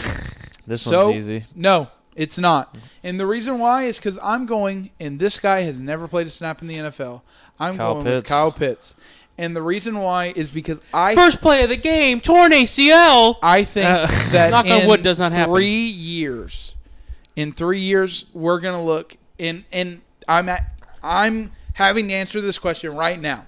This 0.68 0.82
So- 0.82 1.12
one's 1.12 1.16
easy. 1.16 1.46
No, 1.56 1.88
it's 2.18 2.38
not. 2.38 2.78
And 3.04 3.18
the 3.20 3.26
reason 3.28 3.60
why 3.60 3.84
is 3.84 3.98
because 3.98 4.20
I'm 4.22 4.46
going, 4.46 4.90
and 5.00 5.20
this 5.20 5.40
guy 5.40 5.62
has 5.62 5.80
never 5.80 6.08
played 6.08 6.28
a 6.28 6.30
snap 6.32 6.62
in 6.62 6.68
the 6.68 6.76
NFL. 6.76 7.22
I'm 7.60 7.78
Kyle 7.78 7.94
going 7.94 8.06
with 8.06 8.26
Kyle 8.26 8.52
Pitts. 8.52 8.94
And 9.38 9.56
the 9.56 9.62
reason 9.62 10.00
why 10.00 10.34
is 10.36 10.50
because 10.50 10.82
I 10.92 11.14
First 11.14 11.42
play 11.42 11.64
of 11.64 11.70
the 11.70 11.78
game, 11.78 12.20
torn 12.20 12.52
ACL. 12.52 13.38
I 13.44 13.64
think 13.64 13.86
Uh, 13.88 14.08
that 14.32 14.50
Knock 14.50 14.66
on 14.66 14.82
in 14.82 14.88
wood 14.88 15.04
does 15.04 15.20
not 15.20 15.32
happen. 15.32 15.54
three 15.54 15.86
years, 15.86 16.74
in 17.36 17.54
three 17.54 17.80
years, 17.80 18.26
we're 18.34 18.60
gonna 18.60 18.84
look 18.84 19.16
in, 19.38 19.64
and 19.72 20.02
I'm 20.28 20.50
at, 20.50 20.74
I'm 21.04 21.52
having 21.74 22.08
to 22.08 22.16
answer 22.16 22.42
this 22.42 22.58
question 22.58 22.96
right 22.96 23.22
now, 23.22 23.46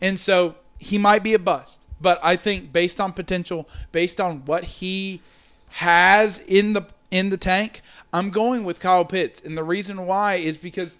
and 0.00 0.18
so 0.18 0.56
he 0.80 0.98
might 0.98 1.22
be 1.22 1.34
a 1.34 1.38
bust, 1.38 1.86
but 2.00 2.18
I 2.20 2.34
think 2.34 2.72
based 2.72 3.00
on 3.00 3.12
potential, 3.12 3.68
based 3.92 4.20
on 4.20 4.44
what 4.44 4.64
he 4.64 5.20
has 5.70 6.40
in 6.48 6.72
the 6.72 6.82
in 7.12 7.30
the 7.30 7.36
tank, 7.36 7.80
I'm 8.12 8.30
going 8.30 8.64
with 8.64 8.80
Kyle 8.80 9.04
Pitts, 9.04 9.40
and 9.40 9.56
the 9.56 9.64
reason 9.64 10.06
why 10.06 10.34
is 10.36 10.56
because, 10.56 10.90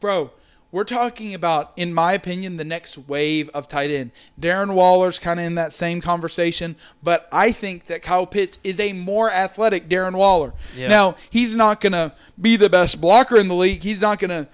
bro. 0.00 0.30
We're 0.70 0.84
talking 0.84 1.32
about, 1.32 1.72
in 1.76 1.94
my 1.94 2.12
opinion, 2.12 2.58
the 2.58 2.64
next 2.64 2.98
wave 3.08 3.48
of 3.54 3.68
tight 3.68 3.90
end. 3.90 4.10
Darren 4.38 4.74
Waller's 4.74 5.18
kind 5.18 5.40
of 5.40 5.46
in 5.46 5.54
that 5.54 5.72
same 5.72 6.02
conversation, 6.02 6.76
but 7.02 7.26
I 7.32 7.52
think 7.52 7.86
that 7.86 8.02
Kyle 8.02 8.26
Pitts 8.26 8.58
is 8.62 8.78
a 8.78 8.92
more 8.92 9.30
athletic 9.32 9.88
Darren 9.88 10.12
Waller. 10.14 10.52
Yeah. 10.76 10.88
Now, 10.88 11.16
he's 11.30 11.54
not 11.54 11.80
going 11.80 11.94
to 11.94 12.12
be 12.38 12.56
the 12.56 12.68
best 12.68 13.00
blocker 13.00 13.38
in 13.38 13.48
the 13.48 13.54
league. 13.54 13.82
He's 13.82 13.98
not 14.02 14.18
going 14.18 14.28
to 14.28 14.46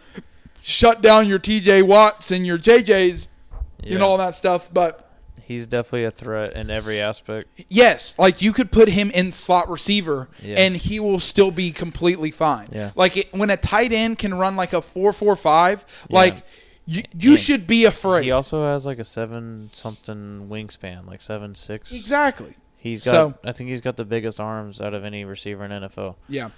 shut 0.60 1.02
down 1.02 1.26
your 1.26 1.40
TJ 1.40 1.82
Watts 1.82 2.30
and 2.30 2.46
your 2.46 2.58
JJs 2.58 3.26
Yeah. 3.82 3.94
and 3.94 4.02
all 4.04 4.16
that 4.18 4.34
stuff, 4.34 4.72
but 4.72 5.03
He's 5.43 5.66
definitely 5.66 6.05
a 6.05 6.11
threat 6.11 6.55
in 6.55 6.70
every 6.70 6.99
aspect. 7.01 7.49
Yes, 7.68 8.14
like 8.18 8.41
you 8.41 8.53
could 8.55 8.72
put 8.72 8.89
him 8.89 9.11
in 9.11 9.32
slot 9.32 9.68
receiver 9.68 10.28
Yeah. 10.43 10.55
and 10.59 10.74
he 10.76 10.99
will 11.01 11.20
still 11.20 11.51
be 11.51 11.70
completely 11.70 12.30
fine. 12.30 12.68
Yeah. 12.72 12.93
Like 12.95 13.16
it, 13.18 13.32
when 13.35 13.51
a 13.51 13.57
tight 13.59 13.93
end 13.93 14.18
can 14.18 14.32
run 14.35 14.57
like 14.57 14.72
a 14.72 14.80
four 14.80 15.12
four 15.12 15.37
five, 15.37 15.85
Yeah. 16.09 16.16
like 16.16 16.37
you, 16.87 17.03
you 17.18 17.30
And 17.32 17.39
should 17.41 17.66
be 17.66 17.85
afraid. 17.85 18.24
He 18.24 18.30
also 18.30 18.64
has 18.64 18.87
like 18.87 18.99
a 18.99 19.05
seven 19.05 19.68
something 19.72 20.49
wingspan, 20.51 21.07
like 21.07 21.20
seven 21.20 21.55
six. 21.55 21.93
exactly. 21.93 22.55
He's 22.78 23.03
got. 23.03 23.12
So- 23.12 23.35
I 23.45 23.53
think 23.53 23.68
he's 23.70 23.80
got 23.82 23.97
the 23.97 24.05
biggest 24.05 24.41
arms 24.41 24.80
out 24.80 24.95
of 24.95 25.05
any 25.05 25.24
receiver 25.24 25.64
in 25.64 25.70
NFL, 25.72 26.16
Yeah. 26.28 26.51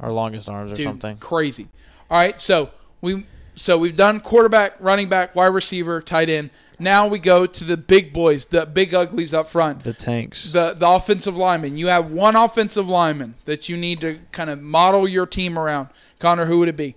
or 0.00 0.10
longest 0.10 0.48
arms 0.48 0.70
or 0.72 0.76
Dude, 0.76 0.84
something. 0.84 1.16
crazy. 1.18 1.68
All 2.10 2.18
right, 2.18 2.40
so 2.40 2.70
we 3.00 3.26
so 3.56 3.76
we've 3.76 3.96
done 3.96 4.20
quarterback, 4.20 4.74
running 4.80 5.08
back, 5.08 5.34
wide 5.34 5.46
receiver, 5.48 6.00
tight 6.00 6.28
end. 6.28 6.50
Now 6.80 7.06
we 7.06 7.18
go 7.18 7.46
to 7.46 7.64
the 7.64 7.76
big 7.76 8.12
boys, 8.12 8.46
the 8.46 8.64
big 8.64 8.94
uglies 8.94 9.34
up 9.34 9.48
front. 9.48 9.84
The 9.84 9.92
tanks. 9.92 10.50
the 10.50 10.74
the 10.74 10.88
offensive 10.88 11.36
lineman. 11.36 11.76
You 11.76 11.88
have 11.88 12.10
one 12.10 12.36
offensive 12.36 12.88
lineman 12.88 13.34
that 13.44 13.68
you 13.68 13.76
need 13.76 14.00
to 14.00 14.18
kind 14.32 14.48
of 14.48 14.62
model 14.62 15.06
your 15.06 15.26
team 15.26 15.58
around. 15.58 15.90
Connor, 16.18 16.46
who 16.46 16.58
would 16.60 16.68
it 16.68 16.76
be? 16.76 16.96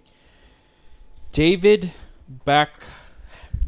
David 1.33 1.91
back. 2.45 2.69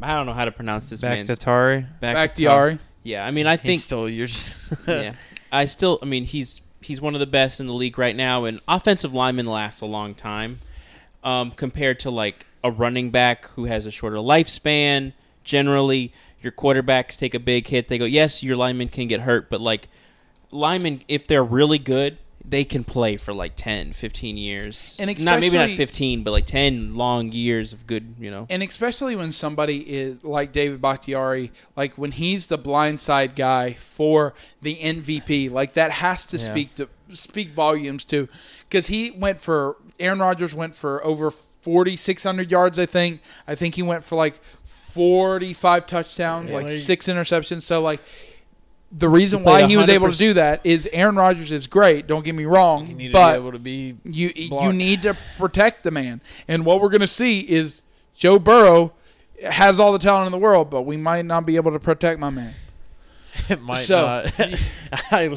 I 0.00 0.14
don't 0.16 0.26
know 0.26 0.32
how 0.32 0.44
to 0.44 0.52
pronounce 0.52 0.90
this 0.90 1.00
Back 1.00 1.18
man's 1.18 1.28
to 1.28 1.36
Tari. 1.36 1.86
Bakhtiari. 2.00 2.78
Yeah, 3.02 3.24
I 3.26 3.30
mean, 3.30 3.46
I 3.46 3.56
He's 3.56 3.62
think 3.62 3.80
still 3.80 4.08
yours. 4.08 4.72
yeah. 4.88 5.14
I 5.52 5.64
still, 5.66 5.98
I 6.02 6.06
mean, 6.06 6.24
he's 6.24 6.60
he's 6.80 7.00
one 7.00 7.14
of 7.14 7.20
the 7.20 7.26
best 7.26 7.60
in 7.60 7.66
the 7.66 7.72
league 7.72 7.98
right 7.98 8.16
now, 8.16 8.44
and 8.44 8.60
offensive 8.66 9.14
linemen 9.14 9.46
last 9.46 9.80
a 9.80 9.86
long 9.86 10.14
time, 10.14 10.58
um, 11.22 11.50
compared 11.52 12.00
to 12.00 12.10
like 12.10 12.46
a 12.64 12.70
running 12.70 13.10
back 13.10 13.48
who 13.50 13.66
has 13.66 13.86
a 13.86 13.90
shorter 13.90 14.16
lifespan. 14.16 15.12
Generally, 15.46 16.12
your 16.42 16.52
quarterbacks 16.52 17.16
take 17.16 17.34
a 17.34 17.40
big 17.40 17.68
hit. 17.68 17.88
They 17.88 17.96
go, 17.96 18.04
yes, 18.04 18.42
your 18.42 18.56
linemen 18.56 18.88
can 18.88 19.08
get 19.08 19.20
hurt, 19.22 19.48
but 19.48 19.60
like 19.62 19.88
linemen, 20.50 21.00
if 21.08 21.26
they're 21.26 21.44
really 21.44 21.78
good, 21.78 22.18
they 22.48 22.62
can 22.64 22.84
play 22.84 23.16
for 23.16 23.32
like 23.32 23.54
10, 23.56 23.92
15 23.92 24.36
years. 24.36 24.96
And 25.00 25.24
not 25.24 25.40
maybe 25.40 25.56
not 25.56 25.70
fifteen, 25.70 26.22
but 26.22 26.30
like 26.30 26.46
ten 26.46 26.94
long 26.94 27.32
years 27.32 27.72
of 27.72 27.86
good. 27.88 28.14
You 28.20 28.30
know, 28.30 28.46
And 28.48 28.62
especially 28.62 29.16
when 29.16 29.32
somebody 29.32 29.78
is 29.92 30.22
like 30.22 30.52
David 30.52 30.80
Bakhtiari, 30.80 31.50
like 31.74 31.98
when 31.98 32.12
he's 32.12 32.46
the 32.46 32.58
blindside 32.58 33.34
guy 33.34 33.72
for 33.72 34.32
the 34.62 34.76
MVP, 34.76 35.50
like 35.50 35.72
that 35.72 35.90
has 35.90 36.26
to 36.26 36.36
Yeah. 36.36 36.44
speak 36.44 36.74
to 36.76 36.88
speak 37.12 37.50
volumes 37.50 38.04
too, 38.04 38.28
because 38.68 38.86
he 38.86 39.10
went 39.10 39.40
for 39.40 39.76
Aaron 39.98 40.20
Rodgers 40.20 40.54
went 40.54 40.76
for 40.76 41.04
over 41.04 41.32
forty 41.32 41.96
six 41.96 42.22
hundred 42.22 42.52
yards, 42.52 42.78
I 42.78 42.86
think. 42.86 43.22
I 43.48 43.56
think 43.56 43.74
he 43.74 43.82
went 43.82 44.04
for 44.04 44.14
like 44.14 44.38
forty 44.96 45.52
five 45.52 45.86
touchdowns, 45.86 46.48
Yeah. 46.50 46.56
like 46.56 46.64
Like- 46.66 46.74
six 46.74 47.06
interceptions. 47.06 47.62
So 47.62 47.80
like. 47.80 48.00
The 48.92 49.08
reason 49.08 49.40
He 49.40 49.44
why 49.44 49.66
he 49.66 49.76
was 49.76 49.88
able 49.88 50.12
to 50.12 50.16
do 50.16 50.32
that 50.34 50.60
is 50.64 50.88
Aaron 50.92 51.16
Rodgers 51.16 51.50
is 51.50 51.66
great. 51.66 52.06
Don't 52.06 52.24
get 52.24 52.36
me 52.36 52.44
wrong, 52.44 52.86
He 52.86 52.94
needed 52.94 53.12
but 53.14 53.32
to 53.32 53.38
be 53.40 53.42
able 53.42 53.52
to 53.52 53.58
be. 53.58 53.96
you 54.04 54.30
you 54.36 54.72
need 54.72 55.02
to 55.02 55.16
protect 55.36 55.82
the 55.82 55.90
man. 55.90 56.20
And 56.46 56.64
what 56.64 56.80
we're 56.80 56.88
going 56.88 57.00
to 57.00 57.06
see 57.08 57.40
is 57.40 57.82
Joe 58.14 58.38
Burrow 58.38 58.92
has 59.44 59.80
all 59.80 59.92
the 59.92 59.98
talent 59.98 60.26
in 60.26 60.32
the 60.32 60.38
world, 60.38 60.70
but 60.70 60.82
we 60.82 60.96
might 60.96 61.24
not 61.24 61.44
be 61.44 61.56
able 61.56 61.72
to 61.72 61.80
protect 61.80 62.20
my 62.20 62.30
man. 62.30 62.54
It 63.50 63.60
might 63.60 63.78
So- 63.78 64.06
not. 64.06 64.32
I, 65.10 65.36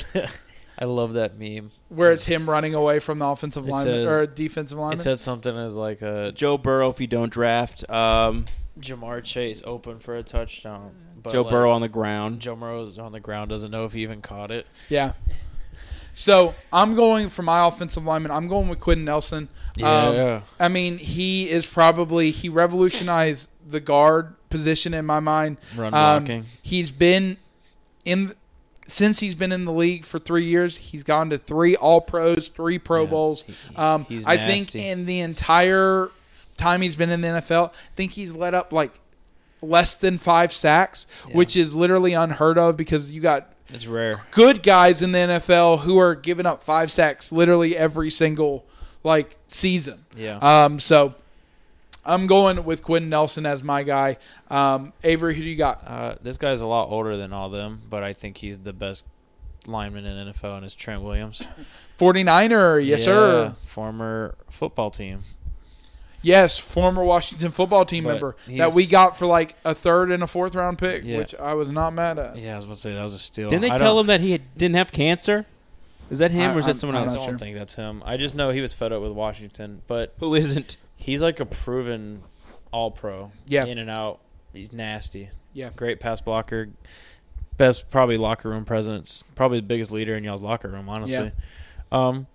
I 0.78 0.86
love 0.86 1.14
that 1.14 1.38
meme. 1.40 1.72
Where 1.90 2.12
it's 2.12 2.26
him 2.26 2.48
running 2.48 2.76
away 2.76 3.00
from 3.00 3.18
the 3.18 3.26
offensive 3.26 3.68
It 3.68 3.72
lineman 3.72 4.08
or 4.08 4.28
defensive 4.28 4.78
lineman. 4.78 5.00
It 5.00 5.02
said 5.02 5.20
something 5.20 5.58
as 5.58 5.76
like 5.76 6.04
a 6.04 6.32
Joe 6.36 6.60
Burrow, 6.60 6.92
if 6.92 7.02
you 7.02 7.08
don't 7.08 7.32
draft, 7.34 7.84
um, 7.90 8.46
Ja'Marr 8.82 9.24
Chase 9.24 9.62
open 9.66 10.00
for 10.00 10.16
a 10.16 10.24
touchdown. 10.24 10.92
But 11.22 11.34
Joe 11.34 11.42
like, 11.42 11.52
Burrow 11.52 11.72
on 11.72 11.82
the 11.82 11.90
ground. 11.90 12.40
Joe 12.40 12.56
Burrow's 12.56 12.98
on 12.98 13.12
the 13.12 13.20
ground, 13.20 13.50
doesn't 13.50 13.72
know 13.72 13.86
if 13.86 13.94
he 13.94 14.02
even 14.04 14.22
caught 14.22 14.52
it. 14.52 14.66
yeah. 14.90 15.14
So 16.14 16.54
I'm 16.74 16.96
going 16.96 17.30
for 17.30 17.44
my 17.44 17.66
offensive 17.66 18.04
lineman. 18.04 18.32
I'm 18.32 18.48
going 18.50 18.68
with 18.68 18.80
Quenton 18.80 19.06
Nelson. 19.06 19.48
Um, 19.82 20.16
Yeah. 20.16 20.42
I 20.60 20.68
mean, 20.68 20.98
he 20.98 21.50
is 21.50 21.66
probably 21.66 22.32
he 22.32 22.50
revolutionized 22.50 23.50
the 23.66 23.80
guard 23.80 24.36
position 24.50 24.94
in 24.94 25.06
my 25.06 25.22
mind. 25.22 25.58
Run 25.78 25.94
Um, 25.94 26.24
blocking. 26.26 26.46
He's 26.62 26.92
been 26.92 27.38
in 28.04 28.34
since 28.88 29.20
he's 29.20 29.36
been 29.36 29.52
in 29.54 29.64
the 29.66 29.72
league 29.72 30.04
for 30.04 30.20
three 30.20 30.46
years. 30.46 30.76
He's 30.78 31.04
gone 31.04 31.30
to 31.30 31.38
three 31.38 31.76
All 31.78 32.02
Pros, 32.02 32.50
three 32.50 32.80
Pro 32.80 33.04
Yeah, 33.04 33.10
Bowls. 33.10 33.44
he- 33.44 33.54
he- 33.70 33.76
Um, 33.76 34.06
he's 34.06 34.26
I 34.26 34.36
think 34.38 34.76
in 34.76 35.06
the 35.06 35.20
entire 35.22 36.10
time 36.60 36.82
he's 36.82 36.96
been 36.96 37.10
in 37.10 37.22
the 37.22 37.28
NFL, 37.30 37.70
I 37.72 37.76
think 37.96 38.12
he's 38.14 38.36
let 38.36 38.54
up 38.54 38.72
like 38.72 38.92
less 39.62 39.96
than 39.96 40.18
five 40.18 40.54
sacks, 40.54 41.06
Yeah. 41.28 41.36
which 41.36 41.56
is 41.56 41.76
literally 41.76 42.14
unheard 42.14 42.58
of 42.58 42.78
because 42.78 43.12
you 43.12 43.22
got 43.22 43.52
It's 43.74 43.88
rare. 43.88 44.22
good 44.32 44.62
guys 44.64 45.02
in 45.02 45.12
the 45.12 45.20
NFL 45.20 45.80
who 45.82 45.98
are 45.98 46.16
giving 46.16 46.46
up 46.46 46.62
five 46.64 46.92
sacks 46.92 47.32
literally 47.32 47.76
every 47.76 48.10
single 48.10 48.66
like 49.04 49.38
season. 49.48 50.06
Yeah. 50.16 50.38
Um, 50.38 50.80
so 50.80 51.16
I'm 52.06 52.26
going 52.28 52.64
with 52.64 52.82
Quinn 52.84 53.10
Nelson 53.10 53.46
as 53.46 53.62
my 53.64 53.84
guy. 53.84 54.18
Um, 54.50 54.94
Avery, 55.04 55.36
who 55.36 55.44
do 55.44 55.50
you 55.50 55.56
got? 55.58 55.84
Uh, 55.86 56.16
this 56.22 56.38
guy's 56.38 56.62
a 56.62 56.68
lot 56.68 56.90
older 56.90 57.18
than 57.18 57.34
all 57.34 57.50
them, 57.50 57.82
but 57.90 58.04
I 58.04 58.14
think 58.14 58.38
he's 58.38 58.60
the 58.60 58.74
best 58.74 59.06
lineman 59.68 60.06
in 60.06 60.28
NFL, 60.34 60.56
and 60.58 60.66
is 60.66 60.74
Trent 60.74 61.02
Williams. 61.04 61.44
49er, 62.00 62.80
yes, 62.86 63.02
Yeah, 63.02 63.06
sir. 63.06 63.56
Former 63.66 64.36
football 64.50 64.90
team. 64.90 65.24
Yes, 66.22 66.58
former 66.58 67.04
Washington 67.04 67.52
football 67.52 67.86
team 67.86 68.04
But 68.04 68.12
member 68.14 68.36
that 68.48 68.52
he's- 68.52 68.76
we 68.76 68.86
got 68.86 69.18
for 69.18 69.26
like 69.26 69.56
a 69.64 69.74
third 69.74 70.12
and 70.12 70.22
a 70.22 70.28
fourth 70.28 70.54
round 70.56 70.78
pick, 70.78 71.04
Yeah. 71.06 71.18
which 71.18 71.34
I 71.36 71.54
was 71.54 71.70
not 71.70 71.94
mad 71.94 72.20
at. 72.20 72.38
Yeah, 72.38 72.54
I 72.54 72.56
was 72.58 72.66
about 72.66 72.76
to 72.76 72.82
say 72.82 72.94
that 72.94 73.04
was 73.04 73.14
a 73.14 73.20
steal. 73.20 73.50
Didn't 73.50 73.62
they 73.62 73.72
I 73.72 73.78
tell 73.78 73.94
don't- 73.96 74.02
him 74.02 74.08
that 74.08 74.22
he 74.22 74.32
had, 74.34 74.42
didn't 74.58 74.76
have 74.76 74.92
cancer? 74.92 75.46
Is 76.10 76.20
that 76.20 76.32
him 76.32 76.52
I- 76.52 76.56
or 76.56 76.60
is 76.60 76.66
I'm- 76.66 76.74
that 76.74 76.80
someone 76.80 76.96
I'm 76.98 77.02
I 77.04 77.06
else? 77.06 77.14
not 77.14 77.20
don't 77.20 77.30
sure. 77.30 77.38
think 77.38 77.56
that's 77.58 77.76
him. 77.76 78.02
I 78.06 78.18
just 78.18 78.36
know 78.36 78.50
he 78.50 78.62
was 78.62 78.74
fed 78.74 78.92
up 78.92 79.02
with 79.02 79.12
Washington, 79.14 79.82
but 79.88 80.14
Who 80.20 80.34
isn't? 80.36 80.78
he's 80.98 81.22
like 81.22 81.40
a 81.40 81.46
proven 81.46 82.24
All 82.72 82.92
Pro. 82.92 83.32
Yeah. 83.48 83.66
in 83.66 83.78
and 83.78 83.90
out. 83.90 84.20
He's 84.54 84.74
nasty. 84.74 85.30
Yeah. 85.54 85.70
great 85.76 86.00
pass 86.00 86.20
blocker. 86.22 86.70
Best 87.58 87.90
probably 87.90 88.18
locker 88.18 88.50
room 88.50 88.66
presence. 88.66 89.24
Probably 89.36 89.60
the 89.60 89.66
biggest 89.68 89.92
leader 89.92 90.16
in 90.16 90.24
y'all's 90.24 90.42
locker 90.42 90.68
room. 90.70 90.88
Honestly, 90.90 91.32
um, 91.92 92.28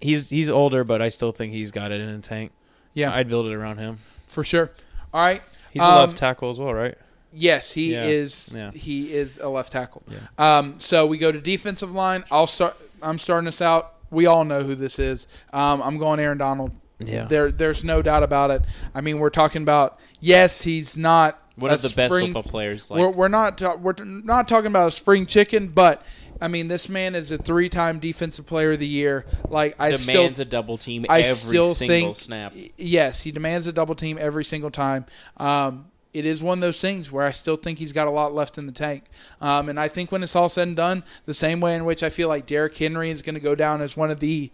he's 0.00 0.28
he's 0.30 0.50
older, 0.50 0.82
but 0.84 1.00
I 1.00 1.08
still 1.08 1.30
think 1.30 1.52
he's 1.52 1.70
got 1.70 1.92
it 1.92 2.00
in 2.00 2.12
the 2.16 2.20
tank. 2.26 2.50
Yeah, 2.94 3.12
I'd 3.14 3.28
build 3.28 3.46
it 3.46 3.52
around 3.54 3.78
him. 3.78 3.98
for 4.26 4.42
sure. 4.42 4.70
All 5.12 5.20
right. 5.24 5.42
He's 5.70 5.80
a 5.82 5.84
Um, 5.84 5.94
left 6.06 6.16
tackle 6.16 6.50
as 6.50 6.58
well, 6.58 6.74
right? 6.74 6.96
Yes, 7.32 7.72
he 7.72 7.92
Yeah. 7.92 8.04
is. 8.04 8.52
Yeah. 8.56 8.70
He 8.72 9.12
is 9.12 9.38
a 9.38 9.48
left 9.48 9.70
tackle. 9.72 10.02
Yeah. 10.08 10.18
Um, 10.58 10.74
so 10.78 11.06
we 11.06 11.18
go 11.18 11.30
to 11.30 11.40
defensive 11.40 11.94
line. 11.94 12.24
I'll 12.32 12.46
start. 12.48 12.76
I'm 13.02 13.18
starting 13.20 13.46
us 13.46 13.60
out. 13.60 13.94
We 14.10 14.26
all 14.26 14.44
know 14.44 14.62
who 14.62 14.74
this 14.74 14.98
is. 14.98 15.26
Um, 15.52 15.82
I'm 15.82 15.98
going 15.98 16.18
Aaron 16.20 16.38
Donald. 16.38 16.72
Yeah. 16.98 17.24
There, 17.26 17.50
there's 17.52 17.84
no 17.84 18.02
doubt 18.02 18.22
about 18.24 18.50
it. 18.50 18.62
I 18.94 19.00
mean, 19.00 19.18
we're 19.18 19.30
talking 19.30 19.62
about. 19.62 19.98
Yes, 20.20 20.62
he's 20.62 20.96
not 20.96 21.40
One 21.56 21.70
a 21.70 21.74
of 21.74 21.82
the 21.82 21.88
best 21.90 22.12
football 22.14 22.42
players. 22.42 22.90
we're, 22.90 23.06
Like, 23.06 23.14
we're 23.14 23.28
not 23.28 23.58
ta- 23.58 23.76
we're 23.76 23.94
not 24.04 24.48
talking 24.48 24.66
about 24.66 24.88
a 24.88 24.90
spring 24.90 25.24
chicken, 25.26 25.68
but 25.68 26.02
I 26.40 26.48
mean, 26.48 26.66
this 26.68 26.88
man 26.88 27.14
is 27.14 27.30
a 27.30 27.38
three-time 27.38 28.00
defensive 28.00 28.44
player 28.44 28.72
of 28.72 28.80
the 28.80 28.86
year. 28.88 29.24
Like 29.48 29.76
I 29.80 29.94
still, 29.96 30.14
demands 30.22 30.40
a 30.40 30.44
double 30.44 30.78
team 30.78 31.06
I 31.08 31.20
every 31.20 31.32
still 31.34 31.74
single 31.74 32.12
think 32.12 32.16
snap. 32.16 32.54
yes, 32.76 33.22
he 33.22 33.30
demands 33.30 33.66
a 33.68 33.72
double 33.72 33.94
team 33.94 34.18
every 34.20 34.44
single 34.44 34.70
time. 34.70 35.06
Um, 35.36 35.86
it 36.12 36.26
is 36.26 36.42
one 36.42 36.58
of 36.58 36.62
those 36.62 36.80
things 36.80 37.10
where 37.10 37.24
I 37.24 37.32
still 37.32 37.56
think 37.56 37.78
he's 37.78 37.92
got 37.92 38.06
a 38.06 38.10
lot 38.10 38.32
left 38.34 38.56
in 38.58 38.66
the 38.66 38.72
tank. 38.72 39.04
Um, 39.40 39.68
and 39.68 39.78
I 39.80 39.88
think 39.88 40.12
when 40.12 40.22
it's 40.22 40.36
all 40.36 40.48
said 40.48 40.68
and 40.68 40.76
done, 40.76 41.02
the 41.24 41.34
same 41.34 41.60
way 41.60 41.74
in 41.74 41.84
which 41.84 42.02
I 42.04 42.08
feel 42.10 42.28
like 42.28 42.46
Derrick 42.46 42.76
Henry 42.76 43.10
is 43.10 43.20
going 43.22 43.34
to 43.34 43.40
go 43.40 43.54
down 43.56 43.80
as 43.80 43.96
one 43.96 44.10
of 44.12 44.20
the 44.20 44.50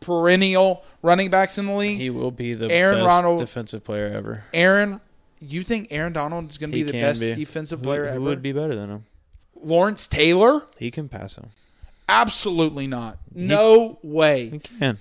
perennial 0.00 0.84
running 1.02 1.30
backs 1.30 1.58
in 1.58 1.66
the 1.66 1.74
league. 1.74 1.98
He 1.98 2.10
will 2.10 2.30
be 2.30 2.54
the 2.54 2.70
Aaron 2.70 2.98
best 2.98 3.06
Ronald- 3.06 3.38
defensive 3.40 3.84
player 3.84 4.06
ever. 4.06 4.44
Aaron, 4.52 5.00
you 5.40 5.62
think 5.64 5.88
Aaron 5.90 6.12
Donald 6.12 6.50
is 6.50 6.58
going 6.58 6.70
to 6.70 6.74
be 6.76 6.82
the 6.82 6.92
best 6.92 7.22
be. 7.22 7.34
defensive 7.34 7.80
Who, 7.80 7.84
player 7.84 8.04
who 8.08 8.10
ever? 8.16 8.20
would 8.20 8.42
be 8.42 8.52
better 8.52 8.74
than 8.74 8.90
him? 8.90 9.04
Lawrence 9.62 10.06
Taylor? 10.06 10.62
He 10.78 10.90
can 10.90 11.08
pass 11.08 11.36
him. 11.36 11.50
Absolutely 12.08 12.86
not. 12.86 13.18
No 13.34 13.98
way. 14.02 14.48
He 14.50 14.58
can. 14.58 14.98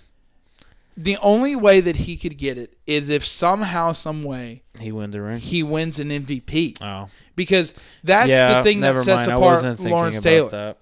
The 0.96 1.18
only 1.18 1.56
way 1.56 1.80
that 1.80 1.96
he 1.96 2.18
could 2.18 2.38
get 2.38 2.58
it 2.58 2.78
is 2.86 3.08
if 3.10 3.26
somehow, 3.26 3.94
some 3.94 4.22
way, 4.24 4.64
He 4.80 4.92
wins 4.92 5.16
a 5.16 5.22
ring. 5.22 5.40
he 5.40 5.64
wins 5.64 5.98
an 5.98 6.10
MVP. 6.10 6.78
Oh, 6.82 7.08
Because 7.38 7.74
that's 8.04 8.28
yeah. 8.28 8.56
the 8.58 8.64
thing 8.64 8.82
that 8.82 8.96
sets 9.02 9.28
mind. 9.28 9.40
Apart 9.40 9.64
Lawrence 9.82 10.18
about 10.18 10.24
Taylor. 10.24 10.50
that. 10.50 10.78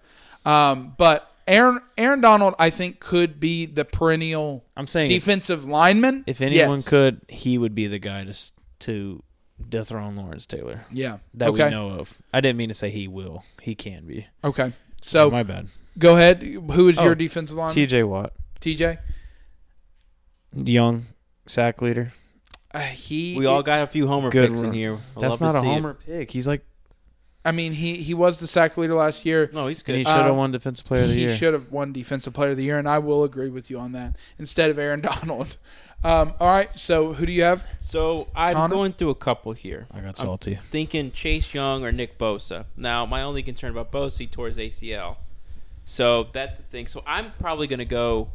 Um, 0.51 0.95
but 0.97 1.31
Aaron 1.47 1.79
Aaron 1.97 2.19
Donald, 2.19 2.55
I 2.57 2.71
think, 2.71 2.99
could 2.99 3.39
be 3.39 3.67
the 3.67 3.85
perennial 3.85 4.65
I'm 4.75 4.87
saying 4.87 5.11
if, 5.11 5.23
defensive 5.23 5.65
lineman. 5.65 6.23
if 6.25 6.41
anyone 6.41 6.77
Yes. 6.77 6.87
could, 6.87 7.21
he 7.29 7.57
would 7.59 7.75
be 7.75 7.85
the 7.87 7.99
guy 7.99 8.23
to 8.25 8.33
to 8.79 9.21
dethrone 9.69 10.15
Lawrence 10.15 10.45
Taylor 10.45 10.85
yeah. 10.91 11.17
that 11.33 11.49
okay. 11.49 11.65
we 11.65 11.71
know 11.71 11.89
of. 11.99 12.17
I 12.33 12.41
didn't 12.41 12.57
mean 12.57 12.69
to 12.69 12.73
say 12.75 12.89
he 12.89 13.07
will. 13.07 13.43
He 13.61 13.75
can 13.75 14.05
be. 14.05 14.27
Okay. 14.43 14.73
So 15.01 15.29
my 15.31 15.43
bad. 15.43 15.67
go 15.97 16.15
ahead. 16.17 16.41
Who 16.43 16.87
is 16.87 16.97
Oh, 16.99 17.03
your 17.05 17.15
defensive 17.15 17.57
line? 17.57 17.69
T.J. 17.69 18.03
Watt, 18.03 18.33
TJ. 18.61 18.99
young 20.53 21.05
sack 21.45 21.81
leader. 21.81 22.13
Uh, 22.73 22.79
he. 22.79 23.37
We 23.37 23.45
all 23.45 23.63
got 23.63 23.81
a 23.83 23.87
few 23.87 24.07
homer 24.07 24.29
Good 24.29 24.49
picks 24.49 24.61
in 24.61 24.73
here. 24.73 24.97
I 25.15 25.21
That's 25.21 25.39
not 25.39 25.55
a 25.55 25.59
see 25.61 25.67
it. 25.67 25.73
homer 25.73 25.93
pick. 25.95 26.31
He's 26.31 26.47
like, 26.47 26.65
I 27.45 27.51
mean, 27.53 27.71
he 27.71 27.95
he 27.95 28.13
was 28.13 28.39
the 28.39 28.47
sack 28.47 28.75
leader 28.77 28.93
last 28.93 29.25
year. 29.25 29.49
No, 29.53 29.67
he's 29.67 29.81
and 29.87 29.95
he 29.97 30.03
should 30.03 30.11
have 30.11 30.31
Uh, 30.31 30.33
won 30.33 30.51
defensive 30.51 30.85
player 30.85 31.03
of 31.03 31.07
the 31.07 31.13
he 31.13 31.21
year. 31.21 31.29
He 31.31 31.35
should 31.37 31.53
have 31.53 31.71
won 31.71 31.93
defensive 31.93 32.33
player 32.33 32.51
of 32.51 32.57
the 32.57 32.63
year, 32.63 32.77
and 32.77 32.89
I 32.89 32.99
will 32.99 33.23
agree 33.23 33.49
with 33.49 33.69
you 33.69 33.79
on 33.79 33.93
that. 33.93 34.17
Instead 34.37 34.69
of 34.69 34.77
Aaron 34.77 35.01
Donald. 35.01 35.57
Um, 36.03 36.33
all 36.39 36.47
right. 36.47 36.77
So 36.77 37.13
who 37.13 37.25
do 37.25 37.31
you 37.31 37.43
have? 37.43 37.65
So 37.79 38.27
I'm 38.35 38.53
Connor? 38.53 38.73
going 38.75 38.93
through 38.93 39.09
a 39.09 39.15
couple 39.15 39.53
here. 39.53 39.87
I 39.91 39.99
got 39.99 40.09
I'm 40.09 40.15
salty. 40.15 40.59
thinking 40.71 41.11
Chase 41.11 41.53
Young 41.53 41.83
or 41.83 41.91
Nick 41.91 42.17
Bosa. 42.17 42.65
Now, 42.75 43.05
my 43.05 43.21
only 43.21 43.43
concern 43.43 43.71
about 43.71 43.91
Bosa, 43.91 44.19
he 44.19 44.27
tore 44.27 44.47
his 44.47 44.57
ACL. 44.57 45.17
So 45.85 46.27
that's 46.33 46.57
the 46.57 46.63
thing. 46.63 46.87
So 46.87 47.01
I'm 47.07 47.31
probably 47.39 47.67
going 47.67 47.79
to 47.79 47.85
go. 47.85 48.29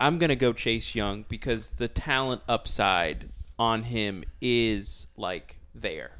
I'm 0.00 0.18
going 0.18 0.30
to 0.30 0.36
go 0.36 0.52
Chase 0.52 0.94
Young 0.94 1.24
because 1.28 1.70
the 1.70 1.88
talent 1.88 2.42
upside 2.48 3.28
on 3.58 3.84
him 3.84 4.24
is 4.40 5.06
like 5.16 5.56
there. 5.74 6.10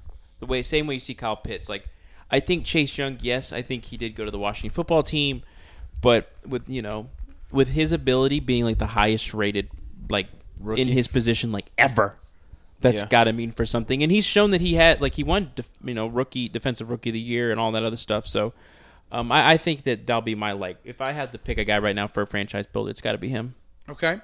The 0.41 0.47
way 0.47 0.63
same 0.63 0.87
way 0.87 0.95
you 0.95 1.01
see 1.01 1.15
Kyle 1.15 1.37
Pitts. 1.37 1.69
Like 1.69 1.89
I 2.31 2.41
think 2.41 2.65
Chase 2.65 2.97
Young, 2.97 3.19
yes, 3.21 3.53
I 3.53 3.63
think 3.63 3.87
he 3.87 3.97
did 3.97 4.15
go 4.15 4.25
to 4.25 4.31
the 4.31 4.39
Washington 4.39 4.71
football 4.75 5.03
team, 5.03 5.43
but 6.01 6.31
with 6.47 6.69
you 6.69 6.83
know, 6.83 7.09
with 7.55 7.69
his 7.71 7.93
ability 7.93 8.41
being 8.41 8.65
like 8.65 8.79
the 8.79 8.87
highest 8.89 9.33
rated 9.33 9.71
like 10.11 10.27
Rookie. 10.59 10.83
in 10.83 10.89
his 10.89 11.07
position 11.09 11.53
like 11.53 11.67
ever. 11.79 12.17
That's 12.81 13.01
Yeah. 13.01 13.07
got 13.09 13.25
to 13.25 13.33
mean 13.33 13.53
for 13.53 13.65
something, 13.65 14.03
and 14.03 14.13
he's 14.13 14.27
shown 14.27 14.51
that 14.51 14.61
he 14.61 14.75
had 14.75 15.01
like 15.01 15.15
he 15.15 15.25
won, 15.25 15.53
def, 15.57 15.71
you 15.83 15.95
know, 15.95 16.07
rookie 16.07 16.49
defensive 16.51 16.91
rookie 16.91 17.09
of 17.11 17.15
the 17.15 17.21
year 17.21 17.51
and 17.51 17.59
all 17.59 17.73
that 17.73 17.83
other 17.85 17.97
stuff. 17.97 18.27
So, 18.27 18.53
um, 19.11 19.33
I, 19.33 19.53
I 19.53 19.57
think 19.57 19.85
that 19.85 20.07
that'll 20.07 20.21
be 20.21 20.35
my 20.35 20.53
like. 20.53 20.77
If 20.85 21.01
I 21.01 21.13
had 21.13 21.33
to 21.33 21.39
pick 21.39 21.57
a 21.57 21.65
guy 21.65 21.79
right 21.79 21.97
now 21.97 22.09
for 22.09 22.23
a 22.23 22.27
franchise 22.27 22.67
builder, 22.67 22.91
it's 22.91 23.01
got 23.01 23.13
to 23.13 23.19
be 23.19 23.29
him. 23.29 23.55
Okay. 23.89 24.19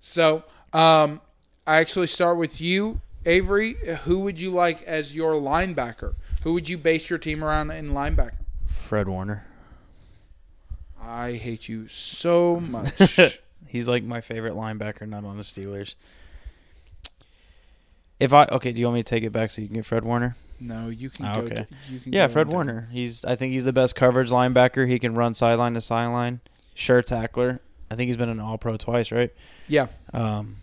So 0.00 0.44
um, 0.72 1.20
I 1.66 1.76
actually 1.76 2.06
start 2.06 2.38
with 2.38 2.58
you, 2.60 3.02
Avery. 3.26 3.74
Who 4.04 4.20
would 4.20 4.40
you 4.40 4.50
like 4.50 4.82
as 4.84 5.14
your 5.14 5.34
linebacker? 5.34 6.14
Who 6.44 6.54
would 6.54 6.68
you 6.70 6.78
base 6.78 7.10
your 7.10 7.18
team 7.18 7.44
around 7.44 7.70
in 7.72 7.90
linebacker? 7.90 8.38
Fred 8.66 9.08
Warner. 9.08 9.44
I 11.02 11.32
hate 11.32 11.68
you 11.68 11.88
so 11.88 12.60
much. 12.60 12.92
He's 13.66 13.88
like 13.88 14.02
my 14.04 14.20
favorite 14.20 14.54
linebacker, 14.54 15.08
not 15.08 15.24
on 15.24 15.36
the 15.36 15.42
Steelers. 15.42 15.94
If 18.18 18.32
I 18.34 18.44
okay, 18.46 18.72
do 18.72 18.80
you 18.80 18.86
want 18.86 18.96
me 18.96 19.02
to 19.02 19.08
take 19.08 19.24
it 19.24 19.30
back 19.32 19.50
so 19.50 19.62
you 19.62 19.68
can 19.68 19.76
get 19.76 19.86
Fred 19.86 20.04
Warner? 20.04 20.36
no, 20.62 20.88
you 20.90 21.08
can 21.08 21.24
Ah, 21.24 21.36
go. 21.36 21.40
okay. 21.42 21.66
You 21.88 22.00
can 22.00 22.12
Yeah, 22.12 22.26
Fred 22.28 22.48
Warner. 22.48 22.88
He's 22.92 23.24
I 23.24 23.34
think 23.34 23.52
he's 23.52 23.64
the 23.64 23.72
best 23.72 23.96
coverage 23.96 24.30
linebacker. 24.30 24.86
He 24.88 24.98
can 24.98 25.14
run 25.14 25.32
sideline 25.34 25.72
to 25.74 25.80
sideline. 25.80 26.40
Sure 26.74 27.00
tackler. 27.00 27.60
I 27.90 27.96
think 27.96 28.08
he's 28.08 28.18
been 28.18 28.28
an 28.28 28.40
All 28.40 28.58
Pro 28.58 28.76
twice, 28.76 29.10
right? 29.10 29.30
Yeah, 29.68 29.86
Um, 30.12 30.56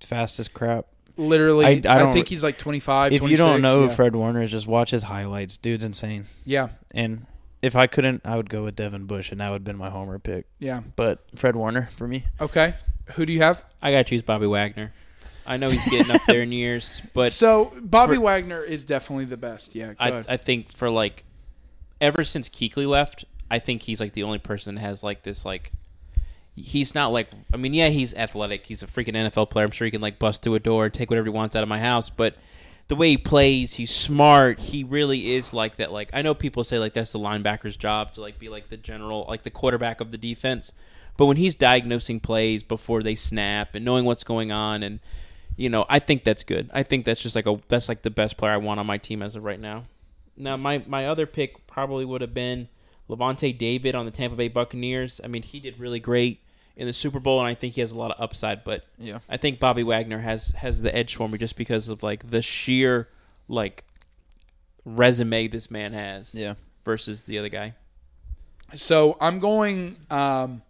fast 0.00 0.40
as 0.40 0.48
crap. 0.48 0.86
literally. 1.16 1.64
I- 1.66 1.82
I, 1.88 2.08
I 2.08 2.12
think 2.12 2.28
he's 2.28 2.42
like 2.42 2.56
25. 2.58 3.12
if 3.12 3.22
you 3.22 3.36
don't 3.36 3.60
know 3.62 3.82
yeah. 3.82 3.88
who 3.88 3.94
Fred 3.94 4.16
Warner 4.16 4.40
is, 4.42 4.50
just 4.50 4.66
watch 4.66 4.90
his 4.90 5.04
highlights. 5.04 5.56
Dude's 5.58 5.84
insane. 5.84 6.24
yeah, 6.46 6.70
And 6.92 7.26
if 7.64 7.76
I 7.76 7.86
couldn't, 7.86 8.22
I 8.24 8.36
would 8.36 8.50
go 8.50 8.64
with 8.64 8.76
Devin 8.76 9.06
Bush, 9.06 9.32
and 9.32 9.40
that 9.40 9.50
would 9.50 9.56
have 9.60 9.64
been 9.64 9.76
my 9.76 9.90
homer 9.90 10.18
pick. 10.18 10.46
yeah. 10.58 10.82
But 10.96 11.24
Fred 11.34 11.56
Warner 11.56 11.88
for 11.96 12.06
me. 12.06 12.24
Okay. 12.40 12.74
Who 13.14 13.26
do 13.26 13.32
you 13.32 13.40
have? 13.40 13.64
I 13.80 13.90
got 13.90 13.98
to 13.98 14.04
choose 14.04 14.22
Bobby 14.22 14.46
Wagner. 14.46 14.92
I 15.46 15.56
know 15.56 15.68
he's 15.70 15.84
getting 15.90 16.10
up 16.10 16.22
there 16.26 16.42
in 16.42 16.52
years, 16.52 17.02
but 17.14 17.32
so 17.32 17.72
Bobby 17.80 18.16
for- 18.16 18.22
Wagner 18.22 18.62
is 18.62 18.84
definitely 18.84 19.26
the 19.26 19.36
best. 19.36 19.74
Yeah. 19.74 19.88
Go 19.88 19.94
I, 19.98 20.08
ahead. 20.08 20.26
I 20.28 20.36
think 20.36 20.72
for 20.72 20.88
like 20.90 21.24
ever 22.00 22.24
since 22.24 22.48
Kuechly 22.48 22.86
left, 22.86 23.24
I 23.50 23.58
think 23.58 23.82
he's 23.82 24.00
like 24.00 24.12
the 24.12 24.22
only 24.22 24.38
person 24.38 24.74
that 24.74 24.80
has 24.80 25.02
like 25.02 25.22
this 25.22 25.44
like 25.44 25.72
he's 26.56 26.94
not 26.94 27.08
like 27.08 27.28
I 27.52 27.56
mean 27.56 27.74
yeah 27.74 27.88
he's 27.88 28.14
athletic 28.14 28.64
he's 28.66 28.82
a 28.82 28.86
freaking 28.86 29.14
NFL 29.14 29.50
player 29.50 29.64
I'm 29.66 29.72
sure 29.72 29.84
he 29.86 29.90
can 29.90 30.00
like 30.00 30.18
bust 30.18 30.42
through 30.42 30.54
a 30.54 30.60
door 30.60 30.88
take 30.88 31.10
whatever 31.10 31.26
he 31.26 31.30
wants 31.30 31.56
out 31.56 31.62
of 31.64 31.68
my 31.68 31.80
house 31.80 32.10
but 32.10 32.36
the 32.88 32.96
way 32.96 33.10
he 33.10 33.16
plays 33.16 33.74
he's 33.74 33.94
smart. 33.94 34.58
He 34.58 34.84
really 34.84 35.32
is 35.32 35.52
like 35.52 35.76
that. 35.76 35.92
Like 35.92 36.10
I 36.12 36.22
know 36.22 36.34
people 36.34 36.64
say 36.64 36.78
like 36.78 36.92
that's 36.92 37.12
the 37.12 37.18
linebacker's 37.18 37.76
job 37.76 38.12
to 38.12 38.20
like 38.20 38.38
be 38.38 38.48
like 38.48 38.68
the 38.68 38.76
general 38.76 39.26
like 39.28 39.42
the 39.42 39.50
quarterback 39.50 40.00
of 40.00 40.10
the 40.10 40.18
defense. 40.18 40.72
But 41.16 41.26
when 41.26 41.36
he's 41.36 41.54
diagnosing 41.54 42.20
plays 42.20 42.62
before 42.62 43.02
they 43.02 43.14
snap 43.14 43.74
and 43.74 43.84
knowing 43.84 44.04
what's 44.04 44.24
going 44.24 44.50
on 44.50 44.82
and 44.82 45.00
you 45.56 45.70
know 45.70 45.86
I 45.88 45.98
think 45.98 46.24
that's 46.24 46.44
good. 46.44 46.70
I 46.72 46.82
think 46.82 47.04
that's 47.04 47.22
just 47.22 47.36
like 47.36 47.46
a 47.46 47.60
that's 47.68 47.88
like 47.88 48.02
the 48.02 48.10
best 48.10 48.36
player 48.36 48.52
I 48.52 48.58
want 48.58 48.80
on 48.80 48.86
my 48.86 48.98
team 48.98 49.22
as 49.22 49.36
of 49.36 49.44
right 49.44 49.60
now. 49.60 49.84
Now, 50.36 50.56
my, 50.56 50.82
my 50.86 51.06
other 51.06 51.26
pick 51.26 51.66
probably 51.66 52.04
would 52.04 52.20
have 52.20 52.34
been 52.34 52.68
Lavonte 53.08 53.56
David 53.56 53.94
on 53.94 54.04
the 54.04 54.10
Tampa 54.10 54.36
Bay 54.36 54.48
Buccaneers. 54.48 55.20
I 55.22 55.28
mean, 55.28 55.42
he 55.42 55.60
did 55.60 55.78
really 55.78 56.00
great 56.00 56.40
in 56.76 56.86
the 56.86 56.92
Super 56.92 57.20
Bowl, 57.20 57.38
and 57.40 57.48
I 57.48 57.54
think 57.54 57.74
he 57.74 57.80
has 57.80 57.92
a 57.92 57.96
lot 57.98 58.10
of 58.10 58.20
upside. 58.20 58.64
But 58.64 58.84
Yeah. 58.98 59.20
I 59.28 59.36
think 59.36 59.60
Bobby 59.60 59.82
Wagner 59.82 60.18
has 60.20 60.50
has 60.52 60.82
the 60.82 60.94
edge 60.94 61.14
for 61.14 61.28
me 61.28 61.38
just 61.38 61.56
because 61.56 61.88
of 61.88 62.02
like 62.02 62.30
the 62.30 62.42
sheer 62.42 63.08
like 63.48 63.84
resume 64.84 65.46
this 65.48 65.70
man 65.70 65.92
has 65.92 66.34
Yeah. 66.34 66.54
versus 66.84 67.22
the 67.22 67.38
other 67.38 67.48
guy. 67.48 67.74
So 68.74 69.16
I'm 69.20 69.38
going. 69.38 69.96
Um, 70.10 70.62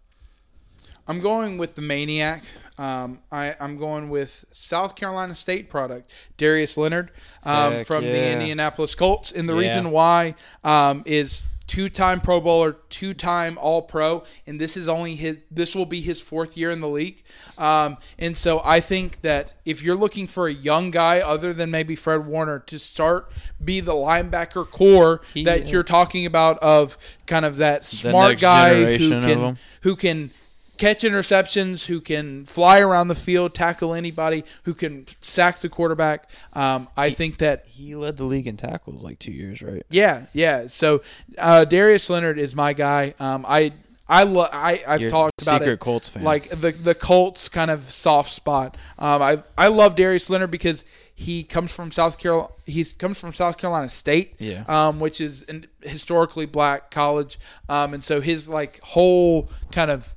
I'm 1.07 1.21
going 1.21 1.59
with 1.59 1.75
the 1.75 1.83
maniac. 1.83 2.45
Um, 2.79 3.21
I, 3.31 3.55
I'm 3.61 3.77
going 3.79 4.09
with 4.09 4.45
South 4.51 4.97
Carolina 4.97 5.35
State 5.35 5.69
product, 5.71 6.11
Darius 6.39 6.77
Leonard 6.79 7.11
um, 7.45 7.73
Heck 7.75 7.87
from 7.87 8.05
the. 8.05 8.33
Indianapolis 8.33 8.95
Colts. 8.95 9.31
And 9.31 9.49
the 9.49 9.53
Yeah. 9.55 9.61
reason 9.61 9.91
why 9.91 10.35
um, 10.65 11.03
is 11.07 11.45
two-time 11.67 12.21
Pro 12.21 12.41
Bowler, 12.41 12.77
two-time 12.89 13.59
All-Pro, 13.59 14.25
and 14.47 14.61
this 14.61 14.77
is 14.77 14.89
only 14.89 15.15
his. 15.17 15.39
This 15.51 15.75
will 15.75 15.87
be 15.87 16.01
his 16.01 16.21
fourth 16.21 16.57
year 16.57 16.71
in 16.71 16.81
the 16.81 16.89
league. 16.89 17.23
Um, 17.59 17.99
and 18.19 18.37
so 18.37 18.61
I 18.65 18.81
think 18.81 19.23
that 19.23 19.55
if 19.65 19.83
you're 19.83 19.95
looking 19.97 20.27
for 20.27 20.47
a 20.47 20.53
young 20.53 20.91
guy 20.91 21.21
other 21.21 21.53
than 21.53 21.71
maybe 21.71 21.97
Fred 21.97 22.27
Warner 22.27 22.59
to 22.61 22.79
start 22.79 23.31
be 23.63 23.81
the 23.81 23.95
linebacker 23.95 24.69
core 24.71 25.23
He- 25.33 25.45
that 25.45 25.69
you're 25.69 25.83
talking 25.83 26.27
about 26.27 26.59
of 26.59 26.97
kind 27.27 27.45
of 27.45 27.57
that 27.57 27.85
smart 27.85 28.39
guy 28.41 28.97
who 28.99 29.09
can 29.21 29.59
who 29.83 29.97
can 29.97 30.31
catch 30.77 31.03
interceptions, 31.03 31.87
who 31.87 32.01
can 32.01 32.45
fly 32.47 32.81
around 32.81 33.09
the 33.09 33.15
field, 33.15 33.55
tackle 33.55 33.95
anybody, 33.95 34.45
who 34.65 34.75
can 34.75 35.07
sack 35.21 35.61
the 35.61 35.69
quarterback. 35.69 36.29
Um, 36.53 36.89
I 36.97 37.11
think 37.11 37.39
that 37.39 37.67
He 37.67 37.95
led 37.95 38.17
the 38.17 38.25
league 38.25 38.47
in 38.47 38.57
tackles 38.57 39.03
like 39.03 39.19
two 39.19 39.33
years, 39.33 39.63
right? 39.63 39.83
yeah, 39.91 40.27
yeah. 40.33 40.67
So 40.69 41.03
uh, 41.39 41.65
Darius 41.65 42.09
Leonard 42.11 42.39
is 42.39 42.55
my 42.55 42.73
guy. 42.73 43.15
Um, 43.19 43.45
I 43.49 43.73
I 44.09 44.25
lo- 44.25 44.49
I 44.53 44.83
I've 44.87 45.01
You're 45.01 45.11
talked 45.11 45.43
about 45.43 45.61
secret 45.63 45.73
it. 45.75 45.81
Colts 45.81 46.09
fan. 46.09 46.23
Like 46.25 46.49
the 46.51 46.73
the 46.73 46.95
Colts 46.95 47.49
kind 47.49 47.71
of 47.71 47.91
soft 47.91 48.31
spot. 48.31 48.77
Um, 48.99 49.23
I 49.23 49.43
I 49.57 49.69
love 49.69 49.97
Darius 49.97 50.29
Leonard 50.29 50.51
because 50.51 50.85
he 51.17 51.43
comes 51.45 51.73
from 51.73 51.91
South 51.93 52.19
Carolina. 52.19 52.49
He 52.67 52.85
comes 52.85 53.19
from 53.21 53.33
South 53.33 53.57
Carolina 53.57 53.89
State, 53.89 54.35
Yeah. 54.39 54.65
um, 54.69 54.99
which 55.01 55.21
is 55.21 55.43
an 55.45 55.67
historically 55.83 56.45
black 56.45 56.91
college. 56.91 57.39
Um, 57.69 57.95
and 57.95 58.03
so 58.05 58.21
his 58.21 58.49
like 58.49 58.81
whole 58.83 59.49
kind 59.73 59.91
of 59.91 60.15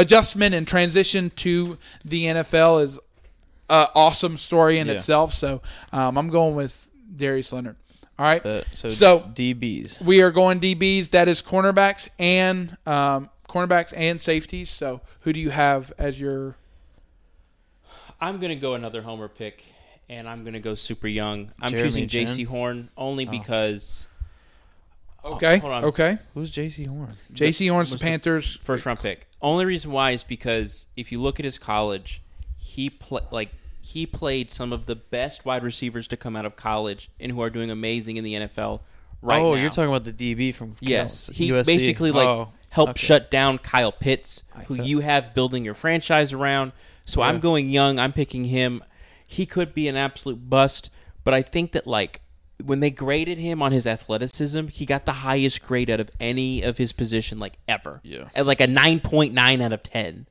adjustment 0.00 0.54
and 0.54 0.66
transition 0.68 1.30
to 1.36 1.78
the 2.04 2.24
NFL 2.26 2.84
is 2.84 2.98
an 3.68 3.86
awesome 3.94 4.36
story 4.36 4.78
in 4.78 4.86
Yeah. 4.86 4.94
itself. 4.94 5.34
So 5.34 5.62
um, 5.92 6.16
I'm 6.18 6.28
going 6.30 6.54
with 6.54 6.86
Darius 7.16 7.52
Leonard. 7.52 7.76
All 8.18 8.24
right. 8.26 8.44
Uh, 8.46 8.62
so, 8.72 8.88
So- 8.88 9.20
DBs. 9.34 10.00
We 10.02 10.22
are 10.22 10.30
going 10.30 10.60
DBs. 10.60 11.10
That 11.10 11.28
is 11.28 11.42
cornerbacks 11.42 12.08
and 12.18 12.76
um, 12.86 13.28
cornerbacks 13.48 13.92
and 13.96 14.20
safeties. 14.20 14.70
So 14.70 15.00
who 15.20 15.32
do 15.32 15.40
you 15.40 15.50
have 15.50 15.92
as 15.98 16.18
your? 16.20 16.56
I'm 18.20 18.38
gonna 18.40 18.56
go 18.56 18.74
another 18.74 19.02
homer 19.02 19.28
pick, 19.28 19.64
and 20.08 20.26
I'm 20.28 20.44
gonna 20.44 20.60
go 20.60 20.74
super 20.74 21.06
young. 21.08 21.52
I'm 21.60 21.70
Jeremy 21.72 22.06
choosing 22.06 22.08
Jaycee 22.08 22.46
Horn 22.46 22.88
only 22.96 23.26
Oh. 23.26 23.30
because 23.30 24.06
Oh, 25.26 25.34
okay. 25.34 25.58
hold 25.58 25.72
on. 25.72 25.84
okay. 25.86 26.18
Who's 26.34 26.52
Jaycee 26.52 26.86
Horn? 26.86 27.08
Jaycee 27.32 27.70
Horns, 27.70 27.90
the 27.90 27.94
was 27.94 28.00
the 28.00 28.06
Panthers. 28.06 28.56
first 28.62 28.86
round 28.86 29.00
pick. 29.00 29.26
Only 29.42 29.64
reason 29.64 29.90
why 29.90 30.12
is 30.12 30.22
because 30.24 30.86
if 30.96 31.10
you 31.12 31.20
look 31.20 31.38
at 31.40 31.44
his 31.44 31.58
college, 31.58 32.22
he 32.56 32.88
play 32.90 33.22
like 33.30 33.50
he 33.80 34.06
played 34.06 34.50
some 34.50 34.72
of 34.72 34.86
the 34.86 34.96
best 34.96 35.44
wide 35.44 35.62
receivers 35.62 36.08
to 36.08 36.16
come 36.16 36.36
out 36.36 36.44
of 36.46 36.56
college 36.56 37.10
and 37.20 37.32
who 37.32 37.40
are 37.42 37.50
doing 37.50 37.70
amazing 37.70 38.16
in 38.16 38.24
the 38.24 38.34
NFL 38.34 38.80
right 39.22 39.38
now. 39.38 39.46
oh, 39.46 39.54
now. 39.54 39.60
you're 39.60 39.70
talking 39.70 39.88
about 39.88 40.04
the 40.04 40.12
DB 40.12 40.54
from 40.54 40.76
Yes, 40.80 41.26
Cal- 41.28 41.34
he 41.34 41.50
USC. 41.50 41.66
basically 41.66 42.10
like 42.12 42.28
Oh, 42.28 42.52
helped 42.70 42.90
okay. 42.92 43.06
shut 43.06 43.30
down 43.30 43.58
Kyle 43.58 43.92
Pitts, 43.92 44.42
I 44.54 44.64
who 44.64 44.76
felt- 44.76 44.88
you 44.88 45.00
have 45.00 45.34
building 45.34 45.64
your 45.64 45.74
franchise 45.74 46.32
around. 46.32 46.72
So 47.04 47.20
Yeah. 47.20 47.28
I'm 47.28 47.38
going 47.40 47.68
young. 47.70 47.98
I'm 47.98 48.12
picking 48.12 48.44
him. 48.46 48.82
He 49.26 49.46
could 49.46 49.72
be 49.74 49.86
an 49.88 49.96
absolute 49.96 50.48
bust, 50.50 50.90
but 51.24 51.32
I 51.34 51.42
think 51.42 51.72
that 51.72 51.86
like 51.86 52.20
when 52.64 52.80
they 52.80 52.90
graded 52.90 53.38
him 53.38 53.60
on 53.62 53.72
his 53.72 53.86
athleticism, 53.86 54.68
he 54.68 54.86
got 54.86 55.04
the 55.04 55.12
highest 55.12 55.62
grade 55.62 55.90
out 55.90 56.00
of 56.00 56.10
any 56.18 56.62
of 56.62 56.78
his 56.78 56.92
position 56.92 57.38
like 57.38 57.58
ever. 57.68 58.00
Yeah. 58.02 58.28
At 58.34 58.46
like 58.46 58.60
a 58.60 58.66
9.9 58.66 59.60
out 59.62 59.72
of 59.72 59.82
10. 59.82 60.26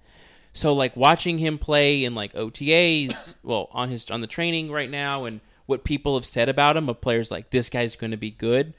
So 0.53 0.73
like 0.73 0.95
watching 0.95 1.37
him 1.37 1.57
play 1.57 2.03
in 2.03 2.15
like 2.15 2.33
OTAs, 2.33 3.35
well, 3.43 3.69
on 3.71 3.89
his 3.89 4.09
on 4.09 4.21
the 4.21 4.27
training 4.27 4.71
right 4.71 4.89
now 4.89 5.25
and 5.25 5.41
what 5.65 5.83
people 5.83 6.15
have 6.15 6.25
said 6.25 6.47
about 6.49 6.77
him 6.77 6.89
of 6.89 7.01
players 7.01 7.31
like 7.31 7.49
this 7.49 7.69
guy's 7.69 7.95
going 7.95 8.11
to 8.11 8.17
be 8.17 8.31
good. 8.31 8.73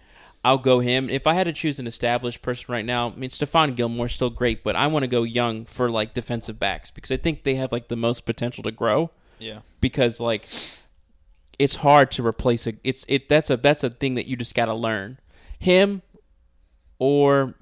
I'll 0.45 0.59
go 0.59 0.79
him. 0.79 1.11
If 1.11 1.27
I 1.27 1.35
had 1.35 1.45
to 1.45 1.53
choose 1.53 1.81
an 1.81 1.89
established 1.89 2.41
person 2.41 2.67
right 2.69 2.85
now, 2.85 3.11
I 3.11 3.17
mean 3.17 3.31
Stephon 3.31 3.75
Gilmore's 3.75 4.15
still 4.15 4.31
great, 4.31 4.63
but 4.63 4.77
I 4.77 4.87
want 4.87 5.03
to 5.03 5.09
go 5.09 5.25
young 5.25 5.65
for 5.65 5.91
like 5.91 6.15
defensive 6.15 6.61
backs 6.61 6.91
because 6.93 7.11
I 7.11 7.17
think 7.17 7.43
they 7.43 7.57
have 7.57 7.73
like 7.73 7.89
the 7.89 7.97
most 7.97 8.25
potential 8.27 8.63
to 8.63 8.71
grow 8.71 9.11
Yeah. 9.41 9.61
because 9.81 10.21
like 10.21 10.47
it's 11.59 11.77
hard 11.77 12.11
to 12.13 12.27
replace 12.27 12.67
a 12.67 12.75
it's 12.85 13.05
it 13.09 13.29
that's 13.29 13.51
a 13.51 13.57
that's 13.57 13.83
a 13.85 13.91
thing 13.91 14.15
that 14.15 14.27
you 14.27 14.37
just 14.37 14.55
got 14.55 14.67
to 14.67 14.75
learn. 14.75 15.19
Him 15.59 16.03
or 16.99 17.55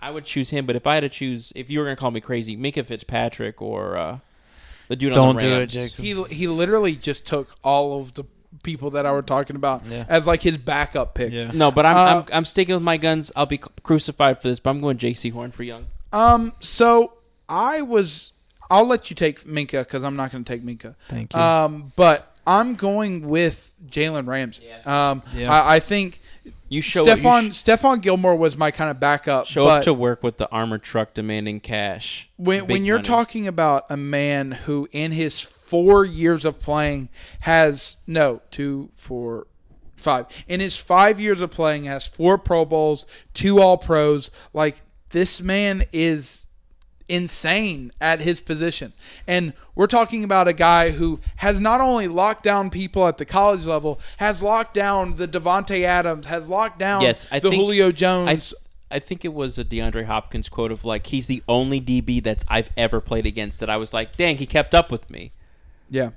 I 0.00 0.10
would 0.10 0.24
choose 0.24 0.50
him, 0.50 0.66
but 0.66 0.76
if 0.76 0.86
I 0.86 0.94
had 0.94 1.00
to 1.00 1.08
choose 1.08 1.52
if 1.56 1.70
you 1.70 1.78
were 1.78 1.84
going 1.86 1.96
to 1.96 2.00
call 2.00 2.10
me 2.10 2.20
crazy, 2.20 2.56
Minkah 2.56 2.84
Fitzpatrick 2.84 3.60
or 3.62 3.96
uh 3.96 4.18
the 4.88 4.96
dude 4.96 5.12
on 5.12 5.14
Don't 5.14 5.34
the 5.36 5.40
do 5.40 5.46
it, 5.48 5.58
Rams. 5.58 5.72
Jacob. 5.72 6.04
He 6.04 6.22
he 6.34 6.48
literally 6.48 6.94
just 6.94 7.26
took 7.26 7.56
all 7.64 8.00
of 8.00 8.14
the 8.14 8.24
people 8.62 8.90
that 8.90 9.04
I 9.06 9.12
were 9.12 9.22
talking 9.22 9.56
about 9.56 9.84
Yeah. 9.86 10.04
as 10.08 10.26
like 10.26 10.42
his 10.42 10.58
backup 10.58 11.14
picks. 11.14 11.34
Yeah. 11.34 11.50
No, 11.52 11.70
but 11.70 11.86
I'm, 11.86 11.96
Uh, 11.96 12.20
I'm 12.20 12.24
I'm 12.32 12.44
sticking 12.44 12.74
with 12.74 12.84
my 12.84 12.96
guns. 12.98 13.32
I'll 13.34 13.46
be 13.46 13.58
crucified 13.82 14.40
for 14.42 14.48
this, 14.48 14.60
but 14.60 14.70
I'm 14.70 14.80
going 14.80 14.98
Jaycee 14.98 15.32
Horn 15.32 15.50
for 15.50 15.62
young. 15.62 15.86
Um. 16.12 16.52
So 16.60 17.14
I 17.48 17.82
was. 17.82 18.32
I'll 18.70 18.86
let 18.86 19.10
you 19.10 19.16
take 19.16 19.40
Minkah 19.44 19.80
because 19.84 20.02
I'm 20.04 20.16
not 20.16 20.32
going 20.32 20.44
to 20.44 20.52
take 20.52 20.62
Minkah. 20.64 20.94
Thank 21.08 21.34
you. 21.34 21.40
Um. 21.40 21.92
But 21.96 22.33
I'm 22.46 22.74
going 22.74 23.26
with 23.26 23.74
Jalen 23.86 24.26
Ramsey. 24.26 24.70
Um. 24.84 25.22
Yeah. 25.34 25.52
I, 25.52 25.76
I 25.76 25.80
think 25.80 26.20
You 26.68 26.80
show 26.80 27.04
Stephon 27.06 27.44
you 27.44 27.52
sh- 27.52 27.56
Stephon 27.64 28.00
Gilmore 28.00 28.36
was 28.36 28.56
my 28.56 28.70
kind 28.70 28.90
of 28.90 28.98
backup. 29.00 29.46
show 29.46 29.64
but 29.64 29.78
up 29.78 29.84
to 29.84 29.94
work 29.94 30.22
with 30.22 30.36
the 30.38 30.48
armored 30.50 30.82
truck 30.82 31.14
demanding 31.14 31.60
cash. 31.60 32.28
when 32.36 32.66
when 32.66 32.84
you're 32.84 32.96
money. 32.98 33.06
talking 33.08 33.46
about 33.48 33.84
a 33.90 33.96
man 33.96 34.52
who 34.52 34.88
in 34.92 35.12
his 35.12 35.40
four 35.40 36.04
years 36.04 36.44
of 36.44 36.60
playing 36.60 37.08
has 37.40 37.96
no 38.06 38.40
two 38.50 38.90
four 38.96 39.46
five 39.96 40.26
in 40.46 40.60
his 40.60 40.76
five 40.76 41.18
years 41.18 41.40
of 41.40 41.50
playing 41.50 41.84
has 41.84 42.06
four 42.06 42.36
pro 42.36 42.64
bowls 42.66 43.06
two 43.32 43.58
all 43.60 43.78
pros 43.78 44.30
like 44.52 44.82
this 45.10 45.40
man 45.40 45.82
is 45.92 46.43
insane 47.08 47.92
at 48.00 48.20
his 48.22 48.40
position 48.40 48.92
and 49.26 49.52
we're 49.74 49.86
talking 49.86 50.24
about 50.24 50.48
a 50.48 50.52
guy 50.52 50.90
who 50.90 51.20
has 51.36 51.60
not 51.60 51.80
only 51.80 52.08
locked 52.08 52.42
down 52.42 52.70
people 52.70 53.06
at 53.06 53.18
the 53.18 53.24
college 53.24 53.64
level 53.66 54.00
has 54.16 54.42
locked 54.42 54.72
down 54.74 55.16
the 55.16 55.28
Davante 55.28 55.82
Adams 55.82 56.26
has 56.26 56.48
locked 56.48 56.78
down 56.78 57.02
Yes, 57.02 57.26
I 57.30 57.40
the 57.40 57.50
think- 57.50 57.60
Julio 57.60 57.92
Jones 57.92 58.54
I 58.90 59.00
think 59.00 59.24
it 59.24 59.34
was 59.34 59.58
a 59.58 59.64
DeAndre 59.64 60.04
Hopkins 60.04 60.48
quote 60.48 60.70
of 60.70 60.84
like 60.84 61.08
he's 61.08 61.26
the 61.26 61.42
only 61.48 61.80
DB 61.80 62.22
that's 62.22 62.44
I've 62.48 62.70
ever 62.76 63.00
played 63.00 63.26
against 63.26 63.58
that 63.60 63.68
I 63.68 63.76
was 63.76 63.92
like, 63.92 64.16
dang, 64.16 64.36
he 64.36 64.46
kept 64.46 64.72
up 64.72 64.92
with 64.92 65.10
me. 65.10 65.32
yeah 65.90 66.10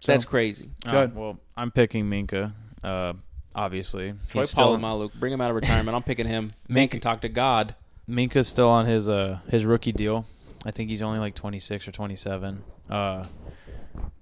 So- 0.00 0.12
That's 0.12 0.24
crazy. 0.24 0.70
Good. 0.84 1.10
Uh, 1.10 1.14
well, 1.14 1.38
I'm 1.56 1.70
picking 1.72 2.04
Minkah. 2.08 2.52
Uh, 2.84 3.14
obviously, 3.54 4.14
Troy 4.28 4.42
Polamalu, 4.42 5.12
bring 5.14 5.32
him 5.32 5.40
out 5.40 5.50
of 5.50 5.56
retirement. 5.56 5.96
I'm 5.96 6.02
picking 6.02 6.26
him. 6.28 6.50
Man 6.68 6.88
can 6.88 7.00
talk 7.00 7.20
to 7.22 7.28
God. 7.28 7.74
Minkah's 8.08 8.48
still 8.48 8.68
on 8.68 8.86
his 8.86 9.08
uh 9.08 9.38
his 9.48 9.64
rookie 9.64 9.92
deal. 9.92 10.26
I 10.66 10.70
think 10.70 10.90
he's 10.90 11.02
only 11.02 11.18
like 11.18 11.34
26 11.34 11.88
or 11.88 11.92
27. 11.92 12.62
Uh, 12.88 13.26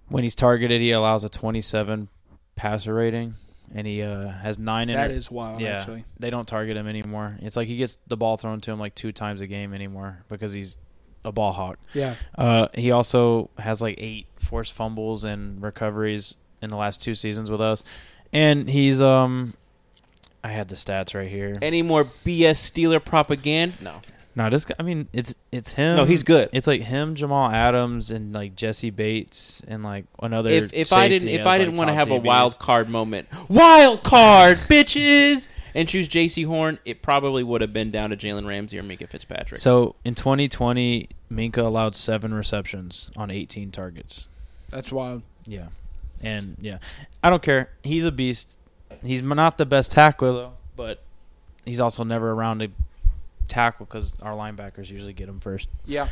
when 0.08 0.24
he's 0.24 0.34
targeted, 0.34 0.80
he 0.80 0.90
allows 0.90 1.22
a 1.24 1.28
27 1.28 2.08
passer 2.56 2.92
rating, 2.94 3.34
and 3.74 3.86
he 3.86 4.02
uh, 4.02 4.28
has 4.28 4.58
nine. 4.58 4.88
that 4.88 5.06
inter- 5.06 5.16
is 5.16 5.30
wild 5.30 5.60
yeah. 5.60 5.78
actually 5.78 6.04
They 6.18 6.30
don't 6.30 6.46
target 6.46 6.76
him 6.76 6.86
anymore. 6.88 7.38
It's 7.40 7.56
like 7.56 7.68
he 7.68 7.76
gets 7.76 7.98
the 8.08 8.16
ball 8.16 8.36
thrown 8.36 8.60
to 8.62 8.72
him 8.72 8.78
like 8.80 8.94
two 8.94 9.12
times 9.12 9.40
a 9.40 9.46
game 9.46 9.72
anymore 9.72 10.24
because 10.28 10.52
he's 10.52 10.78
a 11.24 11.30
ball 11.32 11.52
hawk. 11.52 11.78
yeah 11.94 12.16
Uh, 12.36 12.66
he 12.74 12.90
also 12.90 13.50
has 13.58 13.80
like 13.80 13.94
eight 13.98 14.26
forced 14.40 14.72
fumbles 14.72 15.24
and 15.24 15.62
recoveries 15.62 16.36
in 16.60 16.68
the 16.70 16.76
last 16.76 17.00
two 17.02 17.14
seasons 17.14 17.50
with 17.50 17.60
us, 17.60 17.84
and 18.32 18.68
he's 18.68 19.00
um, 19.00 19.54
I 20.44 20.48
had 20.48 20.68
the 20.68 20.74
stats 20.74 21.14
right 21.14 21.28
here. 21.28 21.58
Any 21.62 21.82
more 21.82 22.04
BS 22.04 22.58
Steeler 22.70 23.04
propaganda? 23.04 23.76
No. 23.80 24.00
No, 24.34 24.48
this 24.48 24.64
guy. 24.64 24.74
I 24.78 24.82
mean, 24.82 25.08
it's 25.12 25.34
it's 25.50 25.74
him. 25.74 25.96
No, 25.96 26.04
he's 26.04 26.22
good. 26.22 26.48
It's 26.52 26.66
like 26.66 26.80
him, 26.80 27.14
Jamal 27.14 27.50
Adams, 27.50 28.10
and 28.10 28.32
like 28.32 28.56
Jessie 28.56 28.90
Bates, 28.90 29.62
and 29.68 29.82
like 29.82 30.06
another. 30.22 30.48
If 30.48 30.72
if 30.72 30.92
I 30.92 31.08
didn't 31.08 31.28
if 31.28 31.46
I 31.46 31.58
didn't 31.58 31.76
want 31.76 31.88
to 31.88 31.94
top 31.94 32.08
have 32.08 32.10
a 32.10 32.16
wild 32.16 32.58
card 32.58 32.88
moment, 32.88 33.28
wild 33.48 34.02
card, 34.02 34.56
bitches, 34.56 35.48
and 35.74 35.86
choose 35.86 36.08
Jaycee 36.08 36.46
Horn, 36.46 36.78
it 36.86 37.02
probably 37.02 37.42
would 37.42 37.60
have 37.60 37.74
been 37.74 37.90
down 37.90 38.08
to 38.10 38.16
Jalen 38.16 38.46
Ramsey 38.46 38.78
or 38.78 38.82
Minkah 38.82 39.08
Fitzpatrick. 39.08 39.60
So 39.60 39.96
in 40.02 40.14
2020, 40.14 41.10
Minkah 41.30 41.58
allowed 41.58 41.94
seven 41.94 42.32
receptions 42.32 43.10
on 43.16 43.30
18 43.30 43.70
targets. 43.70 44.28
that's 44.70 44.90
wild 44.90 45.22
Yeah, 45.46 45.68
and 46.22 46.56
yeah, 46.58 46.78
I 47.22 47.28
don't 47.28 47.42
care. 47.42 47.68
He's 47.82 48.06
a 48.06 48.12
beast. 48.12 48.58
He's 49.02 49.22
not 49.22 49.58
the 49.58 49.66
best 49.66 49.90
tackler 49.90 50.32
though, 50.32 50.52
but 50.76 51.02
he's 51.64 51.80
also 51.80 52.04
never 52.04 52.32
around 52.32 52.60
to 52.60 52.70
tackle 53.48 53.86
because 53.86 54.12
our 54.22 54.34
linebackers 54.34 54.90
usually 54.90 55.12
get 55.12 55.28
him 55.28 55.40
first. 55.40 55.68
Yeah. 55.86 56.08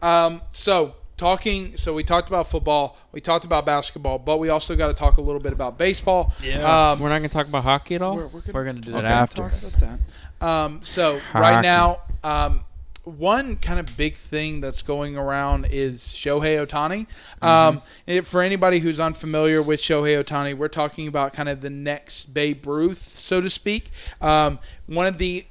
Um, 0.00 0.42
so 0.52 0.94
talking. 1.16 1.76
So 1.76 1.92
we 1.94 2.04
talked 2.04 2.28
about 2.28 2.48
football. 2.48 2.98
We 3.12 3.20
talked 3.20 3.44
about 3.44 3.64
basketball, 3.64 4.18
but 4.18 4.38
we 4.38 4.48
also 4.48 4.76
got 4.76 4.88
to 4.88 4.94
talk 4.94 5.16
a 5.16 5.20
little 5.20 5.40
bit 5.40 5.52
about 5.52 5.78
baseball. 5.78 6.32
Yeah. 6.42 6.90
Um, 6.92 7.00
we're 7.00 7.08
not 7.08 7.18
going 7.18 7.30
to 7.30 7.34
talk 7.34 7.46
about 7.46 7.64
hockey 7.64 7.94
at 7.94 8.02
all. 8.02 8.16
we're, 8.16 8.26
we're 8.26 8.64
gonna, 8.64 8.80
do 8.80 8.92
that 8.92 9.04
okay, 9.04 9.08
after. 9.08 9.42
Talk 9.42 9.52
about 9.62 9.80
that. 9.80 10.46
Um, 10.46 10.80
so 10.82 11.20
right 11.34 11.62
now, 11.62 12.00
um, 12.24 12.64
one 13.04 13.56
kind 13.56 13.80
of 13.80 13.96
big 13.96 14.14
thing 14.14 14.60
that's 14.60 14.82
going 14.82 15.16
around 15.16 15.66
is 15.70 16.02
Shohei 16.02 16.64
Ohtani. 16.64 17.06
Um, 17.44 17.82
and 18.06 18.26
for 18.26 18.42
anybody 18.42 18.78
who's 18.78 19.00
unfamiliar 19.00 19.60
with 19.60 19.80
Shohei 19.80 20.22
Ohtani, 20.22 20.56
we're 20.56 20.68
talking 20.68 21.08
about 21.08 21.32
kind 21.32 21.48
of 21.48 21.60
the 21.62 21.70
next 21.70 22.26
Babe 22.34 22.64
Ruth, 22.66 22.98
so 23.02 23.40
to 23.40 23.50
speak. 23.50 23.90
Um, 24.20 24.58
one 24.86 25.06
of 25.06 25.18
the 25.18 25.46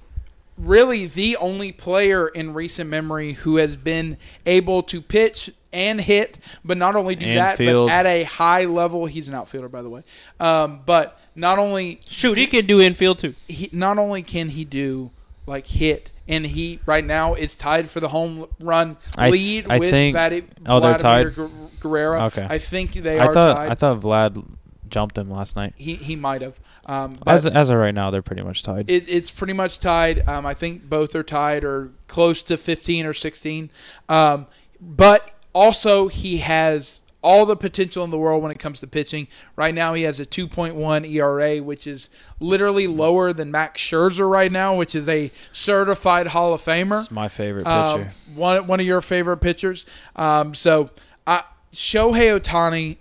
really 0.58 1.08
the 1.08 1.36
only 1.38 1.72
player 1.72 2.28
in 2.28 2.54
recent 2.54 2.90
memory 2.90 3.34
who 3.34 3.58
has 3.58 3.76
been 3.76 4.18
able 4.46 4.84
to 4.84 5.02
pitch 5.02 5.50
and 5.74 6.00
hit, 6.02 6.38
but 6.64 6.78
not 6.78 6.96
only 6.96 7.16
do 7.16 7.26
And 7.26 7.38
that, 7.38 7.58
field. 7.58 7.88
but 7.88 7.94
at 7.94 8.06
a 8.06 8.24
high 8.24 8.66
level. 8.66 9.06
He's 9.08 9.28
an 9.28 9.34
outfielder, 9.34 9.70
by 9.70 9.82
the 9.82 9.90
way. 9.90 10.04
Um, 10.40 10.82
but 10.86 11.20
not 11.36 11.58
only 11.60 12.00
Shoot, 12.08 12.38
he 12.38 12.46
can 12.48 12.66
do 12.66 12.80
infield 12.82 13.20
too. 13.20 13.36
he 13.48 13.70
not 13.72 13.98
only 13.98 14.22
can 14.22 14.50
he 14.50 14.66
do 14.66 15.12
like 15.46 15.68
hit, 15.68 16.12
and 16.28 16.46
he 16.46 16.80
right 16.86 17.04
now 17.06 17.34
is 17.34 17.56
tied 17.56 17.90
for 17.90 18.00
the 18.00 18.10
home 18.10 18.46
run 18.60 18.98
I 19.18 19.30
lead 19.30 19.68
I 19.70 19.80
with 19.80 19.90
think- 19.90 20.16
Vadi, 20.16 20.44
oh, 20.68 20.80
they're 20.80 20.98
Vladimir 20.98 21.32
tied? 21.32 21.36
Guer- 21.36 21.50
Guerrero. 21.80 22.22
Okay. 22.26 22.46
I 22.50 22.58
think 22.60 22.94
they 22.94 23.20
I 23.20 23.26
are 23.28 23.34
thought 23.34 23.54
tied. 23.56 23.72
I 23.72 23.74
thought 23.76 24.00
Vlad 24.02 24.46
jumped 24.88 25.18
him 25.18 25.32
last 25.32 25.56
night. 25.56 25.74
he 25.78 25.96
he 25.96 26.16
might 26.16 26.42
have. 26.42 26.60
Um, 26.86 27.18
As 27.26 27.46
as 27.48 27.70
of 27.70 27.78
right 27.78 27.94
now, 27.94 28.12
they're 28.12 28.22
pretty 28.22 28.42
much 28.44 28.62
tied. 28.62 28.90
it, 28.90 29.08
it's 29.10 29.32
pretty 29.32 29.54
much 29.54 29.80
tied. 29.80 30.28
Um, 30.28 30.46
I 30.46 30.54
think 30.54 30.90
both 30.90 31.16
are 31.16 31.24
tied 31.24 31.64
or 31.64 31.92
close 32.08 32.44
to 32.44 32.58
15 32.58 33.06
or 33.06 33.14
16. 33.14 33.70
Um, 34.10 34.48
but 34.82 35.34
also, 35.54 36.08
he 36.08 36.38
has 36.38 37.02
all 37.24 37.46
the 37.46 37.56
potential 37.56 38.04
in 38.04 38.10
the 38.10 38.18
world 38.18 38.42
when 38.42 38.52
it 38.52 38.58
comes 38.60 38.80
to 38.80 38.88
pitching. 38.88 39.28
Right 39.56 39.76
now, 39.76 39.94
he 39.94 40.04
has 40.04 40.20
a 40.20 40.26
2.1 40.26 41.08
ERA, 41.12 41.62
which 41.62 41.86
is 41.86 42.10
literally 42.40 42.88
lower 42.88 43.32
than 43.32 43.52
Max 43.52 43.80
Scherzer 43.80 44.28
right 44.30 44.52
now, 44.52 44.76
which 44.76 44.96
is 44.96 45.08
a 45.08 45.30
certified 45.54 46.28
Hall 46.28 46.54
of 46.54 46.62
Famer. 46.62 47.04
It's 47.04 47.12
my 47.12 47.28
favorite 47.28 47.68
Um, 47.68 48.06
pitcher. 48.06 48.14
one 48.36 48.68
one 48.68 48.80
of 48.80 48.86
your 48.86 49.02
favorite 49.02 49.38
pitchers. 49.38 49.86
Um, 50.16 50.54
so 50.56 50.90
uh, 51.28 51.42
Shohei 51.74 52.40
Ohtani, 52.40 52.98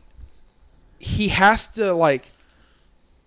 he 0.98 1.28
has 1.28 1.66
to 1.68 1.94
like, 1.94 2.30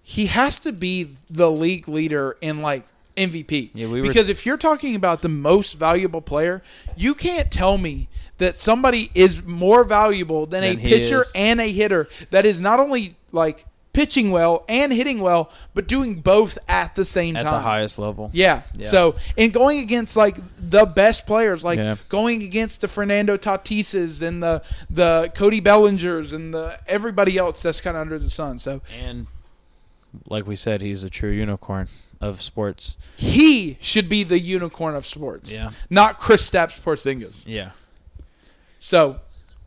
he 0.03 0.27
has 0.27 0.59
to 0.59 0.71
be 0.71 1.15
the 1.29 1.49
league 1.49 1.87
leader 1.87 2.37
in 2.41 2.61
like 2.61 2.85
MVP. 3.15 3.71
Yeah, 3.73 3.87
we 3.87 4.01
were- 4.01 4.07
because 4.07 4.29
if 4.29 4.45
you're 4.45 4.57
talking 4.57 4.95
about 4.95 5.21
the 5.21 5.29
most 5.29 5.73
valuable 5.73 6.21
player, 6.21 6.61
you 6.97 7.13
can't 7.15 7.51
tell 7.51 7.77
me 7.77 8.07
that 8.39 8.57
somebody 8.57 9.09
is 9.13 9.43
more 9.43 9.83
valuable 9.83 10.45
than, 10.45 10.61
Than 10.61 10.79
a 10.79 10.81
pitcher 10.81 11.21
is. 11.21 11.31
and 11.35 11.61
a 11.61 11.71
hitter 11.71 12.07
that 12.31 12.45
is 12.45 12.59
not 12.59 12.79
only 12.79 13.15
like 13.31 13.65
pitching 13.93 14.31
well 14.31 14.65
and 14.67 14.91
hitting 14.91 15.19
well, 15.19 15.51
but 15.75 15.87
doing 15.87 16.15
both 16.15 16.57
at 16.67 16.95
the 16.95 17.05
same 17.05 17.35
at 17.35 17.43
time. 17.43 17.53
At 17.53 17.57
the 17.57 17.61
highest 17.63 17.99
level. 17.99 18.31
Yeah. 18.33 18.63
Yeah. 18.75 18.87
So, 18.87 19.15
and 19.37 19.53
going 19.53 19.79
against 19.81 20.17
like 20.17 20.35
the 20.57 20.87
best 20.87 21.27
players, 21.27 21.63
like 21.63 21.77
Yeah. 21.77 21.97
going 22.09 22.41
against 22.41 22.81
the 22.81 22.87
Fernando 22.87 23.37
Tatises 23.37 24.23
and 24.23 24.41
the 24.41 24.63
the 24.89 25.31
Cody 25.35 25.61
Bellingers 25.61 26.33
and 26.33 26.51
the 26.55 26.79
everybody 26.87 27.37
else 27.37 27.61
that's 27.61 27.81
kind 27.81 27.95
of 27.95 28.01
under 28.01 28.17
the 28.17 28.31
sun. 28.31 28.57
So 28.57 28.81
And 29.05 29.27
like 30.27 30.47
we 30.47 30.55
said, 30.55 30.81
he's 30.81 31.03
a 31.03 31.09
true 31.11 31.31
unicorn 31.31 31.87
of 32.23 32.41
sports. 32.41 32.97
he 33.15 33.77
should 33.81 34.07
be 34.09 34.23
the 34.23 34.39
unicorn 34.39 34.95
of 34.95 35.05
sports. 35.05 35.53
Yeah. 35.55 35.71
Not 35.89 36.19
Kristaps 36.19 36.79
Porzingis. 36.81 37.47
Yeah. 37.47 37.71
So 38.79 39.19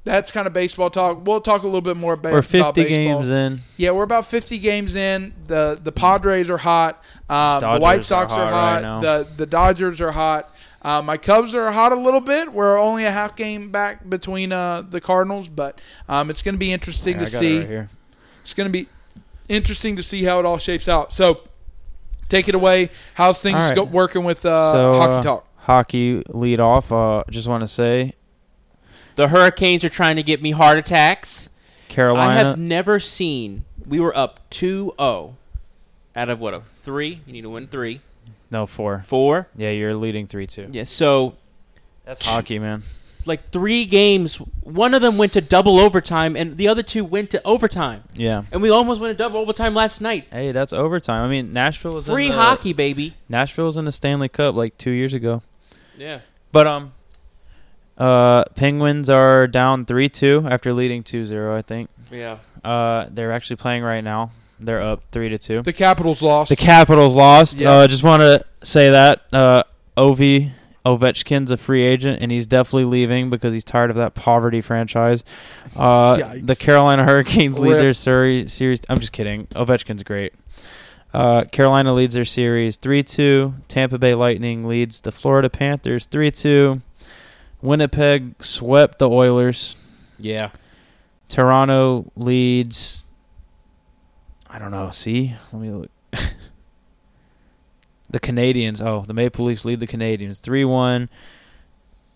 that's 0.04 0.30
kind 0.30 0.46
of 0.46 0.52
baseball 0.52 0.90
talk. 0.90 1.26
We'll 1.26 1.40
talk 1.40 1.62
a 1.62 1.66
little 1.66 1.80
bit 1.80 1.96
more 1.96 2.12
about, 2.14 2.32
We're 2.32 2.38
about 2.38 2.74
50 2.76 2.82
baseball. 2.84 2.94
games 3.22 3.30
in. 3.30 3.60
Yeah, 3.76 3.90
we're 3.90 4.04
about 4.04 4.26
50 4.26 4.58
games 4.58 4.94
in. 4.94 5.34
The 5.46 5.78
the 5.82 5.92
Padres 5.92 6.48
are 6.50 6.58
hot. 6.58 7.02
Um, 7.28 7.60
the 7.60 7.78
White 7.78 8.04
Sox 8.04 8.32
are 8.32 8.50
hot 8.50 8.82
hot. 8.82 8.82
right 8.84 9.00
the 9.00 9.26
the 9.36 9.46
Dodgers 9.46 10.00
are 10.00 10.12
hot. 10.12 10.54
Uh, 10.82 11.02
my 11.02 11.16
Cubs 11.16 11.52
are 11.54 11.72
hot 11.72 11.90
a 11.90 11.96
little 11.96 12.20
bit. 12.20 12.52
We're 12.52 12.78
only 12.78 13.04
a 13.04 13.10
half 13.10 13.34
game 13.34 13.72
back 13.72 14.08
between 14.08 14.52
uh, 14.52 14.82
the 14.88 15.00
Cardinals, 15.00 15.48
but 15.48 15.80
um, 16.08 16.30
it's 16.30 16.42
going 16.42 16.54
to 16.54 16.58
be 16.60 16.72
interesting 16.72 17.16
Yeah, 17.16 17.22
I 17.22 17.24
to 17.24 17.32
got 17.32 17.38
see. 17.40 17.56
it 17.56 17.58
right 17.60 17.68
here. 17.68 17.90
It's 18.42 18.54
going 18.54 18.68
to 18.68 18.72
be 18.72 18.86
interesting 19.48 19.96
to 19.96 20.02
see 20.04 20.22
how 20.22 20.38
it 20.38 20.46
all 20.46 20.58
shapes 20.58 20.88
out. 20.88 21.12
So, 21.12 21.40
take 22.28 22.48
it 22.48 22.54
away. 22.54 22.90
How's 23.14 23.40
things 23.40 23.56
All 23.56 23.68
right. 23.68 23.76
go, 23.76 23.84
working 23.84 24.24
with 24.24 24.44
uh, 24.44 24.72
so 24.72 24.94
hockey 24.94 25.12
uh, 25.12 25.22
talk? 25.22 25.46
hockey 25.58 26.22
lead 26.28 26.60
off. 26.60 26.92
Uh, 26.92 27.24
just 27.30 27.48
want 27.48 27.62
to 27.62 27.68
say 27.68 28.14
The 29.16 29.28
Hurricanes 29.28 29.84
are 29.84 29.88
trying 29.88 30.16
to 30.16 30.22
get 30.22 30.40
me 30.42 30.52
heart 30.52 30.78
attacks. 30.78 31.48
Carolina. 31.88 32.28
I 32.28 32.34
have 32.34 32.58
never 32.58 32.98
seen. 33.00 33.64
We 33.86 34.00
were 34.00 34.16
up 34.16 34.40
2-0 34.50 35.34
out 36.16 36.28
of 36.28 36.40
what 36.40 36.54
a 36.54 36.60
three. 36.60 37.20
You 37.26 37.32
need 37.32 37.42
to 37.42 37.50
win 37.50 37.68
three, 37.68 38.00
no 38.50 38.66
four. 38.66 39.04
four. 39.06 39.48
Yeah, 39.56 39.70
you're 39.70 39.94
leading 39.94 40.26
three 40.26 40.46
two. 40.46 40.68
Yeah, 40.72 40.84
so 40.84 41.36
That's 42.04 42.24
hockey, 42.26 42.58
man. 42.58 42.82
Like 43.26 43.50
three 43.50 43.84
games. 43.84 44.36
One 44.62 44.94
of 44.94 45.02
them 45.02 45.16
went 45.16 45.32
to 45.34 45.40
double 45.40 45.78
overtime, 45.78 46.36
and 46.36 46.56
the 46.56 46.68
other 46.68 46.82
two 46.82 47.04
went 47.04 47.30
to 47.30 47.42
overtime. 47.44 48.04
Yeah. 48.14 48.44
And 48.52 48.62
we 48.62 48.70
almost 48.70 49.00
went 49.00 49.16
to 49.16 49.22
double 49.22 49.40
overtime 49.40 49.74
last 49.74 50.00
night. 50.00 50.26
Hey, 50.30 50.52
that's 50.52 50.72
overtime. 50.72 51.24
I 51.24 51.28
mean, 51.28 51.52
Nashville 51.52 51.94
was 51.94 52.06
Free 52.06 52.26
in 52.26 52.32
the, 52.32 52.38
hockey, 52.38 52.72
baby. 52.72 53.14
Nashville 53.28 53.66
was 53.66 53.76
in 53.76 53.84
the 53.84 53.92
Stanley 53.92 54.28
Cup 54.28 54.54
like 54.54 54.76
two 54.78 54.90
years 54.90 55.14
ago. 55.14 55.42
Yeah. 55.96 56.20
But 56.52 56.66
um, 56.66 56.92
uh, 57.98 58.44
Penguins 58.54 59.08
are 59.08 59.46
down 59.46 59.84
three 59.84 60.08
two 60.08 60.46
after 60.48 60.72
leading 60.72 61.02
2-0, 61.02 61.54
I 61.54 61.62
think. 61.62 61.90
Yeah. 62.10 62.38
Uh, 62.64 63.06
they're 63.10 63.32
actually 63.32 63.56
playing 63.56 63.82
right 63.82 64.02
now. 64.02 64.30
They're 64.58 64.80
up 64.80 65.02
three 65.12 65.28
to 65.28 65.38
two. 65.38 65.62
The 65.62 65.72
Capitals 65.72 66.22
lost. 66.22 66.48
The 66.48 66.56
Capitals 66.56 67.14
lost. 67.14 67.60
Yeah. 67.60 67.70
Uh, 67.70 67.86
just 67.86 68.02
want 68.02 68.22
to 68.22 68.44
say 68.62 68.90
that 68.90 69.22
uh, 69.32 69.64
Ovi 69.96 70.52
Ovechkin's 70.86 71.50
a 71.50 71.56
free 71.56 71.82
agent, 71.82 72.22
and 72.22 72.30
he's 72.30 72.46
definitely 72.46 72.84
leaving 72.84 73.28
because 73.28 73.52
he's 73.52 73.64
tired 73.64 73.90
of 73.90 73.96
that 73.96 74.14
poverty 74.14 74.60
franchise. 74.60 75.24
Uh, 75.74 76.36
the 76.40 76.54
Carolina 76.54 77.04
Hurricanes 77.04 77.58
lead 77.58 77.74
their 77.74 77.92
seri- 77.92 78.46
series. 78.46 78.80
I'm 78.88 79.00
just 79.00 79.10
kidding. 79.12 79.48
Ovechkin's 79.48 80.04
great. 80.04 80.32
Uh, 81.12 81.44
Carolina 81.44 81.92
leads 81.92 82.14
their 82.14 82.24
series 82.24 82.76
3 82.76 83.02
2. 83.02 83.54
Tampa 83.66 83.98
Bay 83.98 84.14
Lightning 84.14 84.62
leads 84.64 85.00
the 85.00 85.10
Florida 85.10 85.50
Panthers 85.50 86.06
3 86.06 86.30
2. 86.30 86.80
Winnipeg 87.62 88.42
swept 88.44 89.00
the 89.00 89.10
Oilers. 89.10 89.74
Yeah. 90.18 90.50
Toronto 91.28 92.12
leads. 92.14 93.02
I 94.48 94.60
don't 94.60 94.70
know. 94.70 94.90
See, 94.90 95.34
let 95.52 95.60
me 95.60 95.70
look. 95.70 95.90
the 98.16 98.32
Canadiens. 98.32 98.84
Oh, 98.84 99.04
the 99.06 99.14
Maple 99.14 99.44
Leafs 99.44 99.64
lead 99.64 99.80
the 99.80 99.86
Canadiens 99.86 100.40
three 100.40 100.64
one. 100.64 101.08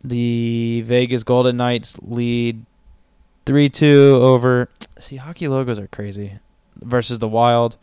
The 0.03 0.80
Vegas 0.82 1.22
Golden 1.22 1.59
Knights 1.59 1.98
lead 2.01 2.64
three 3.44 3.68
two 3.68 4.18
over. 4.22 4.70
See, 4.98 5.16
hockey 5.16 5.46
logos 5.46 5.78
are 5.78 5.88
crazy. 5.88 6.38
Versus 6.76 7.18
the 7.18 7.28
Wild, 7.28 7.76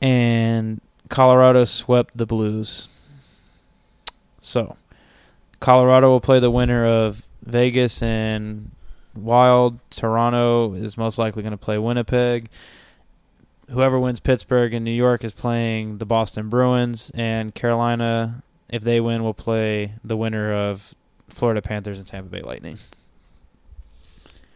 and 0.00 0.80
Colorado 1.10 1.64
swept 1.64 2.16
the 2.16 2.24
Blues. 2.24 2.88
So, 4.40 4.76
Colorado 5.60 6.08
will 6.08 6.20
play 6.20 6.38
the 6.38 6.50
winner 6.50 6.86
of 6.86 7.26
Vegas 7.42 8.02
and 8.02 8.70
Wild. 9.14 9.78
Toronto 9.90 10.72
is 10.72 10.96
most 10.96 11.18
likely 11.18 11.42
going 11.42 11.52
to 11.52 11.58
play 11.58 11.76
Winnipeg. 11.76 12.48
Whoever 13.70 13.98
wins 13.98 14.20
Pittsburgh 14.20 14.74
and 14.74 14.84
New 14.84 14.90
York 14.90 15.24
is 15.24 15.32
playing 15.32 15.98
the 15.98 16.04
Boston 16.06 16.48
Bruins, 16.48 17.10
and 17.14 17.54
Carolina, 17.54 18.42
if 18.68 18.82
they 18.82 19.00
win, 19.00 19.22
will 19.22 19.34
play 19.34 19.94
the 20.04 20.16
winner 20.16 20.52
of 20.52 20.94
Florida 21.28 21.62
Panthers 21.62 21.98
and 21.98 22.06
Tampa 22.06 22.28
Bay 22.30 22.42
Lightning. 22.42 22.78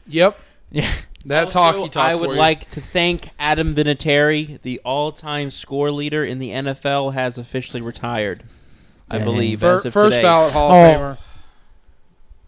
yep. 0.06 0.38
Yeah. 0.70 0.92
That's 1.24 1.56
Also, 1.56 1.78
hockey 1.80 1.90
talk. 1.90 2.04
I 2.06 2.14
would 2.14 2.30
you. 2.30 2.36
like 2.36 2.70
to 2.70 2.80
thank 2.80 3.30
Adam 3.38 3.74
Vinatieri, 3.74 4.60
the 4.60 4.80
all-time 4.84 5.50
score 5.50 5.90
leader 5.90 6.22
in 6.24 6.38
the 6.38 6.50
NFL, 6.50 7.14
has 7.14 7.38
officially 7.38 7.80
retired. 7.80 8.44
I 9.10 9.16
Dang. 9.16 9.24
believe 9.24 9.60
Fir- 9.60 9.76
as 9.76 9.84
of 9.86 9.92
first 9.92 10.12
today. 10.16 10.22
ballot 10.22 10.52
Hall 10.52 10.70
Oh. 10.70 10.84
of 11.10 11.18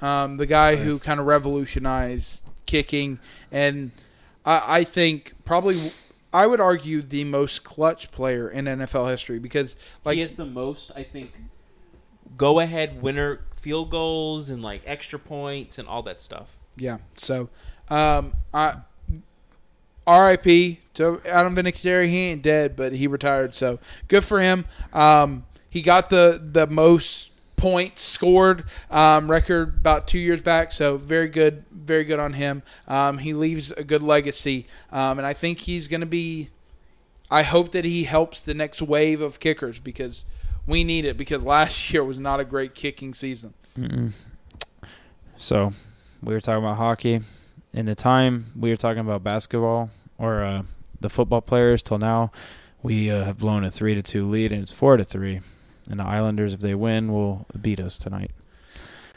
Famer. 0.01 0.07
Um, 0.07 0.37
the 0.37 0.47
guy 0.47 0.77
who 0.77 0.99
kind 0.99 1.19
of 1.19 1.27
revolutionized 1.27 2.43
kicking, 2.67 3.19
and 3.51 3.91
I, 4.47 4.63
I 4.81 4.85
think 4.85 5.33
probably 5.45 5.93
I 6.33 6.47
would 6.47 6.61
argue 6.61 7.03
the 7.03 7.25
most 7.25 7.65
clutch 7.65 8.11
player 8.11 8.49
in 8.49 8.67
NFL 8.67 9.11
history 9.11 9.39
because 9.39 9.77
like 10.05 10.17
he 10.17 10.23
is 10.23 10.37
the 10.37 10.45
most, 10.45 10.93
I 10.95 11.03
think, 11.03 11.33
go-ahead 12.37 13.03
winner 13.03 13.41
field 13.57 13.91
goals 13.91 14.49
and 14.51 14.63
like 14.63 14.83
extra 14.87 15.19
points 15.19 15.79
and 15.79 15.89
all 15.89 16.03
that 16.03 16.21
stuff. 16.21 16.57
yeah. 16.77 16.99
So, 17.17 17.49
um, 17.89 18.35
I 18.55 18.77
R.I.P. 20.07 20.81
to 20.95 21.21
Adam 21.25 21.55
Vinatieri. 21.55 22.09
He 22.09 22.19
ain't 22.19 22.43
dead, 22.43 22.75
but 22.75 22.93
he 22.93 23.07
retired. 23.07 23.55
So 23.55 23.79
good 24.09 24.25
for 24.25 24.41
him. 24.41 24.65
Um, 24.93 25.45
he 25.69 25.83
got 25.83 26.11
the 26.11 26.41
the 26.43 26.67
most 26.67 27.30
points 27.61 28.03
scored 28.03 28.65
um, 28.91 29.31
record 29.31 29.77
about 29.81 30.09
two 30.09 30.19
years 30.19 30.41
back. 30.41 30.73
So 30.73 30.97
very 30.97 31.29
good, 31.29 31.65
very 31.71 32.05
good 32.05 32.19
on 32.19 32.33
him. 32.33 32.63
Um, 32.89 33.19
he 33.19 33.35
leaves 33.35 33.71
a 33.73 33.85
good 33.85 34.03
legacy, 34.03 34.67
um, 34.91 35.19
and 35.19 35.27
I 35.27 35.35
think 35.35 35.59
he's 35.61 35.87
going 35.87 36.01
to 36.01 36.07
be. 36.07 36.51
I 37.31 37.43
hope 37.43 37.71
that 37.73 37.85
he 37.85 38.05
helps 38.05 38.41
the 38.41 38.55
next 38.55 38.83
wave 38.83 39.21
of 39.21 39.39
kickers 39.39 39.79
because 39.79 40.25
We 40.67 40.85
need 40.85 41.05
it 41.05 41.17
because 41.17 41.43
last 41.57 41.93
year 41.93 42.03
was 42.03 42.19
not 42.19 42.41
a 42.41 42.45
great 42.45 42.75
kicking 42.75 43.15
season. 43.15 43.55
Mm-mm. 43.79 44.13
So, 45.37 45.73
we 46.23 46.35
were 46.35 46.41
talking 46.41 46.65
about 46.65 46.77
hockey. 46.77 47.21
In 47.73 47.87
the 47.87 47.95
time 47.95 48.47
we 48.59 48.71
were 48.71 48.77
talking 48.77 49.01
about 49.01 49.23
basketball 49.23 49.91
or 50.19 50.43
uh, 50.43 50.63
the 51.01 51.09
football 51.09 51.41
players 51.41 51.83
till 51.83 51.99
now, 51.99 52.33
we 52.83 53.11
uh, 53.11 53.25
have 53.25 53.39
blown 53.39 53.65
a 53.65 53.71
three 53.71 53.95
to 53.95 54.03
two 54.03 54.29
lead, 54.29 54.53
and 54.53 54.63
it's 54.63 54.73
four 54.73 54.97
to 54.97 55.05
three. 55.05 55.41
And 55.91 55.99
the 56.01 56.05
Islanders, 56.05 56.55
if 56.55 56.61
they 56.61 56.75
win, 56.75 57.13
will 57.13 57.47
beat 57.61 57.81
us 57.81 57.99
tonight. 57.99 58.31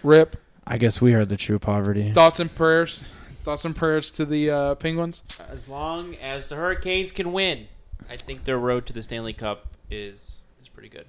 Rip. 0.01 0.37
I 0.65 0.77
guess 0.77 0.99
we 1.01 1.13
are 1.13 1.23
the 1.25 1.37
true 1.37 1.59
poverty. 1.59 2.11
Thoughts 2.13 2.39
and 2.39 2.53
prayers. 2.53 3.03
Thoughts 3.43 3.63
and 3.65 3.75
prayers 3.75 4.09
to 4.11 4.25
the 4.25 4.49
uh, 4.49 4.75
Penguins. 4.75 5.21
As 5.51 5.67
long 5.69 6.15
as 6.15 6.49
the 6.49 6.55
Hurricanes 6.55 7.11
can 7.11 7.31
win, 7.33 7.67
I 8.09 8.15
think 8.17 8.45
their 8.45 8.57
road 8.57 8.85
to 8.87 8.93
the 8.93 9.03
Stanley 9.03 9.33
Cup 9.33 9.67
is 9.91 10.39
is 10.61 10.69
pretty 10.69 10.89
good. 10.89 11.05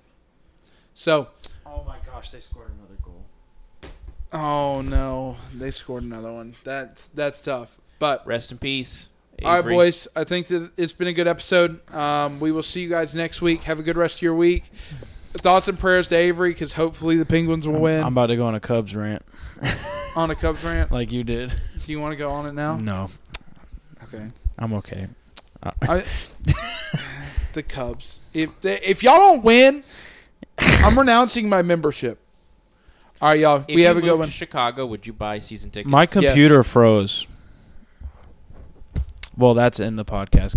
So, 0.95 1.29
Oh 1.65 1.83
my 1.87 1.97
gosh, 2.05 2.31
they 2.31 2.41
scored 2.41 2.71
another 2.77 3.01
goal. 3.03 3.25
oh 4.33 4.81
no, 4.83 5.37
they 5.55 5.71
scored 5.71 6.03
another 6.03 6.33
one. 6.33 6.57
That's 6.65 7.09
that's 7.09 7.41
tough. 7.41 7.79
But 8.01 8.27
Rest 8.27 8.51
in 8.53 8.59
peace. 8.59 9.09
all 9.45 9.55
right, 9.55 9.65
boys. 9.65 10.09
I 10.17 10.25
think 10.25 10.49
that 10.49 10.73
it's 10.77 10.93
been 10.93 11.09
a 11.09 11.12
good 11.12 11.29
episode. 11.29 11.89
Um, 11.95 12.39
we 12.41 12.51
will 12.53 12.62
see 12.65 12.81
you 12.83 12.89
guys 12.89 13.15
next 13.15 13.41
week. 13.41 13.62
Have 13.62 13.79
a 13.79 13.83
good 13.85 13.97
rest 13.97 14.19
of 14.19 14.23
your 14.23 14.35
week. 14.35 14.65
Thoughts 15.35 15.68
and 15.68 15.78
prayers 15.78 16.07
to 16.09 16.14
Avery 16.16 16.51
because 16.51 16.72
hopefully 16.72 17.16
the 17.16 17.26
Penguins 17.26 17.66
will 17.66 17.74
I'm, 17.76 17.80
win 17.82 18.01
I'm 18.03 18.12
about 18.14 18.26
to 18.26 18.37
go 18.37 18.47
on 18.47 18.55
a 18.55 18.61
Cubs 18.61 18.95
rant 18.95 19.22
on 20.16 20.30
a 20.30 20.35
Cubs 20.35 20.62
rant. 20.64 20.91
like 20.93 21.12
you 21.12 21.24
did. 21.24 21.53
Do 21.85 21.93
you 21.93 22.01
want 22.01 22.12
to 22.12 22.16
go 22.16 22.30
on 22.30 22.47
it 22.47 22.55
now? 22.55 22.76
No, 22.76 23.11
Okay. 24.05 24.30
I'm 24.59 24.72
okay. 24.74 25.09
Uh, 25.62 25.72
I, 25.82 26.05
the 27.53 27.62
Cubs. 27.62 28.20
If 28.32 28.61
they, 28.61 28.78
if 28.80 29.03
y'all 29.03 29.18
don't 29.18 29.43
win, 29.43 29.82
I'm 30.59 30.97
renouncing 30.99 31.49
my 31.49 31.62
membership. 31.62 32.20
All 33.20 33.30
right, 33.30 33.41
y'all. 33.41 33.64
If 33.66 33.74
we 33.74 33.82
you 33.82 33.87
have 33.89 33.97
a 33.97 34.01
moved 34.01 34.11
good 34.12 34.18
one. 34.20 34.28
to 34.28 34.32
Chicago, 34.35 34.87
would 34.87 35.07
you 35.07 35.12
buy 35.12 35.41
season 35.41 35.70
tickets? 35.70 35.91
My 35.91 36.07
computer 36.07 36.62
froze. 36.62 37.26
Well, 39.37 39.55
that's 39.55 39.80
in 39.80 39.97
the 39.97 40.05
podcast. 40.05 40.53